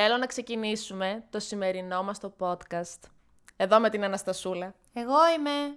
[0.00, 3.10] Θέλω να ξεκινήσουμε το σημερινό μας το podcast.
[3.56, 4.74] Εδώ με την Αναστασούλα.
[4.92, 5.76] Εγώ είμαι.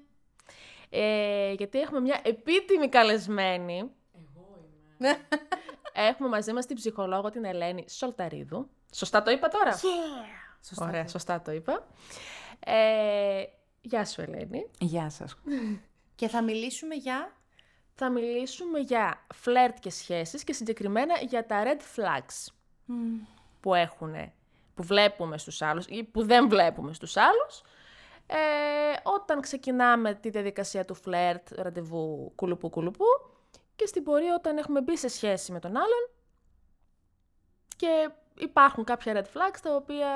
[0.90, 3.92] Ε, γιατί έχουμε μια επίτιμη καλεσμένη.
[4.14, 4.68] Εγώ
[5.00, 5.18] είμαι.
[6.10, 8.70] Έχουμε μαζί μας την ψυχολόγο την Ελένη Σολταρίδου.
[8.94, 10.66] Σωστά το είπα τώρα; Yeah.
[10.66, 10.86] Σωστά.
[10.86, 11.88] Ωραία, σωστά το είπα.
[12.60, 13.44] Ε,
[13.82, 14.70] γεια σου Ελένη.
[14.80, 15.38] Γεια σας.
[16.16, 17.36] Και θα μιλήσουμε για...
[17.94, 22.54] Θα μιλήσουμε για φλερτ και σχέσεις και συγκεκριμένα για τα red flags
[23.62, 24.14] που έχουν,
[24.74, 27.62] που βλέπουμε στους άλλους ή που δεν βλέπουμε στους άλλους.
[28.28, 28.36] Ε,
[29.04, 33.06] όταν ξεκινάμε τη διαδικασία του φλερτ, ραντεβού κουλουπού κουλουπού
[33.76, 36.10] και στην πορεία όταν έχουμε μπει σε σχέση με τον άλλον
[37.76, 40.08] και υπάρχουν κάποια red flags τα οποία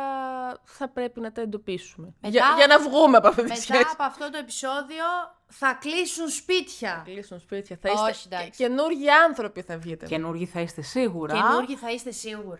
[0.63, 2.07] θα πρέπει να τα εντοπίσουμε.
[2.21, 3.83] Μετά- για, για να βγούμε από αυτή τη Μετά σχέση.
[3.91, 5.05] από αυτό το επεισόδιο
[5.47, 7.01] θα κλείσουν σπίτια.
[7.05, 7.77] Κλείσουν σπίτια.
[7.81, 8.49] Θα είστε Όχι, εντάξει.
[8.49, 10.05] και- καινούργιοι άνθρωποι θα βγείτε.
[10.05, 11.33] Καινούργοι θα είστε σίγουρα.
[11.33, 12.59] Καινούργοι θα είστε σίγουρα.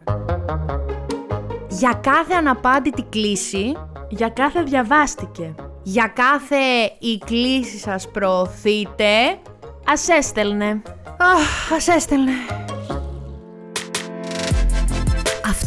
[1.69, 3.77] Για κάθε αναπάντητη κλίση,
[4.09, 5.55] Για κάθε διαβάστηκε.
[5.83, 6.55] για κάθε
[6.99, 9.39] η κλίση σας προωθείτε,
[9.87, 10.81] Ας έστελνε.
[11.17, 12.31] αχ, ας έστελνε.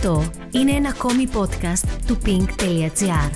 [0.00, 3.30] Αυτό είναι ένα ακόμη podcast του pink.gr.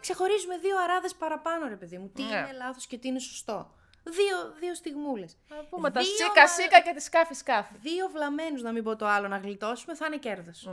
[0.00, 2.10] Ξεχωρίζουμε δύο αράδες παραπάνω, ρε παιδί μου.
[2.14, 2.28] Τι Ναι.
[2.28, 3.70] είναι λάθος και τι είναι σωστό.
[4.04, 5.36] Δύο, δύο στιγμούλες.
[5.48, 7.72] Να πούμε τα Δύο σίκα να- σίκα και τη σκάφη σκάφη.
[7.80, 10.68] Δύο βλαμμένους, να μην πω το άλλο, να γλιτώσουμε, θα είναι κέρδος.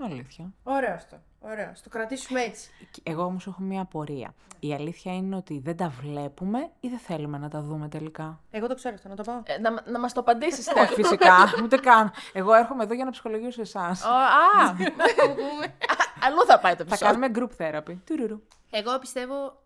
[0.00, 0.52] Αλήθεια.
[0.62, 1.16] Ωραίο αυτό.
[1.40, 1.72] Ωραίο.
[1.74, 2.70] Στο κρατήσουμε έτσι.
[3.02, 4.34] Εγώ όμως έχω μία απορία.
[4.60, 8.66] Η αλήθεια είναι ότι δεν τα βλέπουμε ή δεν θέλουμε να τα δούμε τελικά; Εγώ
[8.66, 9.42] το ξέρω αυτό, να το πάω.
[9.44, 12.10] Ε, να, να μας το απαντήσεις Όχι, φυσικά, ούτε καν.
[12.32, 14.04] Εγώ έρχομαι εδώ για να ψυχολογήσω εσάς.
[14.06, 14.08] Α,
[16.20, 17.20] αλλού θα πάει το Θα επεισόδιο.
[17.20, 17.96] κάνουμε group therapy.
[18.06, 18.40] Τουρουρου.
[18.70, 19.62] Εγώ πιστεύω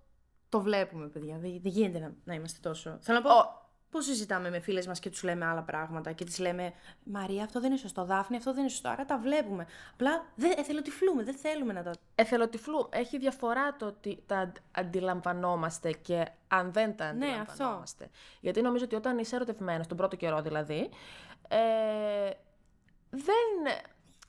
[0.48, 1.38] το βλέπουμε, παιδιά.
[1.38, 2.98] Δεν, δεν γίνεται να, να είμαστε τόσο.
[3.00, 3.60] Θέλω να πω.
[3.92, 6.72] Πώς συζητάμε με φίλες μας και τους λέμε άλλα πράγματα και τις λέμε
[7.04, 8.04] Μαρία, αυτό δεν είναι σωστό.
[8.04, 8.88] Δάφνη, αυτό δεν είναι σωστό.
[8.88, 9.66] Άρα τα βλέπουμε.
[9.92, 11.22] Απλά δεν εθελοτυφλούμε.
[11.22, 11.90] Δεν θέλουμε να τα.
[12.14, 12.88] Εθελοτυφλού.
[12.90, 18.10] Έχει διαφορά το ότι τα αντ- αντιλαμβανόμαστε και αν δεν τα Ναι, αντιλαμβανόμαστε.
[18.40, 20.90] Γιατί νομίζω ότι όταν είσαι ερωτευμένος, τον πρώτο καιρό δηλαδή,
[21.48, 21.58] ε,
[23.10, 23.74] δεν,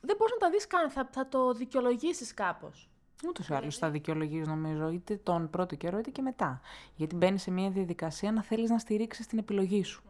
[0.02, 2.90] δεν μπορείς να τα δεις καν, θα, θα το δικαιολογήσεις κάπως.
[3.28, 6.62] Ούτως ή άλλως θα δικαιολογεί, νομίζω, είτε τον πρώτο καιρό είτε και μετά.
[6.96, 10.04] Γιατί μπαίνει σε μια διαδικασία να θέλεις να στηρίξεις την επιλογή σου.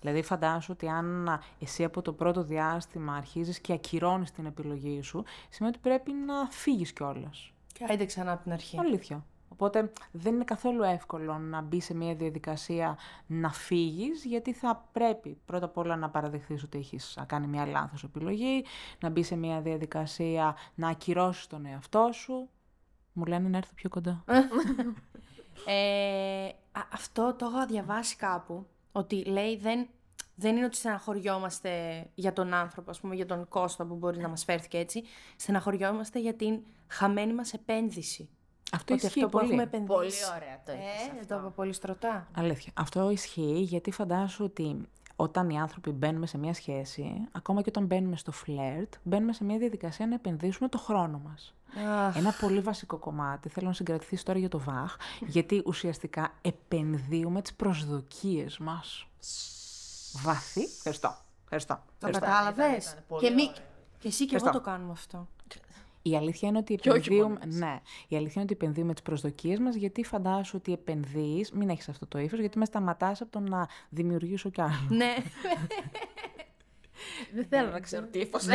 [0.00, 5.24] Δηλαδή, φαντάσου ότι αν εσύ από το πρώτο διάστημα αρχίζεις και ακυρώνεις την επιλογή σου,
[5.48, 7.52] σημαίνει ότι πρέπει να φύγεις κιόλας.
[7.72, 8.78] Και άιντε ξανά από την αρχή.
[8.78, 9.24] Αλήθεια.
[9.48, 15.38] Οπότε δεν είναι καθόλου εύκολο να μπει σε μια διαδικασία να φύγεις, γιατί θα πρέπει
[15.44, 18.64] πρώτα απ' όλα να παραδεχθείς ότι έχεις κάνει μια λάθος επιλογή,
[19.00, 22.48] να μπει σε μια διαδικασία να ακυρώσεις τον εαυτό σου.
[23.12, 24.24] Μου λένε να έρθω πιο κοντά.
[25.66, 28.66] Ε, α, αυτό το έχω διαβάσει κάπου.
[28.92, 29.88] Ότι λέει δεν,
[30.34, 34.28] δεν είναι ότι στεναχωριόμαστε για τον άνθρωπο, ας πούμε, για τον Κώστα που μπορεί να
[34.28, 35.02] μας φέρθηκε έτσι.
[35.36, 38.28] Στεναχωριόμαστε για την χαμένη μας επένδυση.
[38.72, 39.44] Αυτό ότι ισχύει αυτό που πολύ.
[39.48, 39.94] έχουμε επενδύσει.
[39.94, 42.28] Πολύ ωραία το είπες Ε, δεν το είπα πολύ στρωτά.
[42.34, 42.72] Αλήθεια.
[42.74, 47.84] Αυτό ισχύει γιατί φαντάσου ότι όταν οι άνθρωποι μπαίνουμε σε μια σχέση, ακόμα και όταν
[47.86, 51.54] μπαίνουμε στο φλερτ, μπαίνουμε σε μια διαδικασία να επενδύσουμε το χρόνο μας.
[52.06, 52.16] Αχ.
[52.16, 54.96] Ένα πολύ βασικό κομμάτι, θέλω να συγκρατηθείς τώρα για το ΒΑΧ,
[55.26, 59.06] γιατί ουσιαστικά επενδύουμε τις προσδοκίες μας.
[60.22, 60.62] Βαθύ.
[60.76, 61.16] Ευχαριστώ.
[61.42, 61.74] Ευχαριστώ.
[61.98, 62.24] Το Ευχαριστώ.
[62.26, 62.90] κατάλαβες.
[62.90, 63.42] ήταν πολύ Και, μη...
[63.42, 63.54] ωραίο.
[63.98, 64.58] και εσύ και εγώ Ευχαριστώ.
[64.64, 65.28] το κάνουμε αυτό.
[66.08, 67.28] Η αλήθεια είναι ότι Και όχι επενδύουμε.
[67.28, 67.54] μόνοι μας.
[67.54, 71.52] Ναι, η αλήθεια είναι ότι επενδύουμε τις προσδοκίες μας, γιατί φαντάσου ότι επενδύεις.
[71.52, 74.86] Μην έχεις αυτό το ύφος, γιατί μες σταματάς από το να δημιουργήσω κι άλλο.
[74.88, 75.14] ναι.
[77.34, 78.54] Δεν θέλω να ξέρω τι ύφος Το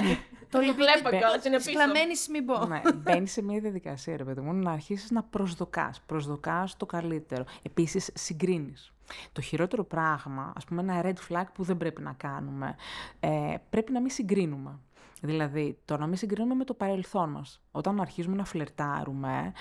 [0.50, 1.78] Το βλέπω κιόλας, είναι Της πίσω.
[1.78, 2.66] κλαμμένης μην πω.
[2.66, 6.02] ναι, μπαίνεις σε μια διαδικασία, ρε παιδί μου, να αρχίσεις να προσδοκάς.
[6.06, 7.46] Προσδοκάς το καλύτερο.
[7.62, 8.92] Επίσης, συγκρίνεις.
[9.32, 12.76] Το χειρότερο πράγμα, ας πούμε, ένα red flag που δεν πρέπει να κάνουμε,
[13.20, 14.80] ε, πρέπει να μην συγκρίνουμε.
[15.26, 17.62] Δηλαδή, το να μην συγκρίνουμε με το παρελθόν μας.
[17.72, 19.54] Όταν αρχίζουμε να φλερτάρουμε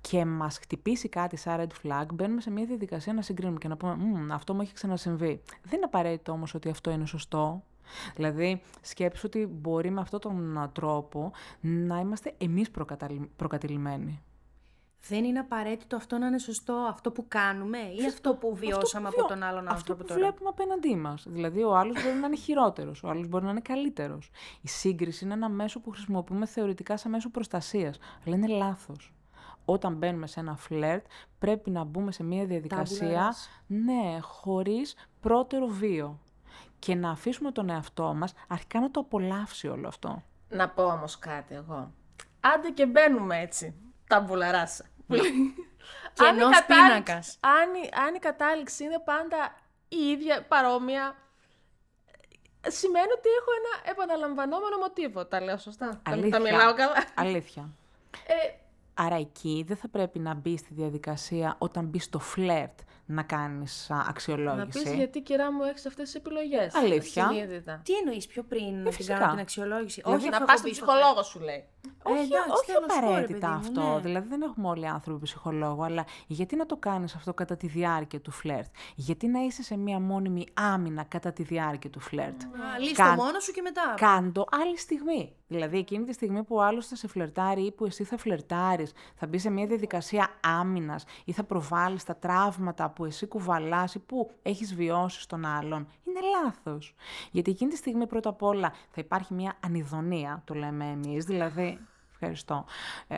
[0.00, 3.76] και μας χτυπήσει κάτι σαν red flag, μπαίνουμε σε μια διαδικασία να συγκρίνουμε και να
[3.76, 5.42] πούμε «Μμμ, αυτό μου έχει ξανασυμβεί».
[5.62, 7.62] Δεν είναι απαραίτητο όμως ότι αυτό είναι σωστό.
[8.14, 14.22] Δηλαδή, σκέψου ότι μπορεί με αυτόν τον α, τρόπο να είμαστε εμείς προκαταλη- προκατηλημένοι.
[15.08, 18.98] Δεν είναι απαραίτητο αυτό να είναι σωστό, αυτό που κάνουμε ή αυτό που βιώσαμε Αυτό
[18.98, 20.20] που από βιώ- τον άλλον Αυτό άνθρωπο που τώρα.
[20.20, 21.24] βλέπουμε απέναντί μας.
[21.28, 24.30] Δηλαδή, ο άλλος μπορεί να είναι χειρότερος, ο άλλος μπορεί να είναι καλύτερος.
[24.60, 27.98] Η σύγκριση είναι ένα μέσο που χρησιμοποιούμε θεωρητικά σαν μέσο προστασίας.
[28.26, 29.12] Αλλά είναι λάθος.
[29.64, 31.04] Όταν μπαίνουμε σε ένα φλερτ,
[31.38, 33.62] πρέπει να μπούμε σε μια διαδικασία, rasa.
[33.66, 36.18] ναι, χωρίς πρώτερο βίο.
[36.78, 40.22] Και να αφήσουμε τον εαυτό μας αρχικά να το απολαύσει όλο αυτό.
[40.48, 41.92] Να πω όμως κάτι εγώ.
[42.40, 43.74] Άντε και μπαίνουμε έτσι.
[44.06, 44.84] Τα μπουλαράσα.
[46.14, 47.38] Και Αν η ενός κατάληξη- πίνακας.
[47.40, 49.54] Αν, η- αν η κατάληξη είναι πάντα
[49.88, 51.16] η ίδια, παρόμοια,
[52.68, 55.24] σημαίνει ότι έχω ένα επαναλαμβανόμενο μοτίβο.
[55.26, 56.30] Τα λέω σωστά; Τα- Αλήθεια.
[56.30, 57.68] Τα μιλάω καλά; Αλήθεια.
[58.26, 58.34] Ε,
[58.94, 63.90] Άρα εκεί δεν θα πρέπει να μπει στη διαδικασία όταν μπει στο φλερτ να κάνεις
[63.90, 64.82] α, να αξιολόγηση.
[64.82, 66.74] πει γιατί κυρά μου έχεις αυτές τις επιλογές.
[66.74, 67.28] Αλήθεια.
[67.82, 69.18] Τι εννοείς πιο πριν να την Ε, φυσικά.
[69.18, 71.64] κάνω την αξιολόγηση; Δηλαδή, αφού να έχω πας στον μπει στο ψυχολόγο σου λέει.
[72.02, 73.94] Όχι, εντάξει, όχι τέλος πω, ρε απαραίτητα παιδί μου, αυτό.
[73.94, 74.00] ναι.
[74.00, 78.20] Δηλαδή δεν έχουμε όλοι άνθρωποι ψυχολόγο, αλλά γιατί να το κάνεις αυτό κατά τη διάρκεια
[78.20, 82.78] του φλερτ; Γιατί να είσαι σε μία μόνιμη άμυνα κατά τη διάρκεια του φλερτ; Α,
[82.78, 83.94] Λύστο Κάν- μόνο σου και μετά.
[83.96, 85.32] Κάντο άλλη στιγμή.
[85.46, 88.92] Δηλαδή, εκείνη τη στιγμή που ο άλλος θα σε φλερτάρει ή που εσύ θα φλερτάρεις,
[89.14, 93.98] θα μπει σε μια διαδικασία άμυνας ή θα προβάλλεις τα τραύματα που εσύ κουβαλάς ή
[93.98, 96.94] που έχεις βιώσει στον άλλον, είναι λάθος.
[97.30, 101.78] Γιατί εκείνη τη στιγμή πρώτα απ' όλα θα υπάρχει μια ανιδονία, το λέμε εμείς, δηλαδή.
[102.12, 102.64] Ευχαριστώ.
[103.08, 103.16] Ε,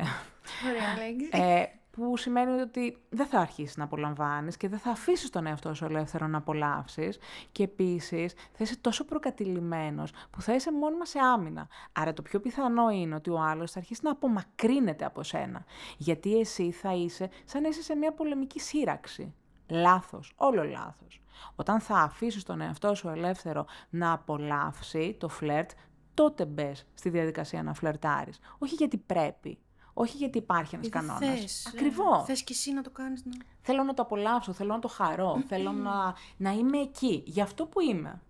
[0.68, 1.28] Ωραία, λέξη.
[1.32, 5.74] ε, που σημαίνει ότι δεν θα αρχίσεις να απολαμβάνεις και δεν θα αφήσεις τον εαυτό
[5.74, 7.18] σου ελεύθερο να απολαύσεις
[7.52, 11.68] και επίσης θα είσαι τόσο προκατηλημένος που θα είσαι μόνιμα σε άμυνα.
[11.92, 15.64] Άρα το πιο πιθανό είναι ότι ο άλλος θα αρχίσει να απομακρύνεται από σένα.
[15.96, 19.34] Γιατί εσύ θα είσαι σαν να είσαι σε μια πολεμική σύραξη.
[19.68, 21.22] Λάθος, όλο λάθος.
[21.54, 25.70] Όταν θα αφήσεις τον εαυτό σου ελεύθερο να απολαύσει το φλερτ,
[26.14, 28.38] τότε μπες στη διαδικασία να φλερτάρεις.
[28.58, 29.58] Όχι γιατί πρέπει.
[29.94, 31.40] Όχι γιατί υπάρχει ένας Γιατί κανόνας.
[31.40, 32.24] θες, ε, Ακριβώς.
[32.24, 33.24] Θες και εσύ να το κάνεις.
[33.24, 33.32] Να...
[33.60, 37.66] Θέλω να το απολαύσω, θέλω να το χαρώ, θέλω να, να είμαι εκεί, για αυτό
[37.66, 38.20] που είμαι.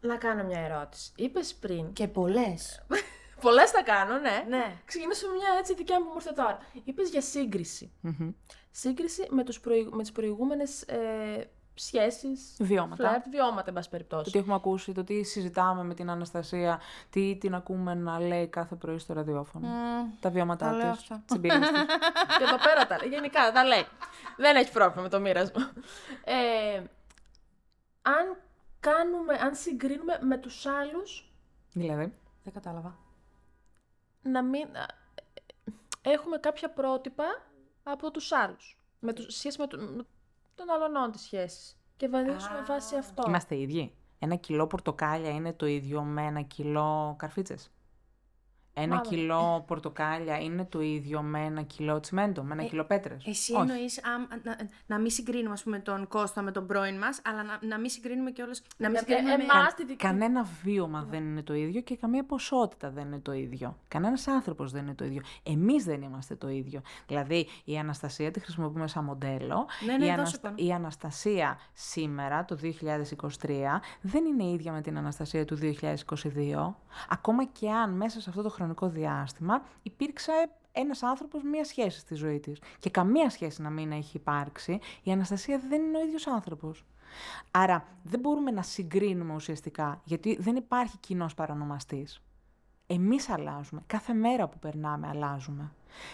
[0.00, 1.12] Να κάνω μια ερώτηση.
[1.16, 1.92] Είπες πριν.
[1.92, 2.82] Και πολλές.
[3.42, 4.44] Πολλές θα κάνω, ναι.
[4.48, 4.74] Ναι.
[4.84, 6.58] Ξεκινήσω με μια έτσι δικιά μου που μου ήρθε τώρα.
[6.84, 7.92] Είπες για σύγκριση.
[8.00, 8.30] Μμμ.
[8.70, 9.90] Σύγκριση με, τους προηγου...
[9.96, 13.08] με τις προηγούμενες ε, σχέσεις, Βιώματα.
[13.08, 14.24] φλερτ, βιώματα, εν πάση περιπτώσει.
[14.24, 16.80] Το τι έχουμε ακούσει, το τι συζητάμε με την Αναστασία,
[17.10, 19.68] τι την ακούμε να λέει κάθε πρωί στο ραδιόφωνο.
[20.20, 21.22] Τα βιώματά τα λέω της, αυτά.
[21.26, 21.80] τις εμπειρίες της.
[22.38, 23.08] Και εδώ πέρα τα λέει.
[23.08, 23.86] Γενικά τα λέει.
[24.36, 25.72] Δεν έχει πρόβλημα με το μοίρασμα.
[26.24, 26.82] Ε,
[28.02, 28.36] αν
[28.80, 31.32] κάνουμε, αν συγκρίνουμε με τους άλλους,
[31.72, 32.12] δηλαδή,
[32.44, 33.01] Δεν κατάλαβα.
[34.22, 34.76] Να μην...
[34.76, 34.86] α,
[36.02, 37.24] ε, Έχουμε κάποια πρότυπα
[37.82, 38.78] από τους άλλους.
[38.98, 40.06] Με τους, σχέση με, το- με
[40.54, 41.76] τον αλωνών της σχέσης.
[41.96, 43.22] Και βαδίσουμε βάσει αυτό.
[43.26, 43.94] είμαστε ίδιοι.
[44.18, 47.70] Ένα κιλό πορτοκάλια είναι το ίδιο με ένα κιλό καρφίτσες.
[48.74, 49.02] Ένα Μάλλον.
[49.02, 53.24] κιλό πορτοκάλια είναι το ίδιο με ένα κιλό τσιμέντο, με ένα κιλό πέτρες.
[53.26, 53.60] Εσύ Όχι.
[53.70, 54.00] εννοείς
[54.44, 57.78] να, να μην συγκρίνουμε ας πούμε, τον Κώστα με τον πρώην μας, αλλά να, να
[57.78, 58.62] μην συγκρίνουμε και όλες...
[58.76, 59.58] Να μην Γιατί συγκρίνουμε με...
[59.60, 63.32] εμάς τη δική Κανένα βίωμα δεν είναι το ίδιο και καμία ποσότητα δεν είναι το
[63.32, 63.76] ίδιο.
[63.88, 65.22] Κανένας άνθρωπος δεν είναι το ίδιο.
[65.42, 66.80] Εμείς δεν είμαστε το ίδιο.
[67.06, 69.66] Δηλαδή, η Αναστασία τη χρησιμοποιούμε σαν μοντέλο.
[69.86, 70.54] Ναι, ναι, η, δώσε Αναστα- πάνω.
[70.58, 76.74] η Αναστασία σήμερα, το 2023, δεν είναι ίδια με την Αναστασία του 2022.
[77.08, 80.32] Ακόμα και αν μέσα σε αυτό το χρονικό διάστημα υπήρξε
[80.72, 82.62] ένας άνθρωπος μία σχέση στη ζωή της.
[82.78, 86.84] Και καμία σχέση να μην έχει υπάρξει, η Αναστασία δεν είναι ο ίδιος άνθρωπος.
[87.50, 92.22] Άρα δεν μπορούμε να συγκρίνουμε ουσιαστικά, γιατί δεν υπάρχει κοινός παρανομαστής.
[92.86, 93.82] Εμείς αλλάζουμε.
[93.86, 95.72] Κάθε μέρα που περνάμε αλλάζουμε.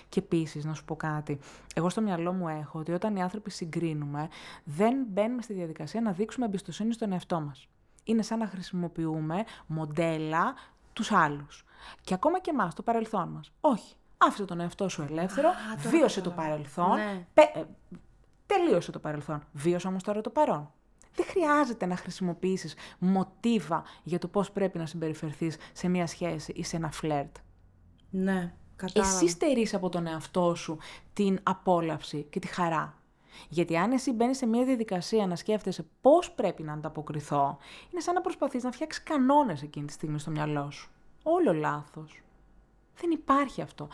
[0.09, 1.39] Και επίσης, να σου πω κάτι.
[1.75, 4.29] Εγώ στο μυαλό μου έχω ότι όταν οι άνθρωποι συγκρίνουμε,
[4.65, 7.69] δεν μπαίνουμε στη διαδικασία να δείξουμε εμπιστοσύνη στον εαυτό μας.
[8.05, 10.55] Είναι σαν να χρησιμοποιούμε μοντέλα
[10.99, 11.65] τους άλλους.
[12.01, 13.53] Και ακόμα και εμάς, το παρελθόν μας.
[13.61, 13.95] Όχι.
[14.19, 16.53] Άφησε τον εαυτό σου ελεύθερο, τώρα βίωσε το κατάλαβα.
[16.53, 17.27] παρελθόν, Ναι.
[17.35, 17.65] πε- ε,
[18.47, 19.43] τελείωσε το παρελθόν.
[19.53, 20.71] Βίωσε όμως τώρα το παρόν.
[21.15, 26.63] Δεν χρειάζεται να χρησιμοποιήσεις μοτίβα για το πώς πρέπει να συμπεριφερθείς σε μια σχέση ή
[26.65, 27.37] σε ένα φλερτ.
[28.11, 29.15] Ναι, κατάλαβα.
[29.17, 30.79] Εσύ στερείς από τον εαυτό σου
[31.13, 32.98] την απόλαυση και τη χαρά.
[33.49, 37.59] Γιατί αν εσύ μπαίνεις σε μια διαδικασία να σκέφτεσαι πώς πρέπει να ανταποκριθώ,
[37.91, 40.91] είναι σαν να προσπαθείς να φτιάξεις κανόνες εκείνη τη στιγμή στο μυαλό σου.
[41.23, 42.23] Όλο λάθος.
[43.01, 43.89] Δεν υπάρχει αυτό.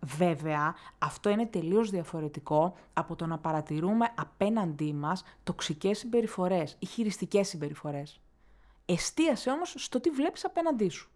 [0.00, 7.48] Βέβαια, αυτό είναι τελείως διαφορετικό από το να παρατηρούμε απέναντί μας τοξικές συμπεριφορές ή χειριστικές
[7.48, 8.20] συμπεριφορές.
[8.84, 11.10] Εστίασε όμως στο τι βλέπεις απέναντί σου.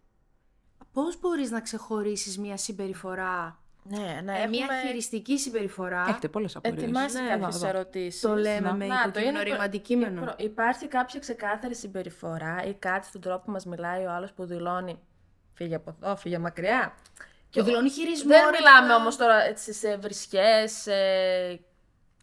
[0.92, 6.04] Πώς μπορείς να ξεχωρίσεις μια συμπεριφορά, Ναι, να ε, μια έχουμε χειριστική συμπεριφορά.
[6.08, 6.82] Έχετε πολλές απορίες.
[6.82, 7.78] ετοιμάσει Ναι, κάποιες εδώ, εδώ.
[7.78, 8.20] ερωτήσεις.
[8.20, 8.74] Το λέμε Να.
[8.74, 10.20] με Να, το υποκείμενο είναι προ- ρήμα αντικείμενο.
[10.20, 14.44] προ- Υπάρχει κάποια ξεκάθαρη συμπεριφορά ή κάτι στον τρόπο που μας μιλάει ο άλλος που
[14.44, 14.98] δηλώνει
[15.54, 16.94] φύγε από εδώ, φύγε μακριά.
[17.50, 18.28] Και δηλώνει χειρισμό.
[18.28, 19.00] Δεν ρε, μιλάμε τώρα.
[19.00, 20.92] όμως τώρα έτσι, σε βρισκές, σε...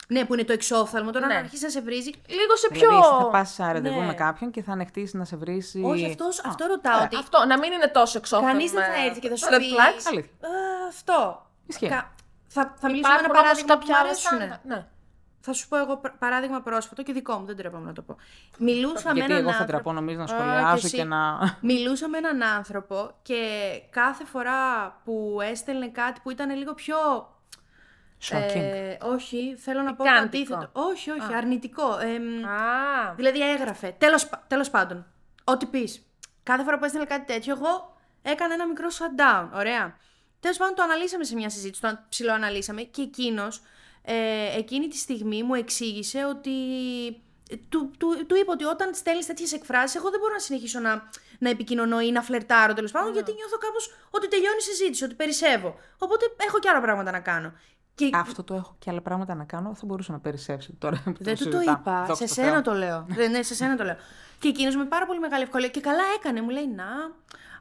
[0.07, 1.11] Ναι, που είναι το εξόφθαλμο.
[1.11, 1.33] Τώρα Ναι.
[1.33, 2.11] να αρχίσει να σε βρίζει.
[2.27, 2.79] λίγο σε πιο...
[2.79, 4.05] Δηλαδή, εσύ θα πας σε ραντεβού Ναι.
[4.05, 5.81] με κάποιον και θα ανεχτείς να σε βρίσει...
[5.85, 7.03] Όχι, αυτός, Α, αυτό ρωτάω.
[7.03, 8.51] Ότι Αυτό, να μην είναι τόσο εξόφθαλμα.
[8.51, 9.65] κανείς δεν θα έρθει και θα σου red πει.
[9.69, 10.03] flags.
[10.11, 10.31] Αλήθεια.
[10.41, 10.47] «Ε,
[10.87, 11.45] αυτό.
[11.71, 11.87] Ισχύει.
[11.87, 12.13] Κα-
[12.47, 14.37] Θα, θα μιλήσω με Υπάρχουν ένα όμως παράδειγμα που κάποια μου άλλα αρέσουν.
[14.37, 14.59] στάντα.
[14.75, 14.85] Ναι.
[15.43, 18.15] Θα σου πω εγώ πρα- παράδειγμα πρόσφατο και δικό μου, δεν τρέπαμε να το πω.
[18.57, 19.71] Μιλούσα με Γιατί έναν εγώ θα άνθρωπο.
[19.71, 20.95] τραπώ νομίζω να Α, σχολιάσω εσύ.
[20.97, 21.39] και να...
[21.61, 24.59] Μιλούσα με έναν άνθρωπο και κάθε φορά
[25.03, 26.95] που έστελνε κάτι που ήταν λίγο πιο.
[28.29, 28.55] Shocking.
[28.55, 30.53] Ε, όχι, θέλω να πω το Πικάντικο.
[30.53, 30.69] αντίθετο.
[30.81, 31.97] Όχι, όχι, αρνητικό.
[31.99, 33.95] Εμ, Α, δηλαδή έγραφε.
[33.97, 35.05] Τέλος, πα- τέλος πάντων.
[35.43, 36.05] Ό,τι πεις.
[36.43, 39.47] Κάθε φορά που έστειλε κάτι τέτοιο, εγώ έκανα ένα μικρό shutdown.
[39.53, 39.95] Ωραία.
[40.41, 43.61] Τέλος πάντων, το αναλύσαμε σε μια συζήτηση, το ψιλοαναλύσαμε και εκείνος
[44.01, 46.51] ε, εκείνη τη στιγμή μου εξήγησε ότι.
[47.69, 51.09] Του, του, του είπα ότι όταν στέλνεις τέτοιες εκφράσεις, εγώ δεν μπορώ να συνεχίσω να,
[51.39, 55.13] να επικοινωνώ ή να φλερτάρω τέλος πάντων, γιατί νιώθω κάπως ότι τελειώνει η συζήτηση, ότι
[55.13, 55.75] περισσεύω.
[55.97, 57.53] Οπότε έχω και άλλα πράγματα να κάνω.
[57.95, 58.09] Και...
[58.13, 61.03] Αυτό το έχω και άλλα πράγματα να κάνω, θα μπορούσα να περισσεύσει τώρα.
[61.19, 62.15] Δεν του το είπα.
[62.15, 63.07] σε σένα το λέω.
[63.31, 63.95] ναι, σε σένα το λέω.
[64.39, 66.41] Και εκείνος με πάρα πολύ μεγάλη ευκολία και καλά έκανε.
[66.41, 66.85] Μου λέει Να,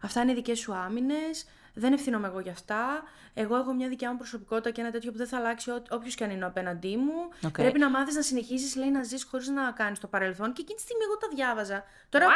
[0.01, 1.47] αυτά είναι δικές σου άμυνες.
[1.75, 3.03] Δεν ευθύνομαι εγώ για αυτά.
[3.35, 6.25] Εγώ έχω μια δικιά μου προσωπικότητα και ένα τέτοιο που δεν θα αλλάξει όποιος και
[6.25, 7.29] αν είναι απέναντί μου.
[7.47, 7.53] Okay.
[7.53, 10.53] Πρέπει να μάθεις να συνεχίσει, λέει, να ζεις χωρίς να κάνεις το παρελθόν.
[10.53, 11.85] Και εκείνη τη στιγμή εγώ τα διάβαζα.
[12.09, 12.27] Τώρα.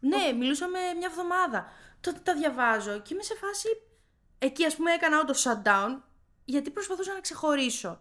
[0.00, 1.66] Ναι, μιλούσαμε μια εβδομάδα.
[2.00, 3.68] Τότε τα διαβάζω και είμαι σε φάση.
[4.38, 6.00] Εκεί, ας πούμε, έκανα όντως shutdown
[6.44, 8.00] γιατί προσπαθούσα να ξεχωρίσω.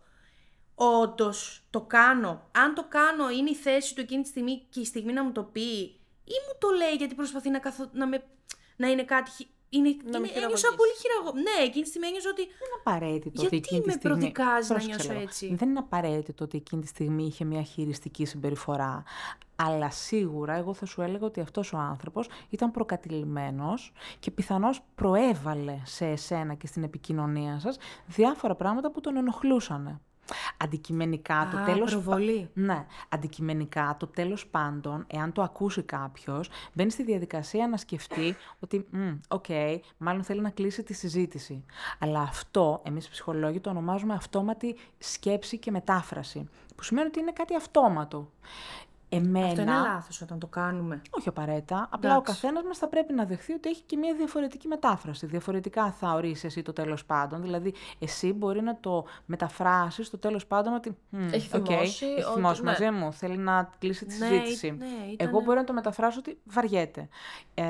[0.75, 2.49] Όντως το κάνω.
[2.51, 5.31] Αν το κάνω, είναι η θέση του εκείνη τη στιγμή και η στιγμή να μου
[5.31, 5.61] το πει,
[6.23, 7.89] ή μου το λέει γιατί προσπαθεί να, καθο...
[7.93, 8.23] να, με...
[8.75, 9.31] να είναι κάτι
[9.69, 11.31] είναι, να είναι, ένιωσα πολύ χειραγώ.
[11.37, 12.41] Ναι, εκείνη τη στιγμή ένιωσα ότι.
[12.41, 14.17] Δεν είναι απαραίτητο γιατί ότι εκείνη με τη στιγμή.
[14.17, 19.03] προδικάζει να νιώσω έτσι; Δεν είναι απαραίτητο ότι εκείνη τη στιγμή είχε μια χειριστική συμπεριφορά.
[19.55, 25.79] Αλλά σίγουρα εγώ θα σου έλεγα ότι αυτός ο άνθρωπος ήταν προκατηλημένος και πιθανώς προέβαλε
[25.83, 30.01] σε εσένα και στην επικοινωνία σας διάφορα πράγματα που τον ενοχλούσαν.
[30.57, 31.91] Αντικειμενικά το τέλος...
[31.91, 32.49] προβολή.
[32.53, 38.87] Ναι, αντικειμενικά το τέλος πάντων, εάν το ακούσει κάποιος, μπαίνει στη διαδικασία να σκεφτεί ότι,
[39.27, 41.65] OK, okay, μάλλον θέλει να κλείσει τη συζήτηση.
[41.99, 47.55] Αλλά αυτό, εμείς ψυχολόγοι το ονομάζουμε αυτόματη σκέψη και μετάφραση, που σημαίνει ότι είναι κάτι
[47.55, 48.31] αυτόματο.
[49.09, 49.45] Εμένα...
[49.47, 51.01] Αυτό είναι λάθος όταν το κάνουμε.
[51.09, 51.87] Όχι απαραίτητα.
[51.91, 55.25] Απλά ο καθένας μας θα πρέπει να δεχθεί ότι έχει και μια διαφορετική μετάφραση.
[55.25, 57.41] Διαφορετικά θα ορίσεις εσύ το τέλος πάντων.
[57.41, 60.97] Δηλαδή, εσύ μπορεί να το μεταφράσεις το τέλος πάντων ότι.
[61.31, 61.73] Έχει θυμώσει.
[61.73, 62.69] Okay, έχει θυμώσει ναι.
[62.69, 63.13] μαζί μου.
[63.13, 64.71] Θέλει να κλείσει τη ναι, συζήτηση.
[64.71, 65.27] Ναι, ήταν...
[65.27, 67.07] Εγώ μπορεί να το μεταφράσω ότι βαριέται.
[67.53, 67.63] Ε,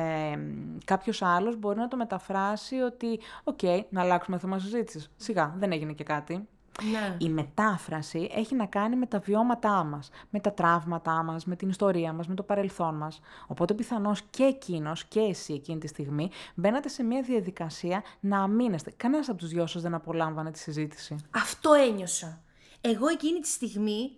[0.86, 3.20] Κάποιος άλλος μπορεί να το μεταφράσει ότι.
[3.44, 5.12] OK, okay, να αλλάξουμε θέμα συζήτησης.
[5.16, 6.48] Σιγά, δεν έγινε και κάτι.
[6.84, 7.16] Ναι.
[7.18, 11.70] Η μετάφραση έχει να κάνει με τα βιώματά μας, με τα τραύματά μας, με την
[11.70, 13.20] ιστορία μας, με το παρελθόν μας.
[13.48, 18.94] Οπότε πιθανώς και εκείνος και εσύ εκείνη τη στιγμή μπαίνατε σε μια διαδικασία να αμύνεστε.
[18.98, 21.16] Κανένας από τους δυο σας δεν απολάμβανε τη συζήτηση.
[21.32, 22.42] Αυτό ένιωσα.
[22.82, 24.12] Εγώ εκείνη τη στιγμή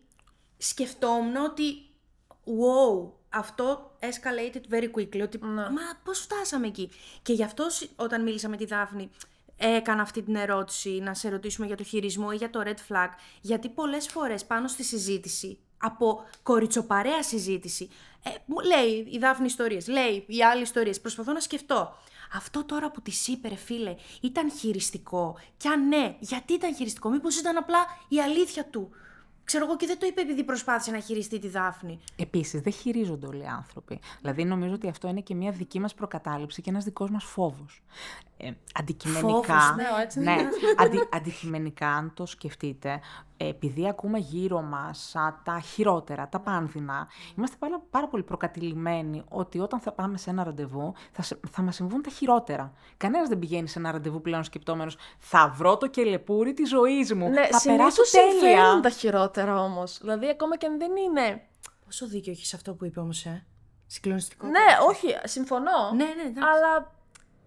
[0.58, 1.64] σκεφτόμουν ότι
[2.46, 5.54] wow, αυτό escalated very quickly, ότι ναι.
[5.54, 6.90] μα πώς φτάσαμε εκεί.
[7.22, 9.10] Και γι' αυτό όταν μίλησα με τη Δάφνη,
[9.58, 13.10] έκανα αυτή την ερώτηση, να σε ρωτήσουμε για το χειρισμό ή για το red flag,
[13.42, 17.90] γιατί πολλές φορές πάνω στη συζήτηση, από κοριτσοπαρέα συζήτηση,
[18.24, 21.98] ε, μου λέει η Δάφνη ιστορίες, λέει οι άλλοι ιστορίες, προσπαθώ να σκεφτώ.
[22.34, 27.10] Αυτό τώρα που της είπε, ρε φίλε, ήταν χειριστικό; Και αν ναι, γιατί ήταν χειριστικό,
[27.10, 28.90] μήπως ήταν απλά η αλήθεια του;
[29.48, 32.00] Ξέρω εγώ και δεν το είπε επειδή προσπάθησε να χειριστεί τη Δάφνη.
[32.16, 34.00] Επίσης, δεν χειρίζονται όλοι οι άνθρωποι.
[34.22, 37.84] Δηλαδή, νομίζω ότι αυτό είναι και μια δική μας προκατάληψη και ένας δικός μας φόβος.
[38.38, 39.60] Ε, αντικειμενικά.
[39.60, 40.36] Φόβος, ναι, έτσι ναι,
[40.78, 43.00] αντι, αντικειμενικά, αν το σκεφτείτε,
[43.38, 49.80] επειδή ακούμε γύρω μας τα χειρότερα, τα πάνδυνα, είμαστε πάρα, πάρα πολύ προκατηλημένοι ότι όταν
[49.80, 52.74] θα πάμε σε ένα ραντεβού θα, θα μας συμβούν τα χειρότερα.
[52.98, 57.30] Κανένας δεν πηγαίνει σε ένα ραντεβού πλέον σκεπτόμενος θα βρω το κελεπούρι της ζωής μου,
[57.30, 58.80] ναι, θα περάσω τέλεια.
[58.82, 59.98] τα χειρότερα όμως.
[60.02, 61.42] Δηλαδή ακόμα και αν δεν είναι...
[61.86, 63.46] Πόσο δίκιο έχεις αυτό που είπε όμως, ε;
[63.88, 64.48] Συγκλονιστικό.
[64.48, 65.92] Ναι, όχι, συμφωνώ.
[65.96, 66.96] Ναι, ναι, αλλά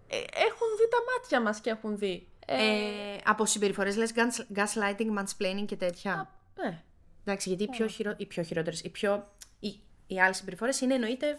[0.07, 2.29] ε, έχουν δει τα μάτια μας και έχουν δει.
[2.53, 4.13] Ε, ε, από συμπεριφορές λες
[4.55, 6.13] gaslighting, mansplaining και τέτοια.
[6.13, 6.27] Α,
[6.63, 6.83] ναι.
[7.25, 8.15] Εντάξει, γιατί οι πιο, χειρο...
[8.17, 9.27] οι πιο χειρότερες, οι, πιο...
[9.61, 11.39] οι, οι άλλες συμπεριφορές είναι εννοείται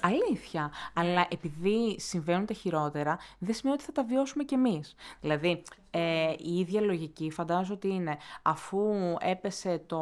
[0.00, 0.72] Αλήθεια.
[0.92, 4.94] Αλλά επειδή συμβαίνουν τα χειρότερα, δεν σημαίνει ότι θα τα βιώσουμε κι εμείς.
[5.20, 8.80] Δηλαδή, ε, η ίδια λογική φαντάζομαι ότι είναι αφού
[9.20, 10.00] έπεσε το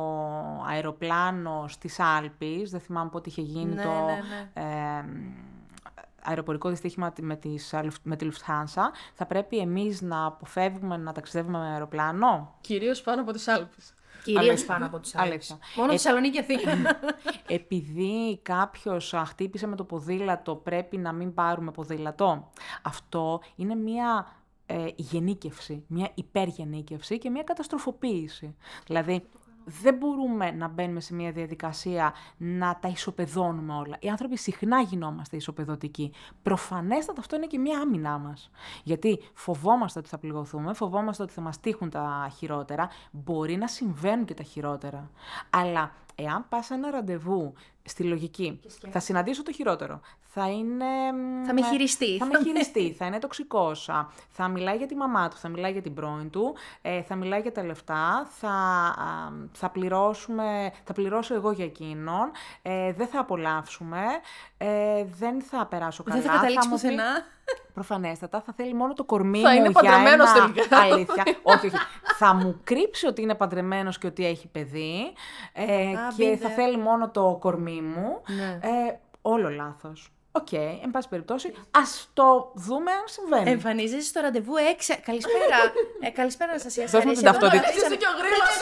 [0.69, 3.91] αεροπλάνο στις Άλπεις, δεν θυμάμαι πότε είχε γίνει ναι, το...
[3.91, 4.63] Ναι, ναι.
[4.99, 5.05] Ε,
[6.25, 8.83] αεροπορικό δυστύχημα με, τις, με τη Lufthansa,
[9.15, 13.95] θα πρέπει εμείς να αποφεύγουμε να ταξιδεύουμε με αεροπλάνο; Κυρίως πάνω από τις Άλπες.
[14.25, 15.39] Κυρίως πάνω από τις άλλε.
[15.77, 17.01] Μόνο ε, Θεσσαλονίκη Αθήνα.
[17.47, 22.51] Επειδή κάποιος χτύπησε με το ποδήλατο, πρέπει να μην πάρουμε ποδήλατο.
[22.83, 24.27] Αυτό είναι μία
[24.67, 28.57] ε, γενίκευση, μια υπεργενίκευση και μια καταστροφοποίηση.
[28.87, 29.25] Δηλαδή,
[29.65, 33.97] δεν μπορούμε να μπαίνουμε σε μια διαδικασία να τα ισοπεδώνουμε όλα.
[34.01, 36.13] Οι άνθρωποι συχνά γινόμαστε ισοπεδωτικοί.
[36.43, 38.51] Προφανέστατα αυτό είναι και μια άμυνά μας.
[38.83, 42.89] Γιατί φοβόμαστε ότι θα πληγωθούμε, φοβόμαστε ότι θα μας τύχουν τα χειρότερα.
[43.11, 45.11] Μπορεί να συμβαίνουν και τα χειρότερα.
[45.51, 47.53] Αλλά εάν πας σε ένα ραντεβού
[47.83, 50.01] στη λογική, θα συναντήσω το χειρότερο.
[50.37, 50.85] Θα είναι.
[51.47, 52.19] Θα με χειριστεί.
[52.19, 53.73] Θα με χειριστεί, θα είναι τοξικό.
[54.29, 57.41] Θα μιλάει για τη μαμά του, θα μιλάει για την πρώην του, ε, θα μιλάει
[57.41, 62.31] για τα λεφτά, θα, α, θα, πληρώσουμε, θα πληρώσω εγώ για εκείνον,
[62.63, 64.01] ε, δεν θα απολαύσουμε,
[64.59, 66.21] ε, δεν θα περάσω καλά.
[66.21, 67.13] Δεν θα καταλήξεις μου πει- πουθενά.
[67.75, 70.53] Προφανέστατα, θα θέλει μόνο το κορμί Θα μου είναι για παντρεμένος ένα...
[70.53, 70.79] τελικά.
[70.81, 71.23] Αλήθεια.
[71.43, 71.77] όχι, όχι.
[72.19, 75.13] θα μου κρύψει ότι είναι παντρεμένος και ότι έχει παιδί
[75.53, 75.65] ε,
[75.97, 76.53] Α, και been θα there.
[76.53, 78.21] θέλει μόνο το κορμί μου.
[78.37, 78.59] Ναι.
[78.63, 80.09] Ε, όλο λάθος.
[80.37, 83.51] Οκ, εν πάση περιπτώσει, ας το δούμε αν συμβαίνει.
[83.51, 84.97] Εμφανίζεσαι στο ραντεβού έξι.
[85.05, 85.59] Καλησπέρα.
[86.01, 86.85] ε, καλησπέρα, Αναστασία.
[86.85, 87.39] Δώσ' μου Αρέσει την εδώ.
[87.39, 87.73] ταυτότητα.
[87.77, 88.53] Είσαι και ο γρήγορος.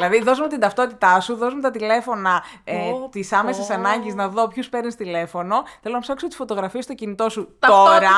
[0.00, 3.74] Δηλαδή, δώσ' μου την ταυτότητά σου, δώσ' μου τα τηλέφωνα ε, Πω, της άμεσης πω.
[3.74, 5.62] ανάγκης να δω ποιους παίρνεις τηλέφωνο.
[5.82, 8.10] Θέλω να ψάξω τις φωτογραφίες στο κινητό σου Ταυτότητα,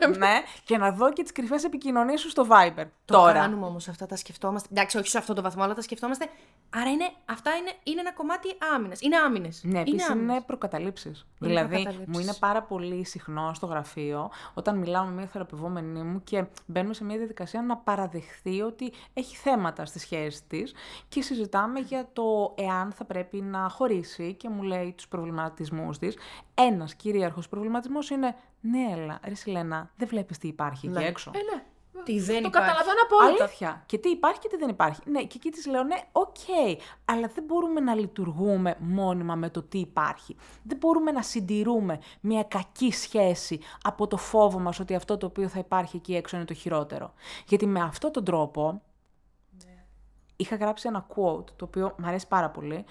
[0.00, 0.16] τώρα.
[0.16, 2.84] ναι, και να δω και τις κρυφές επικοινωνίες σου στο Viber.
[3.04, 3.32] Το τώρα.
[3.32, 4.68] κάνουμε όμως αυτά, τα σκεφτόμαστε.
[4.70, 6.28] Εντάξει, όχι σε αυτό το βαθμό, αλλά τα σκεφτόμαστε.
[6.76, 9.00] Άρα είναι, αυτά είναι, είναι ένα κομμάτι άμυνας.
[9.00, 9.60] Είναι άμυνες.
[9.64, 10.42] Ναι, επίσης είναι άμυνες.
[10.46, 11.26] προκαταλήψεις.
[11.38, 12.06] Δηλαδή, προκαταλήψεις.
[12.14, 16.94] μου είναι πάρα πολύ συχνό στο γραφείο όταν μιλάω με μια θεραπευόμενη μου και μπαίνουμε
[16.94, 20.74] σε μια διαδικασία να παραδεχθεί ότι έχει θέματα στη σχέση της
[21.08, 26.16] και συζητάμε για το εάν θα πρέπει να χωρίσει και μου λέει τους προβληματισμούς της.
[26.54, 31.30] Ένας κυρίαρχος προβληματισμός είναι Ναι, έλα, ρε Σιλένα, δεν βλέπεις τι υπάρχει εκεί έξω.
[31.34, 31.62] Ε, ναι.
[32.04, 32.50] Τι δεν Το υπάρχει.
[32.50, 33.44] καταλαβαίνω απόλυτα.
[33.44, 33.82] Αλήθεια.
[33.86, 35.00] Και τι υπάρχει και τι δεν υπάρχει.
[35.04, 36.36] Ναι, και εκεί της λέω, ναι, οκ,
[37.04, 40.36] αλλά δεν μπορούμε να λειτουργούμε μόνιμα με το τι υπάρχει.
[40.62, 45.48] Δεν μπορούμε να συντηρούμε μια κακή σχέση από το φόβο μας ότι αυτό το οποίο
[45.48, 47.12] θα υπάρχει εκεί έξω είναι το χειρότερο.
[47.46, 48.82] Γιατί με αυτόν τον τρόπο,
[50.36, 52.84] είχα γράψει ένα quote, το οποίο μου αρέσει πάρα πολύ,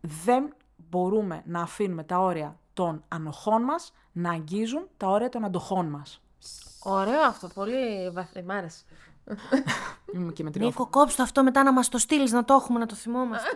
[0.00, 5.86] δεν μπορούμε να αφήνουμε τα όρια των ανοχών μας να αγγίζουν τα όρια των αντοχών
[5.86, 6.20] μας.
[6.82, 8.84] Ωραίο αυτό, πολύ βαθύ, μ' άρεσε.
[10.14, 12.54] Είμαι και με την Νίκο, κόψ το αυτό μετά να μας το στείλεις, να το
[12.54, 13.48] έχουμε, να το θυμόμαστε.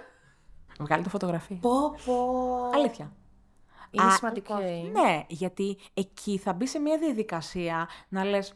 [0.78, 1.56] Βγάλε το φωτογραφία.
[1.60, 2.14] πω, πω.
[2.74, 3.12] Αλήθεια.
[3.90, 4.54] Είναι Α, σημαντικό.
[4.54, 4.60] οκ.
[4.62, 5.00] αυτό.
[5.00, 8.54] Ναι, γιατί εκεί θα μπεις σε μια διαδικασία να λες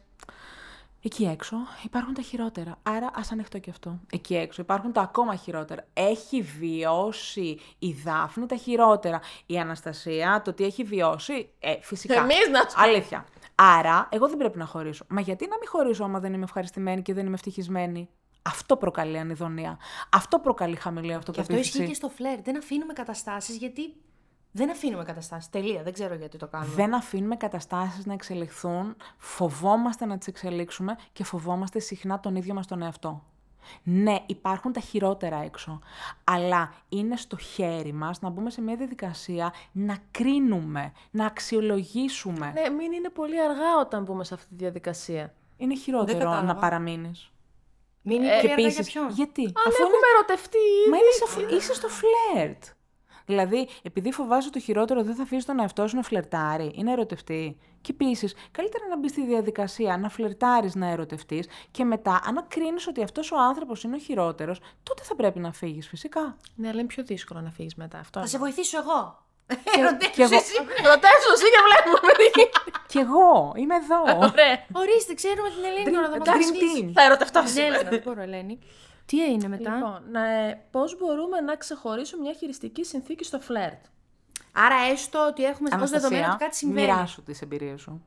[1.06, 2.78] Εκεί έξω υπάρχουν τα χειρότερα.
[2.82, 4.00] Άρα ας ανεχτώ και αυτό.
[4.12, 5.86] Εκεί έξω υπάρχουν τα ακόμα χειρότερα.
[5.92, 9.20] Έχει βιώσει η Δάφνη τα χειρότερα.
[9.46, 12.14] Η Αναστασία το τι έχει βιώσει, ε, φυσικά.
[12.20, 13.24] Εμείς να σου- Αλήθεια.
[13.54, 15.04] Άρα, εγώ δεν πρέπει να χωρίσω.
[15.08, 18.08] Μα γιατί να μην χωρίσω άμα δεν είμαι ευχαριστημένη και δεν είμαι ευτυχισμένη;
[18.42, 19.78] Αυτό προκαλεί ανιδονία.
[20.12, 21.76] Αυτό προκαλεί χαμηλή Και αυτό αυτοπεποίθηση.
[21.76, 22.40] ισχύει και στο φλερ.
[22.42, 23.94] Δεν αφήνουμε καταστάσεις γιατί.
[24.56, 25.50] Δεν αφήνουμε καταστάσεις.
[25.50, 25.82] Τελεία.
[25.82, 26.74] Δεν ξέρω γιατί το κάνουμε.
[26.74, 32.66] Δεν αφήνουμε καταστάσεις να εξελιχθούν, φοβόμαστε να τις εξελίξουμε και φοβόμαστε συχνά τον ίδιο μας
[32.66, 33.24] τον εαυτό.
[33.82, 35.80] Ναι, υπάρχουν τα χειρότερα έξω,
[36.24, 42.52] αλλά είναι στο χέρι μας να μπούμε σε μια διαδικασία να κρίνουμε, να αξιολογήσουμε.
[42.54, 45.34] Ναι, μην είναι πολύ αργά όταν μπούμε σε αυτή τη διαδικασία.
[45.56, 46.42] Είναι χειρότερο κατάλαβα.
[46.42, 47.30] να παραμείνεις.
[48.02, 50.90] Μην είναι και και για επίσης, ποιον; γιατί, Αν αφού είναι έχουμε ερωτευτεί ήδη.
[50.90, 52.64] Μα είναι στο φλ- είσαι στο φλερτ.
[53.26, 56.92] Δηλαδή, επειδή φοβάσαι το χειρότερο, δεν θα αφήσει τον εαυτό σου να φλερτάρει ή να
[56.92, 57.56] ερωτευτεί.
[57.80, 62.86] Και επίσης, καλύτερα να μπεις στη διαδικασία να φλερτάρεις, να ερωτευτείς και μετά, αν κρίνεις
[62.86, 66.36] ότι αυτός ο άνθρωπος είναι ο χειρότερος, τότε θα πρέπει να φύγεις, φυσικά.
[66.54, 67.98] Ναι, αλλά είναι πιο δύσκολο να φύγεις μετά.
[67.98, 68.20] Αυτό.
[68.20, 69.24] Θα σε βοηθήσω εγώ.
[70.14, 70.30] και εγώ,
[70.90, 72.12] Ρωτήσω εσύ και βλέπουμε.
[72.90, 74.16] κι εγώ είμαι εδώ.
[74.16, 74.66] Ωραία.
[74.72, 76.08] Ορίστε, ξέρουμε την Ελένη τώρα.
[76.08, 76.90] Δεν Dream μας team.
[76.94, 77.74] Θα ερωτευτώ Ναι, σήμερα.
[77.74, 78.58] Έλενα, δεν μπορώ, Ελένη.
[79.06, 83.84] Τι έγινε μετά; Λοιπόν, ε, πώς μπορούμε να ξεχωρίσουμε μια χειριστική συνθήκη στο φλερτ;
[84.52, 86.86] Άρα, έστω ότι έχουμε ως δεδομένο ότι κάτι συμβαίνει.
[86.86, 88.02] μοιράσου τις εμπειρίες σου.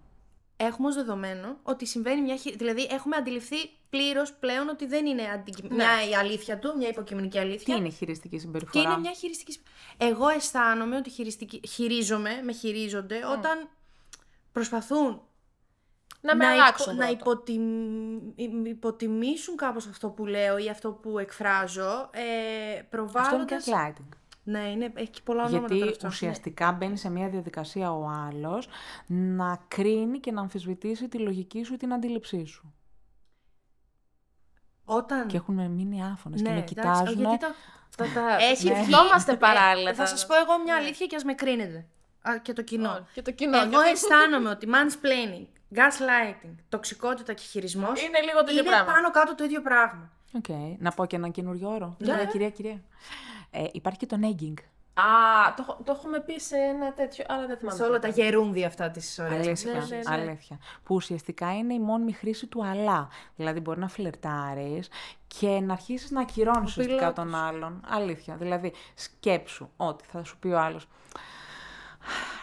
[0.57, 2.35] Έχουμε ως δεδομένο ότι συμβαίνει μια.
[2.35, 3.55] χει- Δηλαδή, έχουμε αντιληφθεί
[3.89, 5.53] πλήρως πλέον ότι δεν είναι αντι...
[5.69, 7.73] μια η αλήθεια του, μια υποκειμενική αλήθεια.
[7.73, 8.89] Τι είναι η χειριστική Και συμπεριφορά.
[8.89, 9.51] είναι μια χειριστική.
[9.51, 9.61] συ-
[9.97, 11.61] Εγώ αισθάνομαι ότι χειριστική...
[11.67, 13.67] χειρίζομαι, με χειρίζονται όταν
[14.51, 15.21] προσπαθούν
[16.21, 16.95] Να με να, αλλάξουν.
[16.95, 17.11] να πρώτα.
[17.11, 23.65] υποτιμ- υποτιμήσουν κάπως αυτό που λέω ή αυτό που εκφράζω, ε, Αυτό είναι προβάλλοντας...
[23.69, 24.07] gaslighting.
[24.43, 26.07] Ναι, είναι, έχει και πολλά ονόματα τώρα Γιατί αυτό.
[26.07, 28.67] ουσιαστικά μπαίνει σε μια διαδικασία ο άλλος
[29.07, 32.61] να κρίνει και να αμφισβητήσει τη λογική σου ή την αντίληψή σου.
[32.65, 32.71] Ναι.
[34.95, 35.27] Όταν...
[35.27, 37.19] Και έχουν μείνει άφωνες και ναι, με εντάξει, κοιτάζουν.
[37.19, 37.47] γιατί το...
[37.97, 39.89] Θα τα Έχει σκεφτόμαστε βγει- παράλληλα.
[39.89, 41.85] Ε, θα τα- σας πω εγώ μια αλήθεια και ας με κρίνετε.
[42.21, 42.89] Α, και το κοινό.
[42.89, 43.57] Ω, Και το κοινό.
[43.57, 48.91] Εγώ γιατί αισθάνομαι ότι mansplaining, gaslighting, τοξικότητα και χειρισμός Είναι λίγο το ίδιο είναι πράγμα.
[48.93, 50.09] πάνω κάτω το ίδιο πράγμα.
[50.33, 50.45] Οκ.
[50.79, 51.95] Να πω και ένα καινούριο όρο.
[51.99, 52.07] Ναι.
[52.07, 52.81] Κυρία, κυρία, κυρία.
[53.51, 54.53] Ε, υπάρχει και το nagging.
[54.93, 57.77] Α, το, έχω- το έχουμε πει σε ένα τέτοιο, αλλά δεν θυμάμαι.
[57.77, 60.03] Σε όλα τα γερούντια αυτά της ωραίας Αλήθεια, μας ναι, ναι.
[60.07, 60.59] αλήθεια.
[60.83, 63.07] Που ουσιαστικά είναι η μόνιμη χρήση του αλλά.
[63.35, 64.89] Δηλαδή μπορεί να φλερτάρεις
[65.27, 67.81] και να αρχίσεις να ακυρώνεις ουσιαστικά τον άλλον.
[67.89, 68.35] Αλήθεια.
[68.35, 70.87] Δηλαδή σκέψου ότι θα σου πει ο άλλος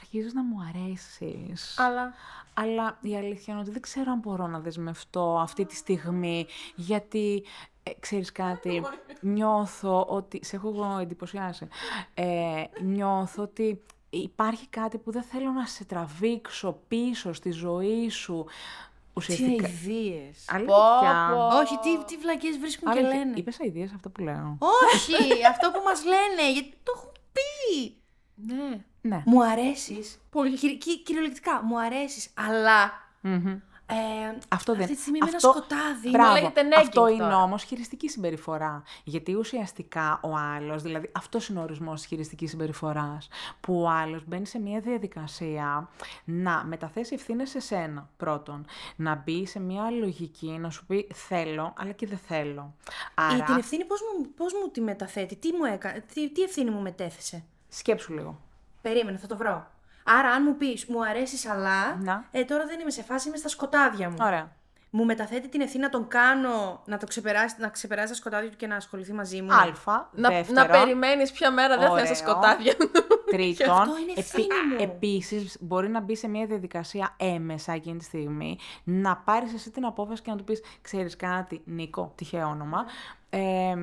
[0.07, 1.79] αρχίζεις να μου αρέσεις.
[1.79, 2.14] Αλλά
[2.55, 7.45] Αλλά η αλήθεια είναι ότι δεν ξέρω αν μπορώ να δεσμευτώ αυτή τη στιγμή, γιατί
[7.83, 8.83] ε, ξέρεις κάτι,
[9.21, 11.69] νιώθω ότι, σε έχω εγώ εντυπωσιάσει,
[12.14, 18.45] ε, νιώθω ότι υπάρχει κάτι που δεν θέλω να σε τραβήξω πίσω στη ζωή σου.
[18.47, 19.66] Τι Ουσιαστικά.
[19.66, 20.45] αηδίες.
[20.49, 21.33] Αλήθεια.
[21.62, 23.19] Όχι, τι, τι βλακίες βρίσκουν και Αλήθεια.
[23.19, 23.33] λένε.
[23.37, 24.59] Είπες αηδίες αυτό που λέω.
[24.59, 27.97] Όχι, αυτό που μας λένε, γιατί το έχουν πει.
[28.35, 28.85] Ναι.
[29.09, 29.23] Ναι.
[29.27, 30.19] Μου αρέσεις.
[30.31, 30.57] Πολύ.
[31.03, 32.92] κυριολεκτικά, μου αρέσεις, αλλά...
[33.21, 33.61] Μμμ.
[33.88, 35.49] Ε, Αυτό δεν Αυτή τη στιγμή με ένα αυτό...
[35.51, 36.11] σκοτάδι.
[36.11, 36.33] Μπράβο.
[36.33, 37.12] λέγεται nagging Αυτό τώρα.
[37.12, 38.83] είναι όμως χειριστική συμπεριφορά.
[39.05, 43.29] Γιατί ουσιαστικά ο άλλος, δηλαδή αυτός είναι ο ορισμός της χειριστικής συμπεριφοράς,
[43.61, 45.88] που ο άλλος μπαίνει σε μια διαδικασία
[46.25, 48.66] να μεταθέσει ευθύνες σε σένα πρώτον.
[48.97, 52.75] Να μπει σε μια λογική να σου πει θέλω, αλλά και δεν θέλω.
[53.14, 56.42] Άρα, Ή την ευθύνη πώς μου, πώς μου τη μεταθέτει, τι μου έκανε, τι, τι
[56.42, 58.40] ευθύνη μου μετέθεσε; σκέψου λίγο.
[58.88, 59.66] Περίμενε, θα το βρω.
[60.05, 61.96] Άρα, αν μου πεις μου αρέσει, αλλά.
[61.96, 62.25] Να.
[62.31, 64.16] Ε, τώρα δεν είμαι σε φάση, είμαι στα σκοτάδια μου.
[64.20, 64.53] Ωραία.
[64.90, 68.57] Μου μεταθέτει την ευθύνη να τον κάνω να, το ξεπεράσει, να ξεπεράσει τα σκοτάδια του
[68.57, 69.53] και να ασχοληθεί μαζί μου.
[69.53, 70.61] Α, Να, δεύτερο.
[70.61, 72.42] να περιμένεις ποια μέρα δεν θα είναι στα Ωραίο.
[72.42, 72.75] σκοτάδια.
[73.35, 74.77] Τρίτον, αυτό είναι ευθύνη μου.
[74.83, 79.85] επίσης μπορεί να μπει σε μια διαδικασία έμεσα εκείνη τη στιγμή, να πάρεις εσύ την
[79.85, 82.85] απόφαση και να του πεις, ξέρεις κάτι, Νίκο, τυχαίο όνομα,
[83.31, 83.75] ε,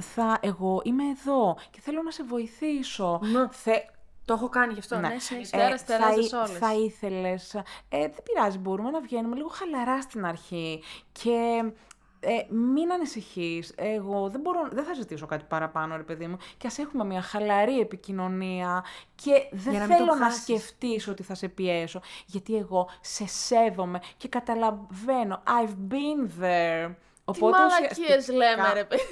[0.00, 3.20] θα, εγώ είμαι εδώ και θέλω να σε βοηθήσω.
[3.50, 3.72] Θε,
[4.30, 4.98] Το έχω κάνει γι' αυτό.
[4.98, 5.18] Ναι, ναι.
[5.18, 5.56] συνέχισε.
[5.56, 6.58] Τεράστες, θα, τεράστιες ή- όλες.
[6.58, 11.64] θα ήθελες, ε, δεν πειράζει, μπορούμε να βγαίνουμε λίγο χαλαρά στην αρχή και
[12.20, 16.66] ε, μην ανησυχείς, εγώ δεν, μπορώ, δεν θα ζητήσω κάτι παραπάνω ρε παιδί μου και
[16.66, 20.42] ας έχουμε μια χαλαρή επικοινωνία και δεν Για να μην θέλω τον να χάσεις.
[20.42, 26.88] σκεφτείς ότι θα σε πιέσω γιατί εγώ σε σέβομαι και καταλαβαίνω, I've been there.
[26.88, 29.04] Τι Οπότε μαλακίες ουσιαστικά- λέμε ρε παιδί.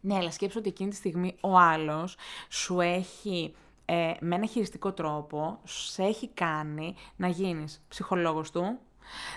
[0.00, 2.16] ναι, αλλά σκέψου ότι εκείνη τη στιγμή ο άλλος
[2.48, 3.54] σου έχει
[3.92, 8.78] ε, με ένα χειριστικό τρόπο, σε έχει κάνει να γίνεις ψυχολόγος του,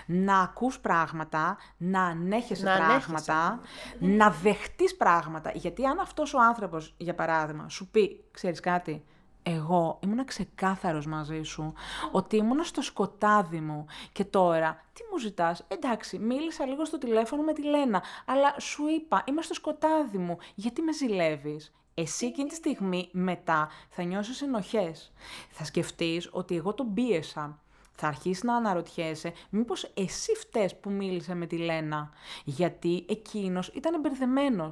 [0.06, 3.00] να ακούς πράγματα, να ανέχεσαι Να ανέχεσαι.
[3.06, 3.60] πράγματα,
[3.98, 5.50] να δεχτείς πράγματα.
[5.54, 9.04] Γιατί αν αυτός ο άνθρωπος, για παράδειγμα, σου πει, ξέρεις κάτι,
[9.42, 11.72] εγώ ήμουν ξεκάθαρος μαζί σου,
[12.12, 17.42] ότι ήμουν στο σκοτάδι μου και τώρα τι μου ζητάς, εντάξει μίλησα λίγο στο τηλέφωνο
[17.42, 22.48] με τη Λένα, αλλά σου είπα είμαι στο σκοτάδι μου, γιατί με ζηλεύεις; Εσύ εκείνη
[22.48, 25.12] τη στιγμή μετά θα νιώσεις ενοχές.
[25.50, 27.58] Θα σκεφτείς ότι εγώ τον πίεσα.
[27.96, 32.10] Θα αρχίσεις να αναρωτιέσαι μήπως εσύ φταίς που μίλησε με τη Λένα.
[32.44, 34.68] Γιατί εκείνος ήταν μπερδεμένο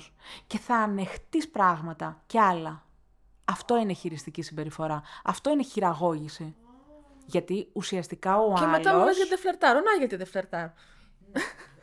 [0.46, 2.84] και θα ανεχτείς πράγματα κι άλλα.
[3.44, 5.02] Αυτό είναι χειριστική συμπεριφορά.
[5.24, 6.54] Αυτό είναι χειραγώγηση.
[7.26, 8.76] Γιατί ουσιαστικά ο Και άλλος...
[8.76, 9.80] μετά μου λες γιατί δεν φλερτάρω.
[9.80, 10.72] Να γιατί δεν φλερτάρω.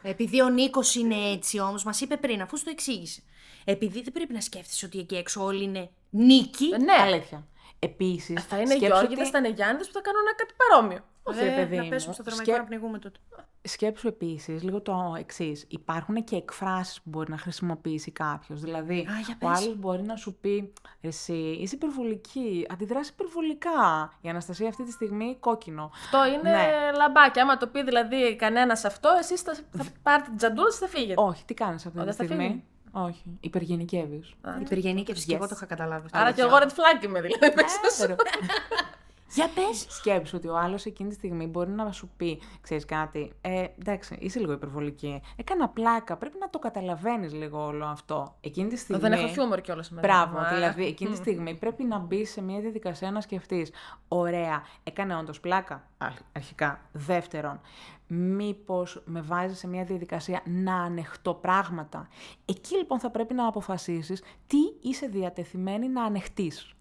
[0.02, 3.24] Επειδή ο Νίκος είναι έτσι όμως, μας είπε πριν, αφού σου το εξήγησε.
[3.72, 6.70] Επειδή δεν πρέπει να σκέφτεσαι ότι εκεί έξω όλοι είναι νίκη.
[6.70, 6.94] Ναι.
[7.02, 7.48] Αλήθεια.
[7.80, 11.00] Επίσης, Θα είναι σκέψου Γιώργηδες, ότι- θα είναι Γιάννηδες που θα κάνουν κάτι παρόμοιο.
[11.24, 11.90] Όχι, ρε παιδί να μου.
[11.90, 13.20] πέσουμε στο δρομικό Σκέ- να πνιγούμε τότε.
[13.62, 15.66] Σκέψου επίσης λίγο το εξής.
[15.70, 18.62] Υπάρχουν και εκφράσεις που μπορεί να χρησιμοποιήσει κάποιος.
[18.62, 19.58] Δηλαδή, για ο πες.
[19.60, 24.14] άλλος μπορεί να σου πει: Εσύ είσαι υπερβολική, αντιδράσεις υπερβολικά.
[24.22, 25.92] Η Αναστασία αυτή τη στιγμή κόκκινο.
[25.94, 26.92] Αυτό είναι Ναι.
[26.96, 27.40] λαμπάκι.
[27.40, 31.22] Άμα το πει δηλαδή κανένας αυτό, εσείς θα, θα πάρετε την τζαντούλα σας θα φύγετε.
[31.22, 33.06] Όχι, τι κάνεις αυτή Ω, τη δεν θα στιγμή; Φύγει.
[33.06, 33.24] Όχι.
[33.40, 34.24] Υπεργενικεύει.
[34.62, 36.06] Υπεργενίκευση και εγώ το είχα καταλάβει.
[36.06, 36.18] αυτό.
[36.18, 37.54] Άρα και εγώ red flag είμαι δηλαδή.
[39.36, 39.54] Μέσα σου.
[39.54, 39.86] Για πες.
[39.90, 44.18] Σκέψου ότι ο άλλος εκείνη τη στιγμή μπορεί να σου πει: Ξέρεις κάτι, ε, εντάξει,
[44.20, 45.22] είσαι λίγο υπερβολική.
[45.36, 46.18] Έκανα πλάκα.
[46.18, 48.36] Πρέπει να το καταλαβαίνεις λίγο όλο αυτό.
[48.42, 49.02] Εκείνη τη στιγμή.
[49.02, 50.56] Δεν έχω χιούμορ κιόλας με Μπράβο, ε.
[50.56, 53.72] δηλαδή εκείνη τη στιγμή πρέπει να μπει σε μια διαδικασία να σκεφτείς.
[54.08, 55.84] Ωραία, έκανε όντως πλάκα.
[55.98, 56.80] αρχ- Αρχικά.
[56.92, 57.60] Δεύτερον,
[58.08, 62.08] μήπως με βάζει σε μια διαδικασία να ανεχτώ πράγματα.
[62.46, 66.74] Εκεί λοιπόν θα πρέπει να αποφασίσεις τι είσαι διατεθειμένη να ανεχτείς.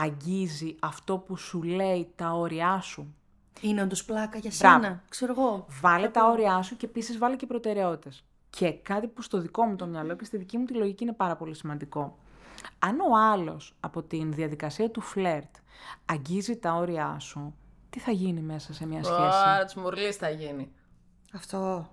[0.00, 3.14] Αγγίζει αυτό που σου λέει τα όρια σου.
[3.60, 4.82] Είναι όντως πλάκα για Μπράβο.
[4.84, 5.02] σένα.
[5.08, 5.66] Ξέρω εγώ.
[5.80, 8.24] Βάλε τα όρια σου και επίσης βάλε και προτεραιότητες.
[8.50, 11.12] Και κάτι που στο δικό μου το μυαλό και στη δική μου τη λογική είναι
[11.12, 12.18] πάρα πολύ σημαντικό.
[12.78, 15.54] Αν ο άλλος από την διαδικασία του φλερτ
[16.04, 17.54] αγγίζει τα όρια σου,
[17.90, 20.72] τι θα γίνει μέσα σε μια σχέση; Άρα τη μουρλή θα γίνει.
[21.32, 21.88] Αυτό.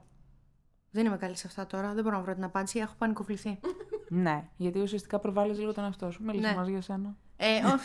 [0.91, 1.93] Δεν είμαι καλή σε αυτά τώρα.
[1.93, 2.79] Δεν μπορώ να βρω την απάντηση.
[2.79, 3.59] Έχω πανικοβληθεί.
[4.09, 6.23] ναι, γιατί ουσιαστικά προβάλλεις λίγο τον εαυτό σου.
[6.23, 6.57] Μίλησες Ναι.
[6.57, 7.15] μας για σένα.
[7.38, 7.80] Ε, ο-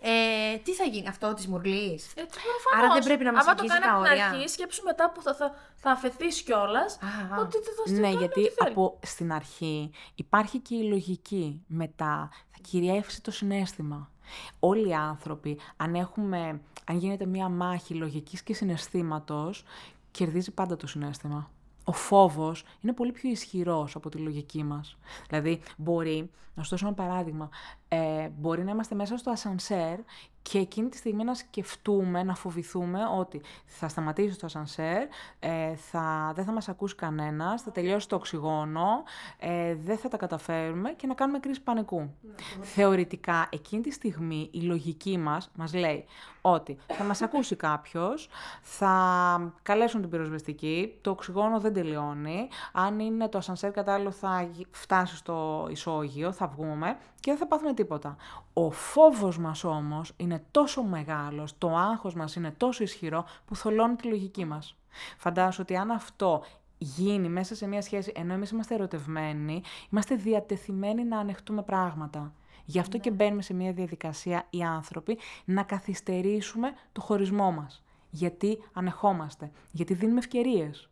[0.00, 2.38] ε, τι θα γίνει αυτό της μουρλής; Έτσι,
[2.78, 4.28] Άρα δεν πρέπει να μας Άμα το αγγίζει κάνει τα από την όρια.
[4.28, 6.94] αρχή, σκέψου μετά που θα, θα, θα αφαιθείς κιόλας.
[6.94, 8.70] Α, Ότι δεν θα στην Ναι, κάνει γιατί ό,τι θέλει.
[8.70, 11.62] από στην αρχή υπάρχει και η λογική.
[11.66, 14.10] Μετά θα κυριεύσει το συνέστημα.
[14.58, 19.64] Όλοι οι άνθρωποι, αν, έχουμε, αν γίνεται μία μάχη λογικής και συναισθήματος,
[20.10, 21.50] κερδίζει πάντα το συνέστημα.
[21.88, 24.96] Ο φόβος είναι πολύ πιο ισχυρός από τη λογική μας.
[25.28, 27.48] Δηλαδή, μπορεί, να σου δώσω ένα παράδειγμα,
[27.88, 29.98] ε, μπορεί να είμαστε μέσα στο ασανσέρ
[30.42, 35.06] και εκείνη τη στιγμή να σκεφτούμε, να φοβηθούμε ότι θα σταματήσει το ασανσέρ,
[35.38, 39.02] ε, θα, δεν θα μας ακούσει κανένας, θα τελειώσει το οξυγόνο,
[39.38, 42.14] ε, δεν θα τα καταφέρουμε και να κάνουμε κρίση πανικού.
[42.60, 46.04] Θεωρητικά, εκείνη τη στιγμή η λογική μας μας λέει
[46.52, 48.28] ότι θα μας ακούσει κάποιος,
[48.62, 55.16] θα καλέσουν την πυροσβεστική, το οξυγόνο δεν τελειώνει, αν είναι το ασανσέρ κατάλληλο θα φτάσει
[55.16, 58.16] στο ισόγειο, θα βγούμε και δεν θα πάθουμε τίποτα.
[58.52, 63.96] Ο φόβος μας όμως είναι τόσο μεγάλος, το άγχος μας είναι τόσο ισχυρό που θολώνει
[63.96, 64.76] τη λογική μας.
[65.16, 66.42] Φαντάσου ότι αν αυτό
[66.78, 72.32] γίνει μέσα σε μια σχέση, ενώ εμείς είμαστε ερωτευμένοι, είμαστε διατεθειμένοι να ανεχτούμε πράγματα.
[72.70, 77.82] Γι' αυτό και μπαίνουμε σε μια διαδικασία οι άνθρωποι να καθυστερήσουμε το χωρισμό μας.
[78.10, 80.88] Γιατί ανεχόμαστε, γιατί δίνουμε ευκαιρίες.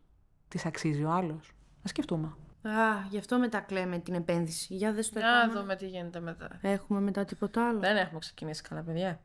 [0.47, 1.51] Τις αξίζει ο άλλος.
[1.81, 2.27] Να σκεφτούμε.
[2.61, 4.73] Α, γι' αυτό μετά κλαίμε την επένδυση.
[4.75, 5.59] Για δες το Να επόμενο.
[5.61, 6.59] δούμε τι γίνεται μετά.
[6.61, 7.79] Έχουμε μετά τίποτα άλλο.
[7.79, 9.19] Δεν έχουμε ξεκινήσει καλά, παιδιά.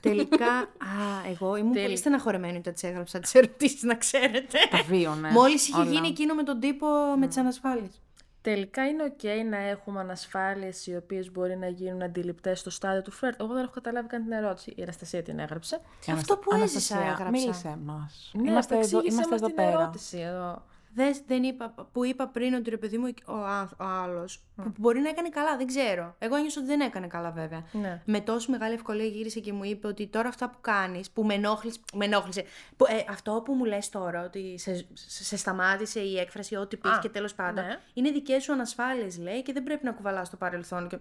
[0.00, 4.58] Τελικά, α, εγώ ήμουν Τέλει- πολύ στεναχωρεμένη όταν τη έγραψα τις ερωτήσεις, να ξέρετε.
[4.70, 5.32] Τα βίωνες.
[5.32, 5.90] Μόλις είχε όλα.
[5.90, 6.86] γίνει εκείνο με τον τύπο
[7.18, 8.02] με τις ανασφάλειες.
[8.48, 13.10] Τελικά είναι ok να έχουμε ανασφάλειες οι οποίες μπορεί να γίνουν αντιληπτές στο στάδιο του
[13.10, 13.40] φλερτ.
[13.40, 14.72] Εγώ δεν έχω καταλάβει καν την ερώτηση.
[14.76, 15.80] Η Αναστασία την έγραψε.
[16.12, 17.30] Αυτό που έζησα Αναστασία, έγραψα.
[17.30, 18.30] Μίλησε μας.
[18.34, 19.80] Ναι, είμαστε εδώ, εξήγησέ είμαστε μας εδώ την πέρα.
[19.80, 20.62] ερώτηση εδώ.
[20.94, 24.72] Δες, δεν είπα, που είπα πριν ότι ρε παιδί μου ο, α- ο άλλος που
[24.78, 26.14] μπορεί να έκανε καλά, δεν ξέρω.
[26.18, 27.64] Εγώ ένιωσα ότι δεν έκανε καλά βέβαια.
[27.72, 28.02] Ναι.
[28.04, 31.34] Με τόσο μεγάλη ευκολία γύρισε και μου είπε ότι τώρα αυτά που κάνεις, που με,
[31.34, 32.44] ενόχλησε, με ενόχλησε.
[32.76, 36.76] Που, ε, αυτό που μου λες τώρα, ότι σε, σε, σε σταμάτησε η έκφραση, ό,τι
[36.76, 37.64] πεις Α, και τέλος πάντων.
[37.64, 37.78] ναι.
[37.94, 40.88] Είναι δικές σου ανασφάλειες, λέει, και δεν πρέπει να κουβαλάς στο παρελθόν.
[40.88, 40.98] Και,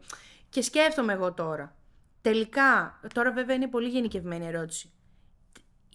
[0.50, 1.76] και σκέφτομαι εγώ τώρα.
[2.22, 4.92] Τελικά, τώρα βέβαια είναι πολύ γενικευμένη ερώτηση.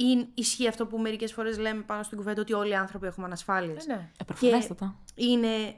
[0.02, 3.26] Είναι, ισχύει αυτό που μερικές φορές λέμε πάνω στην κουβέντα ότι όλοι οι άνθρωποι έχουμε
[3.26, 3.86] ανασφάλειες.
[3.86, 4.10] Ε, ναι.
[4.20, 4.94] Ε, προφανέστατα.
[5.14, 5.74] Είναι.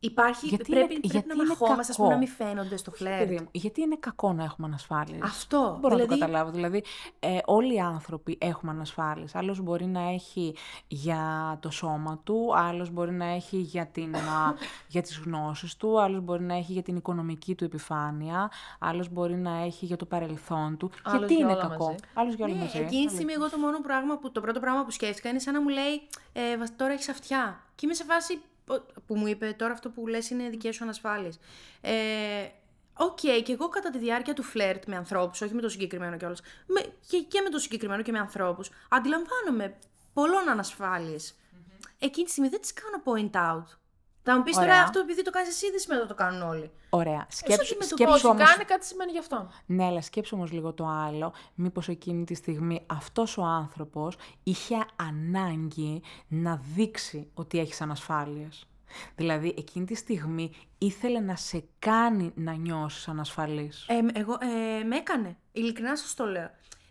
[0.00, 0.46] Υπάρχει.
[0.46, 2.20] Γιατί πρέπει είναι- πρέπει γιατί να είναι μαχόμαστε, ας πούμε, κακό.
[2.20, 3.18] να μην φαίνονται στο φλερτ.
[3.18, 5.70] Παιδί μου, γιατί είναι κακό να έχουμε ανασφάλειες; Αυτό.
[5.70, 6.50] Δεν μπορώ να το δηλαδή, καταλάβω.
[6.50, 6.84] Δηλαδή,
[7.20, 9.34] ε, όλοι οι άνθρωποι έχουμε ανασφάλειες.
[9.34, 10.54] Άλλος μπορεί να έχει
[10.88, 14.20] για το σώμα του, άλλος μπορεί να έχει για, την, α,
[14.94, 19.34] για τις γνώσεις του, άλλος μπορεί να έχει για την οικονομική του επιφάνεια, άλλος μπορεί
[19.36, 20.90] να έχει για το παρελθόν του.
[21.02, 21.96] Άλλος γιατί για είναι όλα κακό; μαζί.
[22.14, 22.78] Άλλος για όλα Ναι, μαζί.
[22.78, 25.54] εκείνη τη στιγμή εγώ το μόνο πράγμα που, το πρώτο πράγμα που σκέφτηκα είναι σαν
[25.54, 27.60] να μου λέει ε, «Βασ- τώρα έχεις αυτιά.
[27.74, 28.57] Και είμαι σε φάση «Ο-
[29.06, 31.38] που μου είπε τώρα αυτό που λες είναι δικές σου ανασφάλειες.
[31.80, 31.92] Ε,
[33.00, 36.40] Οκ, και εγώ κατά τη διάρκεια του φλερτ με ανθρώπους, όχι με το συγκεκριμένο κιόλας,
[36.66, 39.76] με, και, και με το συγκεκριμένο και με ανθρώπους, αντιλαμβάνομαι
[40.12, 41.34] πολλών ανασφάλειες.
[41.98, 43.76] Εκείνη τη στιγμή δεν τις κάνω point out.
[44.30, 44.82] Θα μου πεις τώρα Ωραία.
[44.82, 46.70] αυτό επειδή το κάνεις εσύ, δεν σημαίνει ότι το κάνουν όλοι.
[46.90, 47.14] Ωραία.
[47.16, 48.48] όχι Σκέψου, με το σκέψου Όσοι όμως...
[48.48, 49.50] κάνει κάτι σημαίνει γι' αυτό.
[49.66, 51.32] Ναι, αλλά σκέψου όμως λίγο το άλλο.
[51.54, 58.66] Μήπως εκείνη τη στιγμή αυτός ο άνθρωπος είχε ανάγκη να δείξει ότι έχεις ανασφάλειες.
[59.16, 63.86] Δηλαδή, εκείνη τη στιγμή ήθελε να σε κάνει να νιώσεις ανασφαλής.
[63.88, 65.36] Ε, εγώ, ε, με έκανε.
[65.52, 66.50] Ειλικρινά σας το λέω.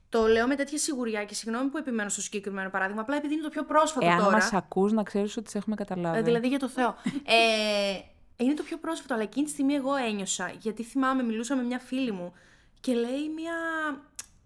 [0.09, 3.43] Το λέω με τέτοια σιγουριά και συγγνώμη που επιμένω στο συγκεκριμένο παράδειγμα, απλά επειδή είναι
[3.43, 4.31] το πιο πρόσφατο Εάν τώρα.
[4.31, 6.17] μας ακούς, να ξέρεις ότι σε έχουμε καταλάβει.
[6.17, 6.95] Ε, δηλαδή για το Θεό.
[7.25, 11.63] ε, είναι το πιο πρόσφατο, αλλά εκείνη τη στιγμή εγώ ένιωσα, γιατί θυμάμαι, μιλούσα με
[11.63, 12.33] μια φίλη μου
[12.79, 13.53] και λέει μια.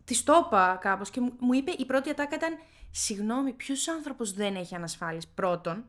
[0.03, 2.57] Της το είπα κάπως και μου, μου είπε η πρώτη ατάκα ήταν
[2.91, 5.85] Συγγνώμη, ποιος άνθρωπος δεν έχει ανασφάλειες πρώτον.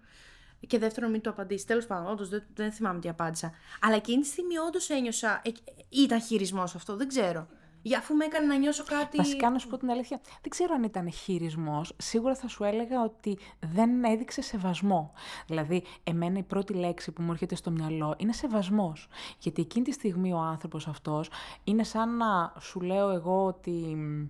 [0.66, 1.66] Και δεύτερον, μην το απαντήσεις.
[1.66, 3.52] Τέλος πάντων, όντως δεν, δεν θυμάμαι τι απάντησα.
[3.80, 5.42] Αλλά εκείνη τη στιγμή όντως ένιωσα.
[5.44, 5.50] Ε,
[5.88, 7.48] ήταν χειρισμός αυτό, δεν ξέρω.
[7.82, 9.16] Για αφού με έκανε να νιώσω κάτι.
[9.16, 11.92] Βασικά, να σου πω την αλήθεια, δεν ξέρω αν ήταν χειρισμός.
[11.98, 15.12] Σίγουρα θα σου έλεγα ότι δεν έδειξε σεβασμό.
[15.46, 19.08] Δηλαδή, εμένα η πρώτη λέξη που μου έρχεται στο μυαλό είναι σεβασμός.
[19.38, 21.30] Γιατί εκείνη τη στιγμή ο άνθρωπος αυτός
[21.64, 23.70] είναι σαν να σου λέω εγώ ότι.
[23.70, 24.26] μ,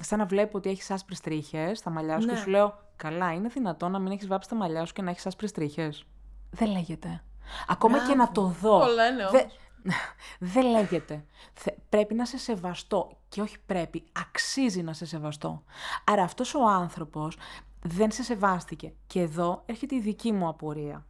[0.00, 2.32] Σαν να βλέπω ότι έχεις άσπρες τρίχες στα μαλλιά σου Ναι.
[2.32, 5.10] και σου λέω: Καλά, είναι δυνατόν να μην έχεις βάψει τα μαλλιά σου και να
[5.10, 6.04] έχεις άσπρες τρίχες.
[6.50, 7.22] Δεν λέγεται.
[7.68, 8.78] Ακόμα και να το δω.
[8.78, 9.58] Το λένε δεν- όμως.
[10.52, 11.24] δεν λέγεται.
[11.52, 13.18] Θε- πρέπει να σε σεβαστώ.
[13.28, 15.62] Και όχι πρέπει, αξίζει να σε σεβαστώ.
[16.04, 17.36] Άρα αυτός ο άνθρωπος
[17.82, 18.92] δεν σε σεβάστηκε.
[19.06, 21.06] Και εδώ έρχεται η δική μου απορία.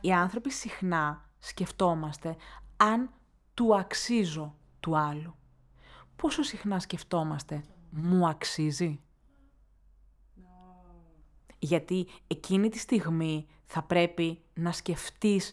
[0.00, 2.36] Οι άνθρωποι συχνά σκεφτόμαστε
[2.76, 3.10] αν
[3.54, 5.34] του αξίζω του άλλου.
[6.16, 9.00] Πόσο συχνά σκεφτόμαστε μου αξίζει.
[11.58, 15.52] Γιατί εκείνη τη στιγμή θα πρέπει να σκεφτείς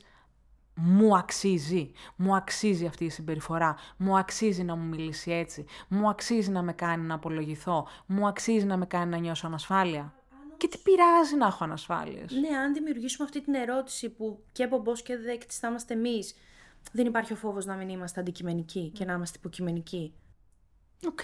[0.75, 6.51] μου αξίζει, μου αξίζει αυτή η συμπεριφορά, μου αξίζει να μου μιλήσει έτσι, μου αξίζει
[6.51, 10.13] να με κάνει να απολογηθώ, μου αξίζει να με κάνει να νιώσω ανασφάλεια.
[10.57, 15.01] Και τι πειράζει να έχω ανασφάλειες; Ναι, αν δημιουργήσουμε αυτή την ερώτηση που και μπομπός
[15.01, 16.35] και δέκτη θα είμαστε εμείς,
[16.91, 20.13] δεν υπάρχει ο φόβος να μην είμαστε αντικειμενικοί και να είμαστε υποκειμενικοί.
[21.07, 21.19] Οκ.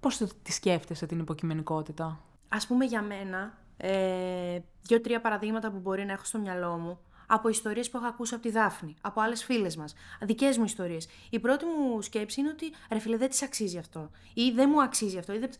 [0.00, 2.04] Πώς το, τη σκέφτεσαι την υποκειμενικότητα;
[2.48, 6.98] Α πούμε για μένα, ε, δύο-τρία παραδείγματα που μπορεί να έχω στο μυαλό μου.
[7.32, 11.08] Από ιστορίες που έχω ακούσει από τη Δάφνη, από άλλες φίλες μας, δικές μου ιστορίες.
[11.30, 14.10] Η πρώτη μου σκέψη είναι ότι ρε φίλε, δεν της αξίζει αυτό.
[14.34, 15.32] Ή δεν μου αξίζει αυτό.
[15.32, 15.50] Ή δεν...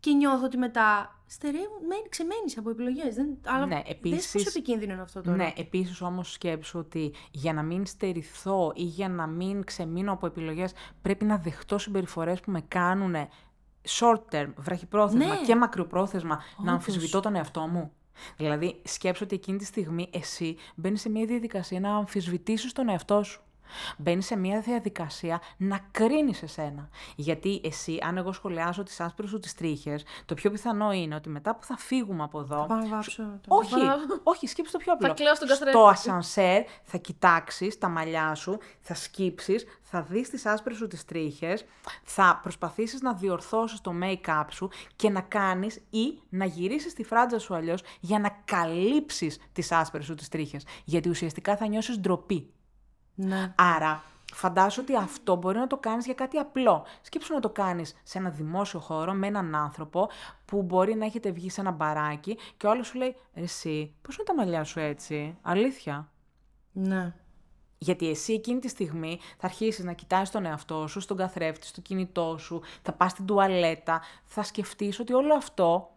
[0.00, 3.14] Και νιώθω ότι μετά στερεύουν, ξεμένει από επιλογές.
[3.14, 3.26] Δεν...
[3.44, 5.36] Αλλά ναι, επίσης, πόσο επικίνδυνο είναι αυτό τώρα.
[5.36, 10.26] Ναι, επίσης όμως σκέψω ότι για να μην στερηθώ ή για να μην ξεμείνω από
[10.26, 13.14] επιλογές, πρέπει να δεχτώ συμπεριφορές που με κάνουν
[14.00, 15.40] short term, βραχυπρόθεσμα Ναι.
[15.46, 16.72] και μακροπρόθεσμα να Όντως.
[16.72, 17.92] αμφισβητώ τον εαυτό μου.
[18.36, 23.22] Δηλαδή, σκέψω ότι εκείνη τη στιγμή εσύ μπαίνεις σε μια διαδικασία να αμφισβητήσεις τον εαυτό
[23.22, 23.42] σου.
[23.96, 26.88] Μπαίνεις σε μια διαδικασία να κρίνεις εσένα.
[27.16, 31.28] Γιατί εσύ, αν εγώ σχολιάσω τις άσπρες σου τις τρίχες, το πιο πιθανό είναι ότι
[31.28, 32.64] μετά που θα φύγουμε από εδώ.
[32.68, 33.22] Πάω να βάψω.
[33.22, 35.06] το- Όχι, πάω- όχι, σκέψου το πιο απλό.
[35.08, 35.78] Θα κλαίω στον καθρέφτη.
[35.78, 41.04] Στο ασανσέρ θα κοιτάξεις τα μαλλιά σου, θα σκύψεις, θα δεις τις άσπρες σου τις
[41.04, 41.64] τρίχες,
[42.02, 47.38] θα προσπαθήσεις να διορθώσεις το make-up σου και να κάνεις ή να γυρίσεις τη φράτζα
[47.38, 50.64] σου αλλιώς για να καλύψεις τις άσπρες σου τις τρίχες.
[50.84, 52.50] Γιατί ουσιαστικά θα νιώσεις ντροπή.
[53.20, 53.52] Ναι.
[53.56, 54.02] Άρα,
[54.32, 56.84] φαντάσου ότι αυτό μπορεί να το κάνεις για κάτι απλό.
[57.00, 60.08] Σκέψου να το κάνεις σε ένα δημόσιο χώρο με έναν άνθρωπο
[60.44, 63.94] που μπορεί να έχετε βγει σε ένα μπαράκι και ο άλλος σου λέει «Ρε «Εσύ,
[64.02, 66.10] πώς είναι τα μαλλιά σου έτσι, αλήθεια».
[66.72, 67.14] Ναι.
[67.78, 71.80] Γιατί εσύ εκείνη τη στιγμή θα αρχίσεις να κοιτάς τον εαυτό σου, στον καθρέφτη, στο
[71.80, 75.90] κινητό σου, θα πας στην τουαλέτα, θα σκεφτείς ότι όλο αυτό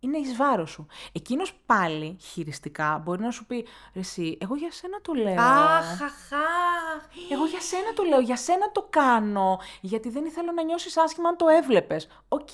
[0.00, 0.86] είναι εις βάρος σου.
[1.12, 5.40] Εκείνος πάλι χειριστικά μπορεί να σου πει «Ρε εσύ, εγώ για σένα το λέω».
[5.40, 7.02] Αχ, αχ, αχ.
[7.30, 11.28] Εγώ για σένα το λέω, για σένα το κάνω, γιατί δεν ήθελα να νιώσεις άσχημα
[11.28, 12.08] αν το έβλεπες.
[12.28, 12.48] Οκ,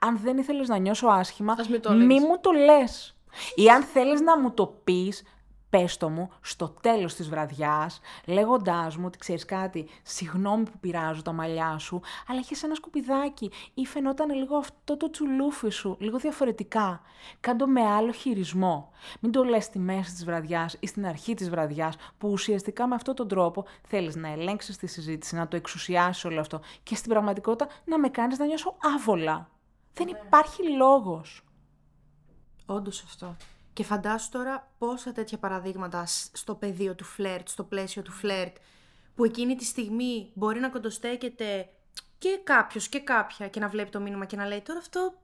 [0.00, 2.22] αν δεν ήθελες να νιώσω άσχημα, Ας μην το μη λες.
[2.22, 3.16] μου το λες.
[3.54, 5.22] Ή αν θέλεις να μου το πεις,
[5.70, 11.22] πες το μου στο τέλος της βραδιάς, λέγοντάς μου ότι ξέρεις κάτι, συγγνώμη που πειράζω
[11.22, 16.18] τα μαλλιά σου, αλλά είχες ένα σκουπιδάκι ή φαινόταν λίγο αυτό το τσουλούφι σου, λίγο
[16.18, 17.00] διαφορετικά.
[17.40, 18.90] Κάντο με άλλο χειρισμό.
[19.20, 22.94] Μην το λες στη μέση της βραδιάς ή στην αρχή της βραδιάς, που ουσιαστικά με
[22.94, 27.10] αυτόν τον τρόπο θέλεις να ελέγξεις τη συζήτηση, να το εξουσιάσεις όλο αυτό και στην
[27.10, 29.48] πραγματικότητα να με κάνεις να νιώσω άβολα.
[29.92, 31.42] Δεν υπάρχει λόγος.
[32.66, 33.36] Όντως αυτό.
[33.78, 38.56] Και φαντάσου τώρα πόσα τέτοια παραδείγματα σ- στο πεδίο του φλερτ, στο πλαίσιο του φλερτ,
[39.14, 41.68] που εκείνη τη στιγμή μπορεί να κοντοστέκεται
[42.18, 45.14] και κάποιος και κάποια και να βλέπει το μήνυμα και να λέει τώρα αυτό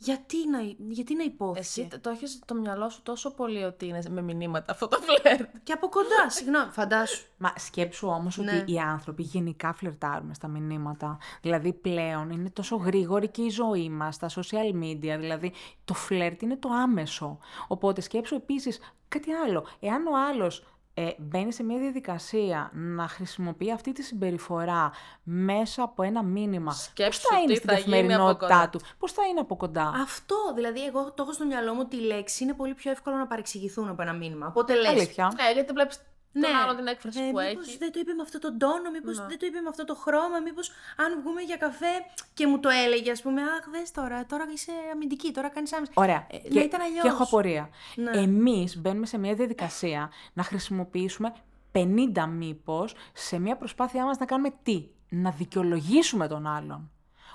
[0.00, 0.58] γιατί να,
[0.88, 4.72] γιατί να υπόθηκε; Εσύ το έχεις το μυαλό σου τόσο πολύ ότι είναι με μηνύματα
[4.72, 7.26] αυτό το φλερτ; Και από κοντά, συγγνώμη, φαντάσου.
[7.36, 8.56] Μα σκέψου όμως Ναι.
[8.62, 11.18] ότι οι άνθρωποι γενικά φλερτάρουμε στα μηνύματα.
[11.42, 15.52] Δηλαδή πλέον είναι τόσο γρήγορη και η ζωή μας, τα social media, δηλαδή
[15.84, 17.38] το φλερτ είναι το άμεσο.
[17.68, 19.66] Οπότε σκέψου επίσης κάτι άλλο.
[19.80, 20.64] Εάν ο άλλος
[21.00, 27.20] ε, μπαίνει σε μια διαδικασία να χρησιμοποιεί αυτή τη συμπεριφορά μέσα από ένα μήνυμα, Σκέψου
[27.20, 28.68] πώς θα είναι τι στην θα γίνει από καθημερινότητά κοντά.
[28.68, 31.96] του, πώς θα είναι από κοντά; Αυτό, δηλαδή, εγώ το έχω στο μυαλό μου ότι
[31.96, 34.46] η λέξη είναι πολύ πιο εύκολο να παρεξηγηθούν από ένα μήνυμα.
[34.46, 34.88] Οπότε λες.
[34.88, 35.32] Αλήθεια.
[35.36, 36.00] Ναι, γιατί βλέπεις
[36.38, 36.46] Ναι.
[36.46, 37.76] τον άλλον την έκφραση Ε, που μήπως έχει.
[37.78, 39.26] δεν το είπε με αυτό τον τόνο, μήπως Ναι.
[39.26, 41.94] δεν το είπε με αυτό το χρώμα, μήπως αν βγούμε για καφέ
[42.34, 45.92] και μου το έλεγε, ας πούμε, αχ, δες τώρα, τώρα είσαι αμυντική, τώρα κάνεις άμεση.
[45.94, 46.26] Ωραία.
[46.30, 47.02] Ε, και, να ήταν αλλιώς.
[47.02, 47.68] και έχω απορία.
[47.94, 48.10] Ναι.
[48.10, 51.32] Εμείς μπαίνουμε σε μια διαδικασία να χρησιμοποιήσουμε
[51.72, 56.90] 50 μήπως σε μια προσπάθειά μας να κάνουμε τι; Να δικαιολογήσουμε τον άλλον.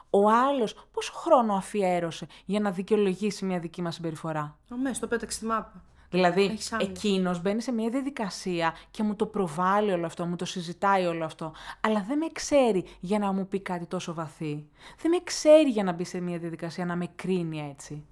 [0.10, 5.38] Ο άλλος πόσο χρόνο αφιέρωσε για να δικαιολογήσει μια δική μας συμπεριφορά; Αμέ, το πέταξε
[5.38, 5.84] στη μάπα.
[6.14, 6.90] Δηλαδή, Έχεις άμυνα.
[6.90, 11.26] εκείνος μπαίνει σε μια διαδικασία και μου το προβάλλει όλο αυτό, μου το συζητάει όλο
[11.26, 11.54] αυτό.
[11.82, 14.66] Αλλά δεν με ξέρει για να μου πει κάτι τόσο βαθύ.
[15.02, 18.06] Δεν με ξέρει για να μπει σε μια διαδικασία να με κρίνει έτσι.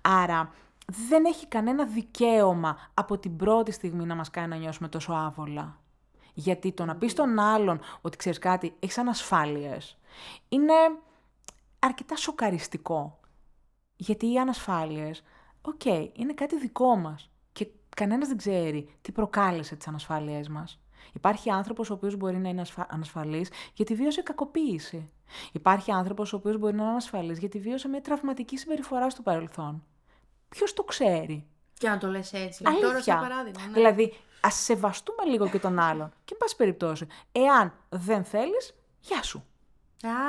[0.00, 0.52] Άρα,
[1.08, 5.78] δεν έχει κανένα δικαίωμα από την πρώτη στιγμή να μας κάνει να νιώσουμε τόσο άβολα.
[6.34, 9.98] Γιατί το να πεις στον άλλον ότι ξέρεις κάτι, έχεις ανασφάλειες,
[10.48, 10.72] είναι
[11.78, 13.20] αρκετά σοκαριστικό.
[13.96, 15.22] Γιατί οι ανασφάλειες,
[15.62, 17.29] οκ, είναι κάτι δικό μας
[18.00, 20.80] και κανένας δεν ξέρει τι προκάλεσε τις ανασφάλειές μας.
[21.12, 22.86] Υπάρχει άνθρωπος ο οποίος μπορεί να είναι ασφα...
[22.90, 25.08] ανασφαλής γιατί βίωσε κακοποίηση.
[25.52, 29.84] Υπάρχει άνθρωπος ο οποίος μπορεί να είναι ανασφαλής γιατί βίωσε μια τραυματική συμπεριφορά στο παρελθόν.
[30.48, 31.46] Ποιος το ξέρει;
[31.78, 32.62] Και να το λες έτσι.
[32.66, 32.86] Αλήθεια.
[32.86, 33.66] Τώρα, σαν παράδειγμα.
[33.66, 33.72] Ναι.
[33.72, 36.12] Δηλαδή, ας σεβαστούμε λίγο και τον άλλον.
[36.24, 39.44] Και εν πάση περιπτώσει, εάν δεν θέλεις, γεια σου.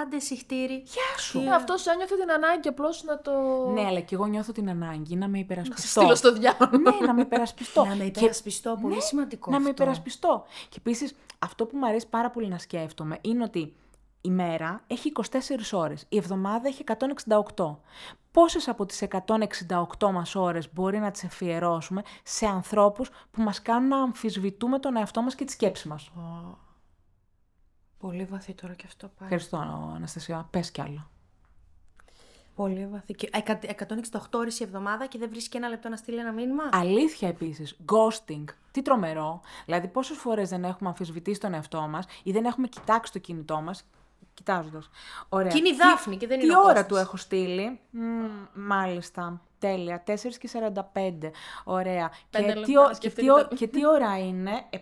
[0.01, 0.73] Άντε, συχτήρι.
[0.85, 1.39] Γεια σου.
[1.39, 3.31] Ε, Αυτό ένιωθε την ανάγκη απλώς να το.
[3.73, 5.99] Ναι, αλλά και εγώ νιώθω την ανάγκη να με σε υπερασπιστώ.
[5.99, 6.77] στείλω στο διάβολο.
[6.77, 7.83] ναι, να με υπερασπιστώ.
[7.89, 9.83] Να με Και- υπερασπιστώ, πολύ ναι, σημαντικό Να με αυτό.
[9.83, 10.43] υπερασπιστώ.
[10.69, 13.73] Και επίσης, αυτό που μου αρέσει πάρα πολύ να σκέφτομαι είναι ότι
[14.21, 16.83] η μέρα έχει 24 ώρες, η εβδομάδα έχει
[17.55, 17.77] 168.
[18.31, 23.87] Πόσες από τις 168 μας ώρες μπορεί να τις αφιερώσουμε σε ανθρώπους που μας κάνουν
[23.87, 26.57] να αμφισβητούμε τον εαυτό μας και τη σκέψη μας; Ω,
[28.01, 29.33] Πολύ βαθύ τώρα και αυτό πάλι.
[29.33, 29.57] Ευχαριστώ,
[29.95, 30.47] Αναστασία.
[30.51, 31.09] Πες κι άλλα.
[32.55, 33.13] Πολύ βαθύ.
[33.13, 36.63] Και εκα- 168 ώρες η εβδομάδα και δεν βρίσκει ένα λεπτό να στείλει ένα μήνυμα;
[36.71, 37.77] Αλήθεια επίσης.
[37.91, 38.43] Ghosting.
[38.71, 39.41] Τι τρομερό.
[39.65, 43.61] Δηλαδή, πόσες φορές δεν έχουμε αμφισβητήσει τον εαυτό μας ή δεν έχουμε κοιτάξει το κινητό
[43.61, 43.85] μας.
[44.33, 44.89] Κοιτάζοντας.
[45.29, 45.51] Ωραία.
[45.51, 46.87] Και είναι η Τι- Δάφνη και δεν τι είναι ο ώρα Κώστας.
[46.87, 49.41] του έχω στείλει; Μμμ, μάλιστα.
[49.61, 50.03] Τέλεια.
[50.07, 51.31] 4 και 45.
[51.63, 52.11] Ωραία.
[52.29, 54.51] Πέντε και, λεπτά τι, να ω- και, σκεφτείτε τι, το- ω- και τι ώρα είναι,
[54.69, 54.77] 7.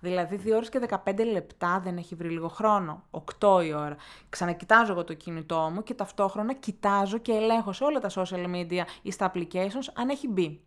[0.00, 3.02] Δηλαδή 2 ώρες και 15 λεπτά δεν έχει βρει λίγο χρόνο.
[3.10, 3.96] 8 η ώρα.
[4.28, 8.82] Ξανακοιτάζω εγώ το κινητό μου και ταυτόχρονα κοιτάζω και ελέγχω σε όλα τα social media
[9.02, 10.60] ή στα applications αν έχει μπει.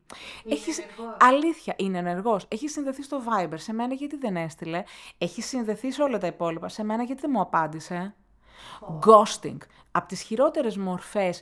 [0.49, 0.71] έχει,
[1.19, 2.45] αλήθεια, είναι ενεργός.
[2.47, 3.53] Έχεις συνδεθεί στο Viber.
[3.57, 4.83] Σε μένα γιατί δεν έστειλε;
[5.17, 6.69] Έχεις συνδεθεί σε όλα τα υπόλοιπα.
[6.69, 8.15] Σε μένα γιατί δεν μου απάντησε;
[9.05, 9.57] Ghosting.
[9.91, 11.41] Από τις χειρότερες μορφές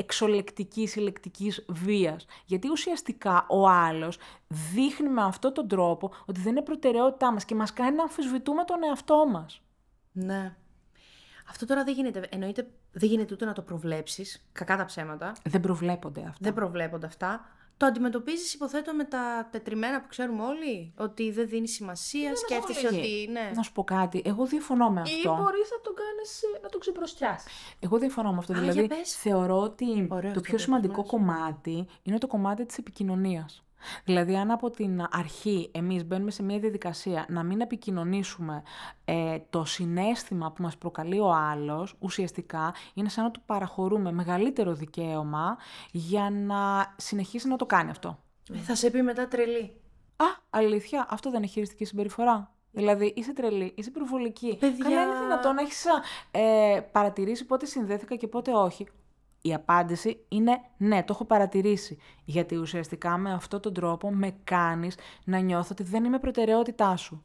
[0.00, 2.26] εξολεκτικής ηλεκτρικής βίας.
[2.44, 7.54] Γιατί ουσιαστικά ο άλλος δείχνει με αυτόν τον τρόπο ότι δεν είναι προτεραιότητά μας και
[7.54, 9.62] μας κάνει να αμφισβητούμε τον εαυτό μας.
[10.12, 10.56] Ναι.
[11.50, 12.28] Αυτό τώρα δεν γίνεται.
[12.30, 14.48] Εννοείται δεν γίνεται ούτε να το προβλέψεις.
[14.52, 15.32] Κακά τα ψέματα.
[15.44, 16.38] Δεν προβλέπονται αυτά.
[16.40, 17.44] Δεν προβλέπονται αυτά.
[17.80, 20.92] Το αντιμετωπίζεις, υποθέτω, με τα τετριμένα που ξέρουμε όλοι.
[20.98, 23.28] Ότι δεν δίνει σημασία, σκέφτεσαι ότι.
[23.30, 23.50] Ναι.
[23.54, 25.36] Να σου πω κάτι, εγώ διαφωνώ με Ή αυτό.
[25.36, 27.48] μπορείς να το κάνεις να το ξεπροστιάσει.
[27.80, 28.52] Εγώ διαφωνώ με αυτό.
[28.52, 29.16] Α, δηλαδή, για πες.
[29.16, 33.64] θεωρώ ότι Ωραίος το το πιο σημαντικό πες, κομμάτι είναι το κομμάτι της επικοινωνίας.
[34.04, 38.62] Δηλαδή, αν από την αρχή εμείς μπαίνουμε σε μια διαδικασία να μην επικοινωνήσουμε
[39.04, 44.74] ε, το συνέστημα που μας προκαλεί ο άλλος, ουσιαστικά είναι σαν να του παραχωρούμε μεγαλύτερο
[44.74, 45.56] δικαίωμα
[45.90, 48.18] για να συνεχίσει να το κάνει αυτό.
[48.52, 49.80] Ε, θα σε πει μετά τρελή.
[50.16, 52.54] Α, αλήθεια, αυτό δεν είναι χειριστική συμπεριφορά.
[52.72, 54.56] Δηλαδή, είσαι τρελή, είσαι προβολική.
[54.60, 54.84] Παιδιά.
[54.84, 55.84] Καλά είναι δυνατόν να έχεις
[56.30, 58.86] ε, παρατηρήσει πότε συνδέθηκα και πότε όχι.
[59.42, 61.98] Η απάντηση είναι ναι, το έχω παρατηρήσει.
[62.24, 67.24] Γιατί ουσιαστικά με αυτόν τον τρόπο με κάνεις να νιώθω ότι δεν είμαι προτεραιότητά σου.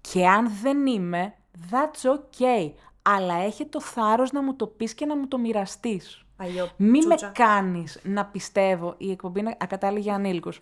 [0.00, 1.34] Και αν δεν είμαι,
[1.70, 2.72] that's okay.
[3.02, 6.25] Αλλά έχει το θάρρος να μου το πεις και να μου το μοιραστείς.
[6.36, 7.26] Παλιό Μη τσούτσα.
[7.26, 10.60] με κάνεις να πιστεύω, η εκπομπή είναι ακατάλληλη για ανήλικους.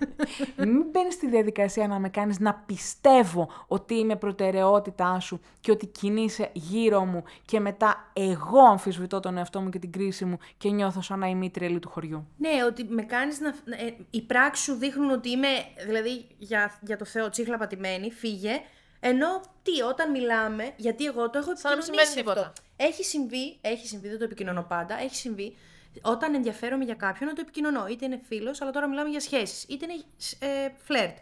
[0.56, 5.86] Μην μπαίνεις στη διαδικασία να με κάνεις να πιστεύω ότι είμαι προτεραιότητά σου και ότι
[5.86, 10.70] κινείσαι γύρω μου και μετά εγώ αμφισβητώ τον εαυτό μου και την κρίση μου και
[10.70, 12.26] νιώθω σαν να είμαι η τρελή του χωριού.
[12.36, 13.48] Ναι, ότι με κάνεις να...
[13.48, 15.48] Ε, οι πράξεις σου δείχνουν ότι είμαι,
[15.86, 18.60] δηλαδή, για, για το Θεό, τσίχλα πατημένη, φύγε.
[19.00, 22.52] Ενώ, τι, όταν μιλάμε, γιατί εγώ το έχω Σαν να μην επικοινωνήσει σημαίνει αυτό.
[22.88, 25.56] Έχει συμβεί, έχει συμβεί, δεν το επικοινωνώ πάντα, έχει συμβεί,
[26.02, 27.86] όταν ενδιαφέρομαι για κάποιον να το επικοινωνώ.
[27.86, 30.02] Είτε είναι φίλος, αλλά τώρα μιλάμε για σχέσεις, είτε είναι
[30.38, 31.16] ε, φλερτ.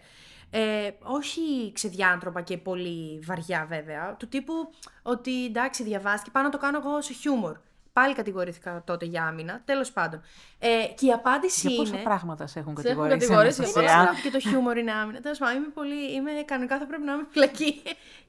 [0.51, 4.71] Ε, όχι ξεδιάντροπα και πολύ βαριά βέβαια, του τύπου
[5.03, 7.57] ότι εντάξει διαβάστηκε, πάω να το κάνω εγώ σε χιούμορ.
[7.93, 10.23] Πάλι κατηγορήθηκα τότε για άμυνα, τέλος πάντων.
[10.59, 12.03] Ε, και η απάντηση Για πόσα είναι...
[12.03, 13.19] πράγματα σε έχουν Σε έχουν κατηγορήσει.
[13.19, 13.89] κατηγορήσει, Αναστασία.
[13.89, 15.21] για Δεν ξέρω ότι και το χιούμορ είναι άμυνα.
[15.21, 16.13] Τέλος πάντων, είμαι πολύ.
[16.15, 17.83] Είμαι, κανονικά θα πρέπει να είμαι φυλακή.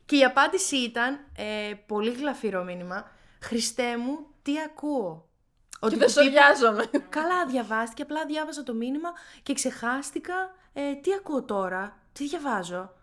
[0.05, 3.11] και η απάντηση ήταν ε, πολύ γλαφυρό μήνυμα.
[3.43, 5.29] Χριστέ μου, τι ακούω;
[5.69, 6.85] Και Ότι δεν του τύπου- σοριάζομαι.
[7.09, 8.01] Καλά, διαβάστηκε.
[8.01, 9.09] Απλά διάβαζα το μήνυμα
[9.43, 10.33] και ξεχάστηκα.
[10.73, 12.93] Ε, τι ακούω τώρα, τι διαβάζω.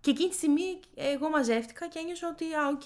[0.00, 2.82] Και εκείνη τη στιγμή εγώ μαζεύτηκα και ένιωσα ότι, α, οκ.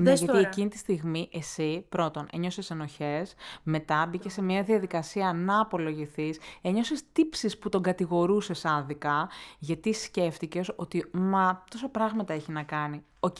[0.00, 0.48] Ναι, Δες γιατί τώρα.
[0.48, 7.02] εκείνη τη στιγμή εσύ πρώτον ένιωσες ενοχές, μετά μπήκες σε μια διαδικασία να απολογηθείς, ένιωσες
[7.12, 9.28] τύψεις που τον κατηγορούσες άδικα,
[9.58, 13.04] γιατί σκέφτηκες ότι μα τόσα πράγματα έχει να κάνει.
[13.20, 13.36] Οκ.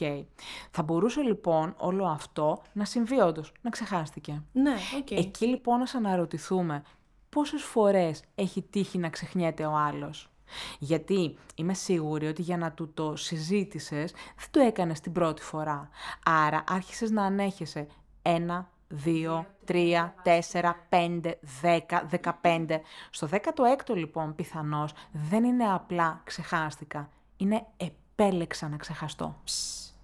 [0.71, 4.43] Θα μπορούσε λοιπόν όλο αυτό να συμβεί όντως, να ξεχάστηκε.
[4.53, 5.11] Ναι, οκ.
[5.11, 6.83] Εκεί λοιπόν ας αναρωτηθούμε
[7.29, 10.32] πόσες φορές έχει τύχει να ξεχνιέται ο άλλος;
[10.79, 15.89] Γιατί είμαι σίγουρη ότι για να του το συζητήσεις δεν το έκανες την πρώτη φορά.
[16.25, 17.87] Άρα άρχισες να ανέχεσαι
[18.23, 22.81] ένα, δύο, τρία, τέσσερα, πέντε, δέκα, δεκαπέντε.
[23.11, 27.09] Στο δέκατο έκτο λοιπόν πιθανώς δεν είναι απλά ξεχάστηκα.
[27.37, 29.37] Είναι επέλεξα να ξεχαστώ.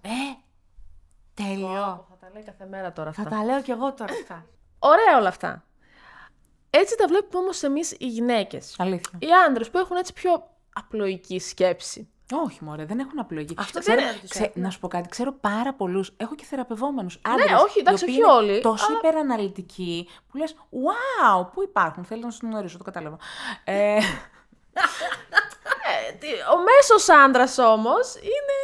[0.01, 0.09] Ε,
[1.33, 2.05] τέλειο.
[2.09, 3.35] Θα τα λέει κάθε μέρα τώρα Θα αυτά.
[3.35, 4.45] τα λέω κι εγώ τώρα αυτά.
[4.79, 5.63] Ωραία όλα αυτά.
[6.69, 8.75] Έτσι τα βλέπουμε όμως εμείς οι γυναίκες.
[8.77, 9.17] Αλήθεια.
[9.19, 12.09] Οι άντρες που έχουν έτσι πιο απλοϊκή σκέψη.
[12.45, 13.55] Όχι, μωρέ, δεν έχουν απλογή.
[13.57, 14.61] Αυτό Ξέρω- δεν είναι τους ξέ- έχουν.
[14.61, 16.13] Να σου πω κάτι, ξέρω πάρα πολλούς.
[16.17, 17.61] Έχω και θεραπευόμενους άντρες.
[17.61, 22.03] όχι, εντάξει, όχι όλοι, Τόσο αλλά- υπεραναλυτικοί που λες: Wow, πού υπάρχουν.
[22.05, 23.17] Θέλω να σου γνωρίσω, το κατάλαβα.
[23.63, 23.97] ε,
[26.09, 28.57] Ε, τι- ο μέσος άντρας όμως είναι...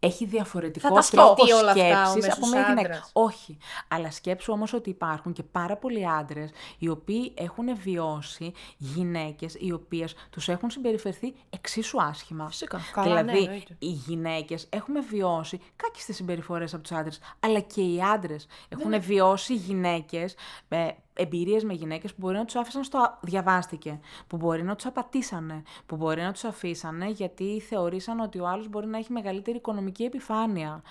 [0.00, 2.80] έχει διαφορετικό Θα τα τρόπο σκεφτεί όλα αυτά ο σκέψης μέσος από μια γυναίκα.
[2.88, 3.10] άντρας.
[3.12, 3.58] Όχι.
[3.88, 9.72] Αλλά σκέψου όμως ότι υπάρχουν και πάρα πολλοί άντρες οι οποίοι έχουν βιώσει γυναίκες οι
[9.72, 12.48] οποίες τους έχουν συμπεριφερθεί εξίσου άσχημα.
[12.48, 12.80] Φυσικά.
[12.92, 13.76] Καλά, ναι, δηλαδή, εννοείται.
[13.78, 19.54] οι γυναίκες έχουμε βιώσει κάκιστες συμπεριφορές από τους άντρες, αλλά και οι άντρες έχουν βιώσει
[19.54, 20.34] γυναίκες,
[20.68, 20.88] ε,
[21.18, 24.86] εμπειρίες με γυναίκες που μπορεί να τους άφησαν στο α- διαβάστηκε, που μπορεί να τους
[24.86, 29.56] απατήσανε, που μπορεί να τους αφήσανε γιατί θεωρήσαν ότι ο άλλος μπορεί να έχει μεγαλύτερη
[29.56, 30.82] οικονομική επιφάνεια,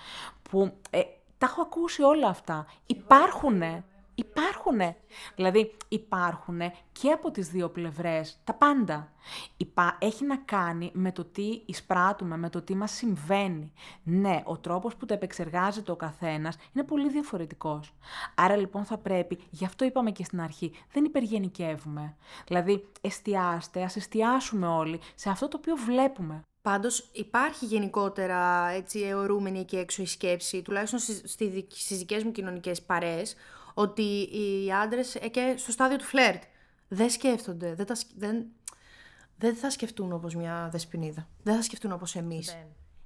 [0.50, 1.00] που ε,
[1.38, 2.66] τα έχω ακούσει όλα αυτά.
[2.86, 3.84] Υπάρχουνε.
[4.18, 4.96] Υπάρχουνε.
[5.34, 9.12] Δηλαδή υπάρχουνε και από τις δύο πλευρές, τα πάντα.
[9.56, 9.96] Υπά...
[10.00, 13.72] Έχει να κάνει με το τι εισπράττουμε, με το τι μας συμβαίνει.
[14.02, 17.94] Ναι, ο τρόπος που το επεξεργάζεται ο καθένας είναι πολύ διαφορετικός.
[18.34, 22.16] Άρα λοιπόν θα πρέπει, γι' αυτό είπαμε και στην αρχή, δεν υπεργενικεύουμε.
[22.46, 26.42] Δηλαδή εστιάστε, ας εστιάσουμε όλοι σε αυτό το οποίο βλέπουμε.
[26.62, 31.22] Πάντως υπάρχει γενικότερα έτσι αιωρούμενη εκεί έξω η σκέψη, τουλάχιστον στις,
[31.68, 33.36] στις δικές μου κοινωνικές παρέες,
[33.78, 36.42] ότι οι άντρες και στο στάδιο του φλερτ
[36.88, 38.46] δεν σκέφτονται, δεν, τα, δεν,
[39.38, 42.56] δεν θα σκεφτούν όπως μια δεσποινίδα, δεν θα σκεφτούν όπως εμείς.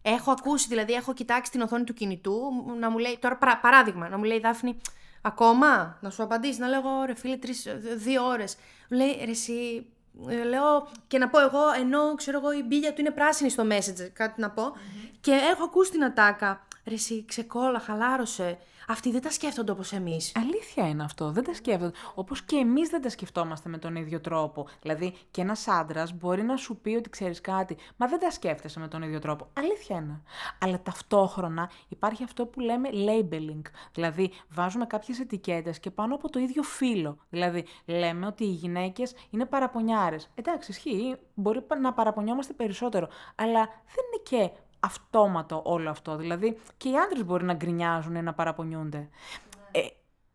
[0.02, 2.40] Έχω ακούσει, δηλαδή έχω κοιτάξει την οθόνη του κινητού
[2.80, 4.76] να μου λέει, τώρα παράδειγμα, να μου λέει η Δάφνη,
[5.22, 7.66] ακόμα, να σου απαντήσει, να λέω ρε φίλε τρεις,
[7.96, 8.56] δύο ώρες.
[8.90, 9.86] Μου λέει ρε εσύ,
[10.28, 13.64] ε, λέω και να πω εγώ, ενώ ξέρω εγώ η μπίλια του είναι πράσινη στο
[13.70, 14.72] message, κάτι να πω.
[15.20, 16.66] Και έχω ακούσει την ατάκα.
[16.84, 18.58] Ρε εσύ, ξεκόλα, χαλάρωσε.
[18.88, 20.32] Αυτοί δεν τα σκέφτονται όπως εμείς.
[20.36, 21.30] Αλήθεια είναι αυτό.
[21.30, 21.96] Δεν τα σκέφτονται.
[22.14, 24.68] Όπως και εμείς δεν τα σκεφτόμαστε με τον ίδιο τρόπο.
[24.82, 28.80] Δηλαδή, και ένας άντρας μπορεί να σου πει ότι ξέρεις κάτι, μα δεν τα σκέφτεσαι
[28.80, 29.46] με τον ίδιο τρόπο.
[29.52, 30.20] Αλήθεια είναι.
[30.60, 33.62] Αλλά ταυτόχρονα υπάρχει αυτό που λέμε labeling.
[33.92, 37.16] Δηλαδή, βάζουμε κάποιες ετικέτες και πάνω από το ίδιο φύλλο.
[37.30, 40.28] Δηλαδή, λέμε ότι οι γυναίκες είναι παραπονιάρες.
[40.34, 41.16] Εντάξει, ισχύει.
[41.34, 43.08] Μπορεί να παραπονιόμαστε περισσότερο.
[43.34, 46.16] Αλλά δεν είναι και αυτόματο όλο αυτό.
[46.16, 48.98] Δηλαδή και οι άντρες μπορεί να γκρινιάζουν ή να παραπονιούνται.
[48.98, 49.80] Ναι.
[49.80, 49.88] Ε,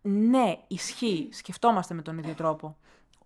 [0.09, 1.29] ναι, ισχύει.
[1.31, 2.77] Σκεφτόμαστε με τον ίδιο τρόπο.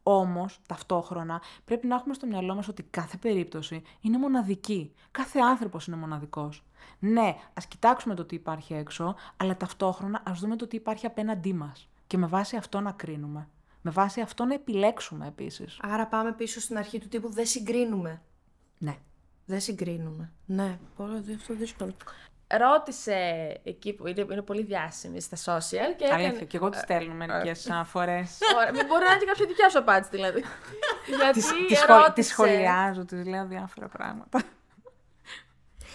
[0.03, 4.93] Όμως, ταυτόχρονα, πρέπει να έχουμε στο μυαλό μας ότι κάθε περίπτωση είναι μοναδική.
[5.11, 6.63] Κάθε άνθρωπος είναι μοναδικός.
[6.99, 11.53] Ναι, ας κοιτάξουμε το τι υπάρχει έξω, αλλά ταυτόχρονα ας δούμε το τι υπάρχει απέναντί
[11.53, 11.89] μας.
[12.07, 13.49] Και με βάση αυτό να κρίνουμε.
[13.82, 15.80] Με βάση αυτό να επιλέξουμε επίσης.
[15.82, 18.22] Άρα πάμε πίσω στην αρχή του τύπου δεν συγκρίνουμε.
[18.78, 18.97] Ναι.
[19.52, 20.32] Δεν συγκρίνουμε.
[20.45, 21.95] Ναι, πολύ αυτό δύσκολο.
[22.47, 23.16] Ρώτησε
[23.64, 25.95] εκεί που είναι, είναι πολύ διάσημη στα social.
[25.97, 26.45] Και Αλήθεια, έκανε...
[26.45, 28.24] και εγώ τη στέλνω μερικές φορέ.
[28.58, 30.43] Ωραία, μην μπορεί να είναι και κάποια δικιά σου απάντηση δηλαδή.
[31.22, 31.41] Γιατί
[32.14, 34.41] τη σχολιάζω, τη λέω διάφορα πράγματα.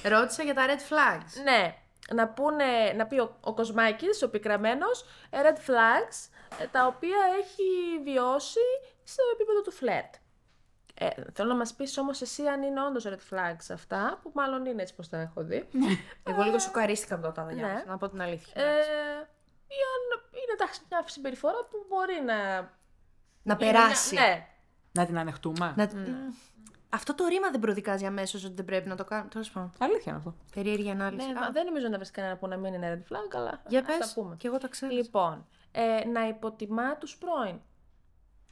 [0.03, 1.43] Ρώτησα για τα red flags.
[1.45, 1.75] Ναι.
[2.15, 6.29] Να, πούνε, να πει ο, ο Κοσμάκης, ο πικραμένος, red flags,
[6.61, 8.67] ε, τα οποία έχει βιώσει
[9.05, 10.15] στο επίπεδο του φλερτ.
[10.99, 14.67] Ε, θέλω να μας πεις όμως εσύ αν είναι όντως red flags αυτά, που μάλλον
[14.67, 15.69] είναι έτσι πώ τα έχω δει.
[16.23, 17.85] Εγώ λίγο σοκαρίστηκα από το τα ναι.
[17.87, 18.63] να πω την αλήθεια.
[18.63, 18.69] Ε,
[19.67, 22.71] ή αν είναι εντάξει μια συμπεριφορά που μπορεί να.
[23.43, 24.15] Να περάσει.
[24.15, 24.47] ναι.
[24.93, 25.75] Να την ανεχτούμε.
[25.77, 25.93] Να...
[25.95, 26.15] Ναι.
[26.89, 29.29] Αυτό το ρήμα δεν προδικάζει αμέσως ότι δεν πρέπει να το κάνουμε.
[29.31, 29.73] Τέλος πάντων.
[29.79, 30.35] Αλήθεια είναι αυτό.
[30.55, 31.27] Περίεργη ανάλυση.
[31.27, 33.63] Ναι, δεν νομίζω να βρεις κανένα που να μην είναι red flag, αλλά.
[33.69, 34.17] Για πες.
[34.37, 34.93] Και εγώ τα ξέρω.
[34.93, 37.61] Λοιπόν, ε, να υποτιμά τους πρώην.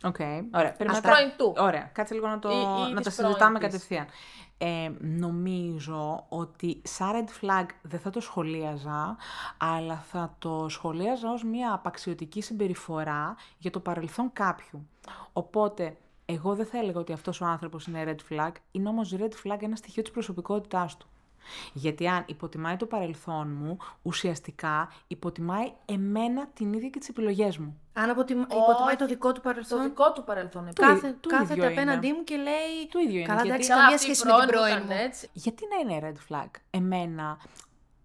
[0.03, 0.41] Ok, okay.
[0.55, 0.77] ωραία.
[1.37, 1.55] του.
[1.59, 2.49] Ωραία, κάτσε λίγο να, το,
[2.95, 4.07] να τα συζητάμε κατευθείαν.
[4.59, 9.17] Ε, νομίζω ότι σαν red flag δεν θα το σχολίαζα,
[9.57, 14.89] αλλά θα το σχολίαζα ως μια απαξιωτική συμπεριφορά για το παρελθόν κάποιου.
[15.33, 19.33] Οπότε, εγώ δεν θα έλεγα ότι αυτός ο άνθρωπος είναι red flag, είναι όμως red
[19.45, 21.07] flag ένα στοιχείο της προσωπικότητάς του.
[21.73, 27.79] Γιατί αν υποτιμάει το παρελθόν μου, ουσιαστικά υποτιμάει εμένα την ίδια και τις επιλογές μου.
[27.93, 29.79] Αν υποτιμάει το δικό του παρελθόν.
[29.79, 30.73] Το δικό του παρελθόν.
[30.73, 32.89] Κάθε, του κάθεται απέναντί μου και λέει.
[32.91, 33.27] Του ίδιο είναι.
[33.27, 34.93] Καλά, δεν έχει καμία σχέση με την πρώην μου.
[35.05, 35.29] Έτσι.
[35.33, 36.51] Γιατί να είναι red flag.
[36.71, 37.39] Εμένα;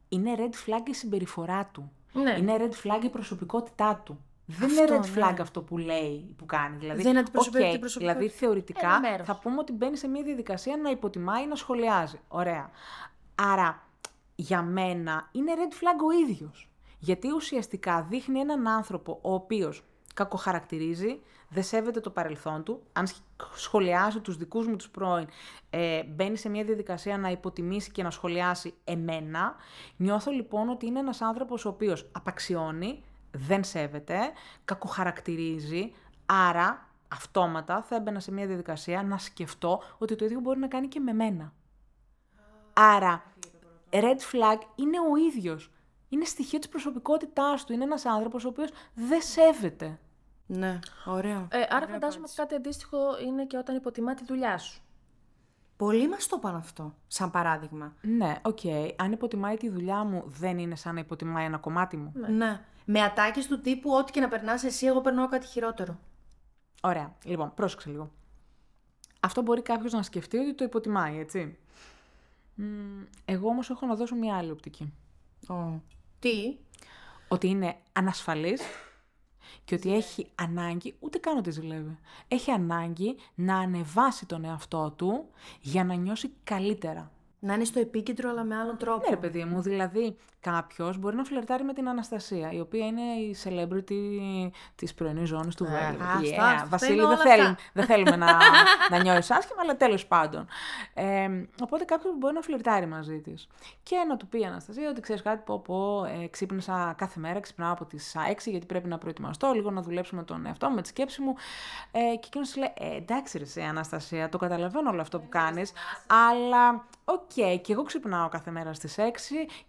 [0.10, 1.92] Είναι red flag η συμπεριφορά του.
[2.14, 2.36] Ναι.
[2.38, 4.24] Είναι red flag η προσωπικότητά του.
[4.46, 5.42] Δεν είναι red flag ναι.
[5.42, 6.78] αυτό που λέει, που κάνει.
[6.78, 11.48] Δηλαδή, δεν είναι okay, Δηλαδή, θεωρητικά θα πούμε ότι μπαίνει σε μια διαδικασία να υποτιμάει,
[11.48, 12.20] να σχολιάζει.
[12.28, 12.70] Ωραία.
[13.42, 13.84] Άρα,
[14.36, 16.70] για μένα είναι red flag ο ίδιος.
[17.00, 19.84] Γιατί ουσιαστικά δείχνει έναν άνθρωπο ο οποίος
[20.14, 21.20] κακοχαρακτηρίζει,
[21.50, 23.08] δεν σέβεται το παρελθόν του, αν
[23.56, 25.28] σχολιάζει τους δικούς μου τους πρώην,
[25.70, 29.56] ε, μπαίνει σε μια διαδικασία να υποτιμήσει και να σχολιάσει εμένα.
[29.98, 34.18] Νιώθω λοιπόν ότι είναι ένας άνθρωπος ο οποίος απαξιώνει, δεν σέβεται,
[34.66, 35.94] κακοχαρακτηρίζει,
[36.26, 40.88] άρα αυτόματα θα έμπαινα σε μια διαδικασία να σκεφτώ ότι το ίδιο μπορεί να κάνει
[40.88, 41.54] και με μένα.
[42.82, 43.24] Άρα,
[43.90, 45.72] red flag είναι ο ίδιος.
[46.10, 47.74] Είναι στοιχείο της προσωπικότητάς του.
[47.74, 50.00] Είναι ένας άνθρωπος ο οποίος δεν σέβεται.
[50.46, 51.48] Ναι, ωραίο.
[51.52, 54.82] Ε, άρα φαντάζομαι ότι κάτι αντίστοιχο είναι και όταν υποτιμά τη δουλειά σου.
[55.78, 57.94] Πολλοί μας το είπαν αυτό, σαν παράδειγμα.
[58.02, 58.60] Ναι, ok.
[58.64, 58.92] Okay.
[58.96, 62.12] Αν υποτιμάει τη δουλειά μου, δεν είναι σαν να υποτιμάει ένα κομμάτι μου.
[62.16, 62.28] Ναι.
[62.28, 62.62] ναι.
[62.86, 66.00] Με ατάκες του τύπου, ό,τι και να περνάς εσύ, εγώ περνάω κάτι χειρότερο.
[66.82, 67.16] Ωραία.
[67.24, 68.12] Λοιπόν, πρόσεξε λίγο.
[69.20, 71.58] Αυτό μπορεί κάποιος να σκεφτεί ότι το υποτιμάει, έτσι.
[73.26, 74.94] Εγώ όμως έχω να δώσω μια άλλη οπτική.
[75.48, 75.80] Oh.
[76.20, 76.58] Τι;
[77.28, 78.62] Ότι είναι ανασφαλής
[79.66, 81.98] και ότι έχει ανάγκη, ούτε καν ότι ζηλεύει,
[82.28, 85.26] έχει ανάγκη να ανεβάσει τον εαυτό του
[85.62, 87.12] για να νιώσει καλύτερα.
[87.40, 89.10] Να είναι στο επίκεντρο, αλλά με άλλον τρόπο.
[89.10, 93.02] Ναι, ρε παιδί μου, δηλαδή κάποιος μπορεί να φλερτάρει με την Αναστασία, η οποία είναι
[93.02, 93.94] η celebrity
[94.76, 96.04] της πρωινής ζώνης του Βέλγου.
[96.04, 97.58] αυτά, Βασίλη, αυτά δεν, είναι όλα θέλουμε, αυτά.
[97.74, 98.38] δεν θέλουμε να,
[98.92, 100.48] να νιώσει άσχημα, αλλά τέλος πάντων.
[100.94, 101.30] Ε,
[101.62, 103.48] οπότε κάποιος μπορεί να φλερτάρει μαζί της.
[103.84, 107.40] Και να του πει η Αναστασία ότι ξέρεις κάτι, πω, πω ε, ξύπνησα κάθε μέρα,
[107.40, 110.76] ξυπνάω από τις 6 γιατί πρέπει να προετοιμαστώ, λίγο να δουλέψω με τον εαυτό μου,
[110.76, 111.36] με τη σκέψη μου.
[111.92, 115.72] Ε, και εκείνος λέει: ε, Εντάξει, ρε, εσύ, Αναστασία, το καταλαβαίνω όλο αυτό που κάνεις,
[116.08, 117.32] αλλά οκ,
[117.62, 119.02] και εγώ ξυπνάω κάθε μέρα στις 6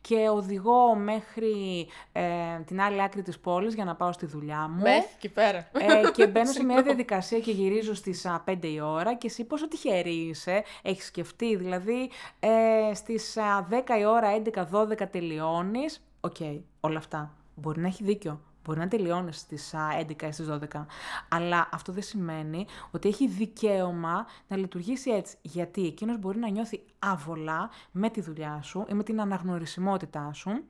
[0.01, 0.60] και οδηγώ
[0.97, 2.23] μέχρι ε,
[2.67, 4.83] την άλλη άκρη της πόλης για να πάω στη δουλειά μου.
[4.83, 5.59] Μεθ, εκεί πέρα.
[5.59, 9.45] Ε, και μπαίνω σε μια διαδικασία και γυρίζω στις α, 5 η ώρα και εσύ
[9.45, 16.37] πόσο τυχερή είσαι, έχεις σκεφτεί, δηλαδή ε, στις α, 10 η ώρα, 11-12 τελειώνεις, οκ,
[16.81, 17.35] όλα αυτά.
[17.55, 20.87] Μπορεί να έχει δίκιο, μπορεί να τελειώνεις στις α, 11 ή στις 12,
[21.29, 26.85] αλλά αυτό δεν σημαίνει ότι έχει δικαίωμα να λειτουργήσει έτσι, γιατί εκείνος μπορεί να νιώθει
[26.99, 30.65] άβολα με τη δουλειά σου ή με την αναγνωρισιμότητά σου,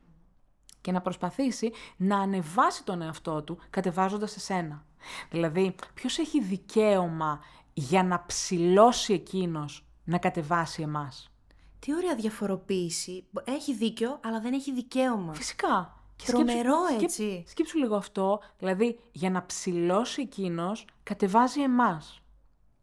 [0.81, 4.85] και να προσπαθήσει να ανεβάσει τον εαυτό του κατεβάζοντας εσένα.
[5.31, 7.41] Δηλαδή, ποιος έχει δικαίωμα
[7.73, 11.31] για να ψηλώσει εκείνος να κατεβάσει εμάς;
[11.79, 13.25] Τι ωραία διαφοροποίηση.
[13.45, 15.35] Έχει δίκιο, αλλά δεν έχει δικαίωμα.
[15.35, 16.00] Φυσικά.
[16.25, 17.23] Και Τρομερό, σκέψου- έτσι.
[17.23, 22.21] σκέψου- Σκέψου λίγο αυτό, δηλαδή για να ψηλώσει εκείνος κατεβάζει εμάς.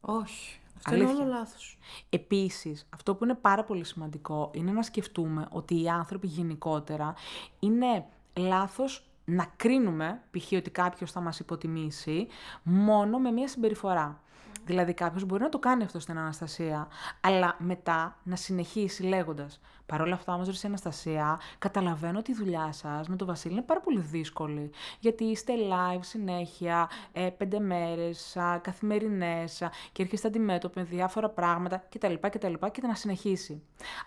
[0.02, 0.60] Όχι.
[0.78, 1.14] Αυτό Αλήθεια.
[1.14, 1.78] είναι όλο λάθος.
[2.10, 7.14] Επίσης, αυτό που είναι πάρα πολύ σημαντικό είναι να σκεφτούμε ότι οι άνθρωποι γενικότερα
[7.60, 8.06] είναι
[8.38, 10.52] λάθος να κρίνουμε, π.χ.
[10.52, 12.28] ότι κάποιος θα μας υποτιμήσει,
[12.64, 14.22] μόνο με μία συμπεριφορά.
[14.68, 16.88] Δηλαδή κάποιος μπορεί να το κάνει αυτό στην Αναστασία,
[17.22, 22.34] αλλά μετά να συνεχίσει λέγοντας Παρ' όλα αυτά όμως, ρε εσύ, Αναστασία, καταλαβαίνω ότι η
[22.34, 24.72] δουλειά σας με τον Βασίλη είναι πάρα πολύ δύσκολη.
[25.00, 31.30] Γιατί είστε live συνέχεια, ε, πέντε μέρες, α, καθημερινές α, και έρχεστε αντιμέτωποι με διάφορα
[31.30, 32.14] πράγματα κτλ.
[32.20, 33.64] κτλ και να συνεχίσει.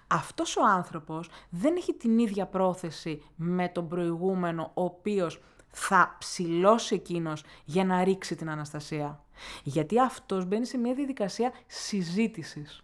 [0.07, 5.41] Αυτός ο άνθρωπος δεν έχει την ίδια πρόθεση με τον προηγούμενο, ο οποίος
[5.71, 9.25] θα ψηλώσει εκείνος για να ρίξει την Αναστασία.
[9.63, 12.83] Γιατί αυτός μπαίνει σε μια διαδικασία συζήτησης.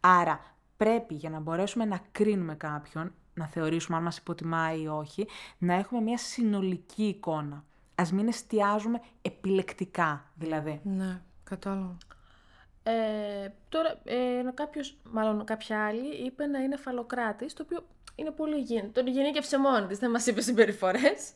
[0.00, 0.40] Άρα
[0.76, 5.26] πρέπει για να μπορέσουμε να κρίνουμε κάποιον, να θεωρήσουμε αν μας υποτιμάει ή όχι,
[5.58, 7.64] να έχουμε μια συνολική εικόνα.
[7.94, 10.80] Ας μην εστιάζουμε επιλεκτικά δηλαδή.
[10.84, 11.96] Ναι, κατάλαβα.
[12.82, 18.56] Ε, τώρα, ε, κάποιος, μάλλον κάποια άλλη, είπε να είναι φαλοκράτης, το οποίο είναι πολύ
[18.56, 18.88] υγιεινό.
[18.88, 21.32] Τον γενίκευσε μόνη της, δεν μας είπε συμπεριφορές.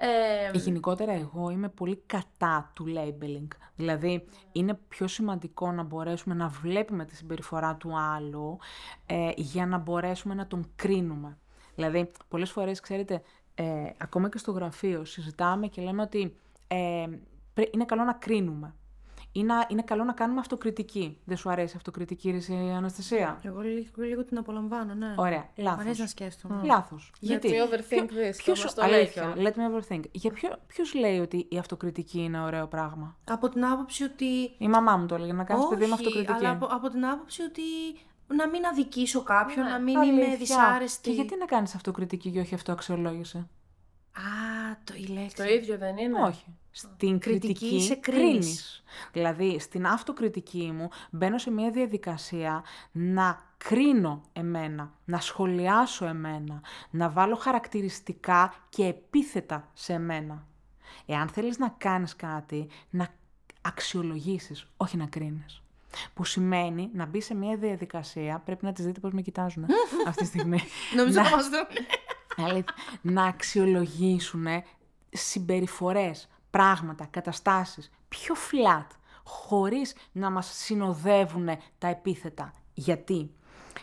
[0.00, 3.48] Ε, Και γενικότερα εγώ είμαι πολύ κατά του labeling.
[3.76, 8.58] Δηλαδή είναι πιο σημαντικό να μπορέσουμε να βλέπουμε τη συμπεριφορά του άλλου
[9.06, 11.38] ε, για να μπορέσουμε να τον κρίνουμε.
[11.74, 13.22] Δηλαδή πολλές φορές ξέρετε,
[13.54, 13.64] ε,
[13.98, 16.36] ακόμα και στο γραφείο συζητάμε και λέμε ότι
[16.68, 17.06] ε,
[17.54, 18.74] πρέ- είναι καλό να κρίνουμε.
[19.32, 21.18] Είναι, είναι καλό να κάνουμε αυτοκριτική.
[21.24, 25.14] Δεν σου αρέσει η αυτοκριτική, ρε εσύ, Αναστασία; Εγώ λίγο, λίγο την απολαμβάνω, ναι.
[25.16, 25.80] Ωραία, Μ' λάθος.
[25.84, 26.60] αρέσει να σκέφτομαι.
[26.64, 27.12] Λάθος.
[27.26, 29.52] Let me overthink this, ποιος, το μας το λέει αλήθεια, κιόλας.
[29.54, 30.02] let me overthink.
[30.10, 34.24] Για ποιο, ποιος λέει ότι η αυτοκριτική είναι ωραίο πράγμα; Από την άποψη ότι.
[34.58, 36.32] Η μαμά μου το έλεγε, να κάνεις παιδί με αυτοκριτική.
[36.32, 37.62] αλλά από, από την άποψη ότι
[38.36, 40.24] να μην αδικήσω κάποιον, Ναι, να μην Αλήθεια.
[40.26, 41.08] είμαι δυσάρεστη.
[41.08, 43.48] Και γιατί να κάνεις αυτοκριτική και όχι αυτοαξιολόγηση;
[44.18, 45.36] Α, το η λέξη.
[45.36, 46.44] το ίδιο δεν είναι; Όχι.
[46.70, 48.26] Στην κριτική, Κριτική σε κρίνεις.
[48.30, 48.82] κρίνεις.
[49.12, 56.60] Δηλαδή, στην αυτοκριτική μου μπαίνω σε μια διαδικασία να κρίνω εμένα, να σχολιάσω εμένα,
[56.90, 60.46] να βάλω χαρακτηριστικά και επίθετα σε εμένα.
[61.06, 63.08] Εάν θέλεις να κάνεις κάτι, να
[63.62, 65.62] αξιολογήσεις, όχι να κρίνεις.
[66.14, 69.64] Που σημαίνει να μπει σε μια διαδικασία, πρέπει να τις δείτε πώς με κοιτάζουν
[70.08, 70.60] αυτή τη στιγμή.
[70.96, 71.28] Νομίζω να,
[72.36, 72.50] θα μας δουν.
[72.50, 72.74] Αλήθεια.
[73.02, 74.46] να αξιολογήσουν
[75.10, 78.86] συμπεριφορές, πράγματα, καταστάσεις πιο flat,
[79.24, 81.48] χωρίς να μας συνοδεύουν
[81.78, 82.52] τα επίθετα.
[82.74, 83.30] Γιατί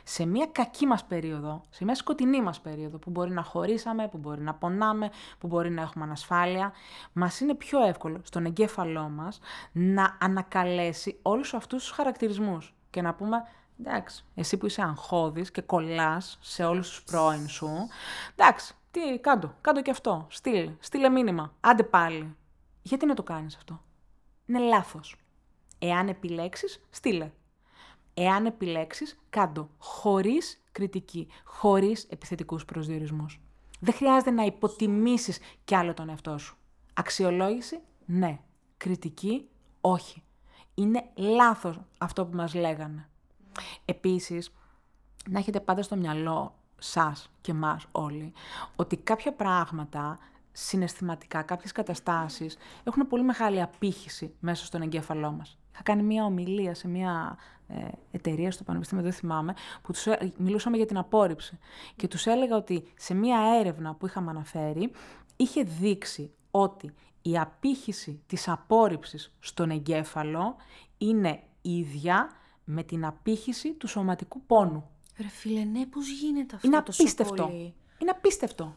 [0.03, 4.17] σε μια κακή μας περίοδο, σε μια σκοτεινή μας περίοδο που μπορεί να χωρίσαμε, που
[4.17, 6.73] μπορεί να πονάμε, που μπορεί να έχουμε ανασφάλεια,
[7.13, 9.39] μας είναι πιο εύκολο στον εγκέφαλό μας
[9.71, 13.37] να ανακαλέσει όλους αυτούς τους χαρακτηρισμούς και να πούμε
[13.79, 17.69] Εντάξει, εσύ που είσαι αγχώδης και κολλάς σε όλους τους πρώην σου,
[18.35, 22.35] εντάξει, τι, κάντο, κάντο και αυτό, στείλε, στείλε μήνυμα, άντε πάλι.
[22.81, 23.81] Γιατί να το κάνεις αυτό;
[24.45, 25.15] Είναι λάθος.
[25.79, 27.31] Εάν επιλέξεις, στείλε.
[28.13, 33.39] Εάν επιλέξεις, κάντο, χωρίς κριτική, χωρίς επιθετικούς προσδιορισμούς.
[33.79, 36.57] Δεν χρειάζεται να υποτιμήσεις κι άλλο τον εαυτό σου.
[36.93, 38.39] Αξιολόγηση, ναι.
[38.77, 39.49] Κριτική,
[39.81, 40.23] όχι.
[40.73, 43.09] Είναι λάθος αυτό που μας λέγανε.
[43.85, 44.51] Επίσης,
[45.29, 48.33] να έχετε πάντα στο μυαλό σας και μας όλοι,
[48.75, 50.17] ότι κάποια πράγματα
[50.51, 55.57] συναισθηματικά, κάποιες καταστάσεις έχουν πολύ μεγάλη απήχηση μέσα στον εγκέφαλό μας.
[55.73, 57.37] Είχα κάνει μια ομιλία σε μια
[57.67, 61.59] ε, εταιρεία στο Πανεπιστήμιο, δεν θυμάμαι, που τους, ε, μιλούσαμε για την απόρριψη.
[61.95, 64.91] Και τους έλεγα ότι σε μια έρευνα που είχαμε αναφέρει,
[65.35, 70.55] είχε δείξει ότι η απήχηση της απόρριψης στον εγκέφαλο
[70.97, 72.29] είναι ίδια
[72.65, 74.89] με την απήχηση του σωματικού πόνου.
[75.21, 77.43] Ρε φίλε, ναι, πώς γίνεται αυτό Είναι τόσο απίστευτο.
[77.43, 78.75] πολύ; Είναι απίστευτο.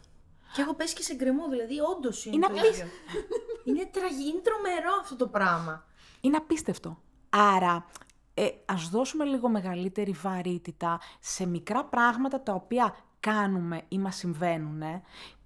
[0.55, 2.35] Και έχω πέσει και σε γκρεμό, δηλαδή όντως είναι.
[2.37, 2.95] Είναι το απίστευτο.
[3.09, 3.27] ίδιο.
[3.81, 4.29] είναι, τραγι...
[4.29, 5.87] είναι τρομερό αυτό το πράγμα.
[6.21, 6.99] Είναι απίστευτο.
[7.31, 7.87] Άρα,
[8.35, 14.83] ε, ας δώσουμε λίγο μεγαλύτερη βαρύτητα σε μικρά πράγματα τα οποία κάνουμε ή μας συμβαίνουν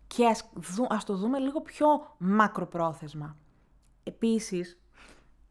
[0.06, 1.86] και ας, δου- ας το δούμε λίγο πιο
[2.18, 3.36] μακροπρόθεσμα.
[4.02, 4.78] Επίσης,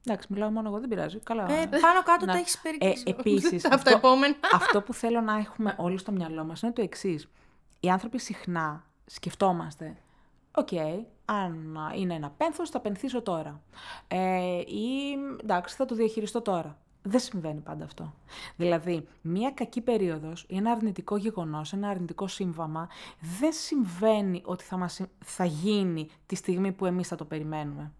[0.05, 1.43] εντάξει, μιλάω μόνο εγώ, δεν πειράζει, καλά.
[1.51, 3.03] Ε, πάνω κάτω Να- τα έχεις περίπτωση.
[3.05, 4.35] Ε, επίσης, Αυτά τα επόμενα.
[4.53, 7.29] αυτό που θέλω να έχουμε όλοι στο μυαλό μας είναι το εξής.
[7.79, 9.97] Οι άνθρωποι συχνά σκεφτόμαστε,
[10.55, 10.67] οκ,
[11.25, 13.61] αν είναι ένα πένθος θα πενθήσω τώρα.
[14.07, 16.77] Ε, ή εντάξει θα το διαχειριστώ τώρα.
[17.03, 18.13] Δεν συμβαίνει πάντα αυτό.
[18.55, 22.89] Δηλαδή, μία κακή περίοδος ή ένα αρνητικό γεγονός, ένα αρνητικό σύμβαμα,
[23.39, 27.91] δεν συμβαίνει ότι θα, μας, θα γίνει τη στιγμή που εμείς θα το περιμένουμε.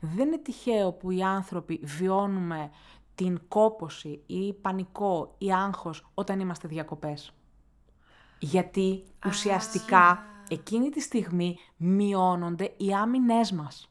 [0.00, 2.70] Δεν είναι τυχαίο που οι άνθρωποι βιώνουμε
[3.14, 7.32] την κόποση ή πανικό ή άγχος όταν είμαστε διακοπές.
[8.38, 13.90] Γιατί ουσιαστικά εκείνη τη στιγμή μειώνονται οι άμυνές μας.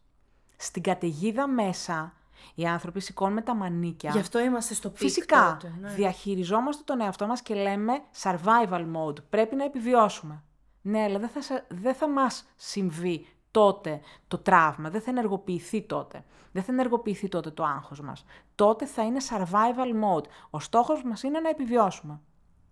[0.57, 2.13] Στην καταιγίδα μέσα
[2.55, 4.09] οι άνθρωποι σηκώνουμε τα μανίκια.
[4.11, 5.89] Γι' αυτό είμαστε στο peak Φυσικά, τότε, ναι.
[5.93, 9.23] διαχειριζόμαστε τον εαυτό μας και λέμε survival mode.
[9.30, 10.43] Πρέπει να επιβιώσουμε.
[10.82, 15.82] Ναι, αλλά δεν θα, σε- δεν θα μας συμβεί τότε το τραύμα, δεν θα ενεργοποιηθεί
[15.82, 16.24] τότε.
[16.52, 18.26] Δεν θα ενεργοποιηθεί τότε το άγχος μας.
[18.56, 20.26] Τότε θα είναι survival mode.
[20.50, 22.20] Ο στόχος μας είναι να επιβιώσουμε.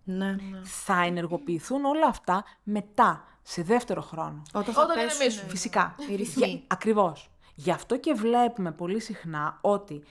[0.03, 0.35] Ναι.
[0.63, 4.41] Θα ενεργοποιηθούν όλα αυτά μετά, σε δεύτερο χρόνο.
[4.53, 5.49] Όταν, θα Όταν πέσουν, ηρεμήσουν.
[5.49, 5.95] Φυσικά.
[6.09, 6.47] Οι ρυθμοί.
[6.47, 7.29] Για- ακριβώς.
[7.55, 10.03] Γι' αυτό και βλέπουμε πολύ συχνά ότι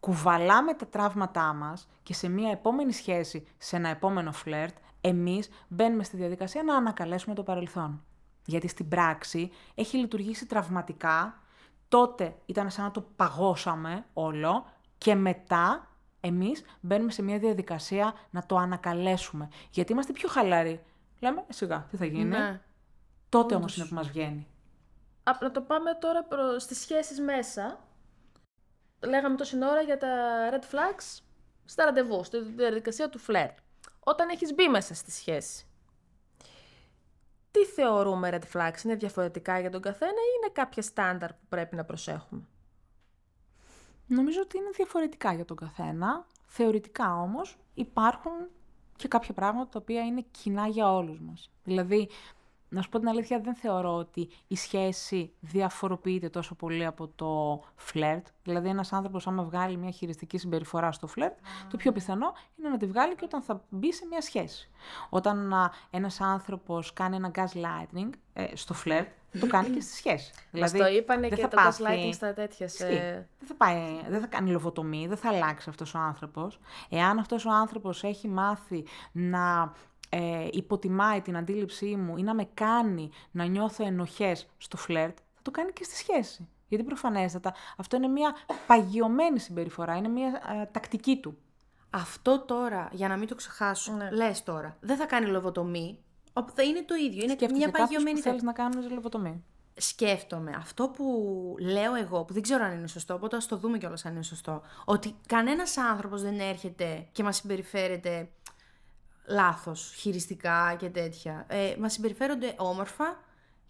[0.00, 6.04] κουβαλάμε τα τραύματά μας και σε μια επόμενη σχέση, σε ένα επόμενο φλερτ, εμείς μπαίνουμε
[6.04, 8.04] στη διαδικασία να ανακαλέσουμε το παρελθόν.
[8.46, 11.42] Γιατί στην πράξη έχει λειτουργήσει τραυματικά,
[11.88, 14.66] τότε ήταν σαν να το παγώσαμε όλο
[14.98, 15.88] και μετά
[16.20, 19.48] εμείς μπαίνουμε σε μια διαδικασία να το ανακαλέσουμε.
[19.70, 20.82] Γιατί είμαστε πιο χαλαροί.
[21.20, 22.24] Λέμε, «Ε, σιγά, τι θα γίνει.
[22.24, 22.60] Ναι.
[23.28, 24.46] Τότε όμως είναι που μας βγαίνει.
[25.22, 26.58] Α, να το πάμε τώρα προ...
[26.58, 27.78] στις σχέσεις μέσα.
[29.00, 30.08] Λέγαμε τόση ώρα για τα
[30.50, 31.22] red flags
[31.64, 33.50] στα ραντεβού, στη διαδικασία του φλερ.
[34.00, 35.66] Όταν έχεις μπει μέσα στη σχέση.
[37.52, 41.76] Τι θεωρούμε red flags, είναι διαφορετικά για τον καθένα ή είναι κάποια στάνταρ που πρέπει
[41.76, 42.42] να προσέχουμε;
[44.06, 46.26] Νομίζω ότι είναι διαφορετικά για τον καθένα.
[46.46, 48.32] Θεωρητικά όμως υπάρχουν
[48.96, 51.50] και κάποια πράγματα τα οποία είναι κοινά για όλους μας.
[51.64, 52.08] Δηλαδή,
[52.72, 57.62] να σου πω την αλήθεια, δεν θεωρώ ότι η σχέση διαφοροποιείται τόσο πολύ από το
[57.76, 58.26] φλερτ.
[58.44, 61.38] Δηλαδή, ένας άνθρωπος άμα βγάλει μια χειριστική συμπεριφορά στο φλερτ,
[61.70, 64.70] το πιο πιθανό είναι να τη βγάλει και όταν θα μπει σε μια σχέση.
[65.08, 69.94] Όταν α, ένας άνθρωπος κάνει ένα gaslighting ε, στο φλερτ, θα το κάνει και στη
[69.96, 70.32] σχέση.
[70.50, 72.68] Δηλαδή, Μας το είπανε δεν και θα το πάθει- gaslighting στα τέτοια.
[72.68, 72.86] Σε...
[72.86, 72.98] Ισχύει.
[73.38, 76.60] Δεν θα, πάει, δεν θα κάνει λοβοτομή, δεν θα αλλάξει αυτός ο άνθρωπος.
[76.88, 79.72] Εάν αυτός ο άνθρωπος έχει μάθει να
[80.14, 85.42] ε, υποτιμάει την αντίληψή μου ή να με κάνει να νιώθω ενοχές στο φλερτ, θα
[85.42, 86.48] το κάνει και στη σχέση.
[86.68, 88.34] Γιατί προφανέστατα αυτό είναι μια
[88.66, 91.36] παγιωμένη συμπεριφορά, είναι μια ε, τακτική του.
[91.90, 94.10] Αυτό τώρα, για να μην το ξεχάσω, Ναι.
[94.10, 95.98] λες τώρα, δεν θα κάνει λοβοτομή.
[96.32, 97.22] όπου Θα είναι το ίδιο.
[97.22, 99.44] Είναι Σκέφτεσαι μια κάποιους παγιωμένη που θέλεις να κάνουν λοβοτομή;
[99.74, 101.04] σκέφτομαι αυτό που
[101.60, 104.22] λέω εγώ, που δεν ξέρω αν είναι σωστό, οπότε ας το δούμε κιόλας αν είναι
[104.22, 108.28] σωστό, ότι κανένας άνθρωπος δεν έρχεται και μας συμπεριφέρεται
[109.26, 111.46] λάθος, χειριστικά και τέτοια.
[111.48, 113.20] Ε, μας συμπεριφέρονται όμορφα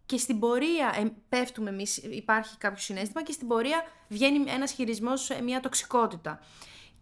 [0.07, 5.31] και στην πορεία ε, πέφτουμε εμείς, υπάρχει κάποιο συνέστημα και στην πορεία βγαίνει ένας χειρισμός,
[5.31, 6.41] ε, μια τοξικότητα.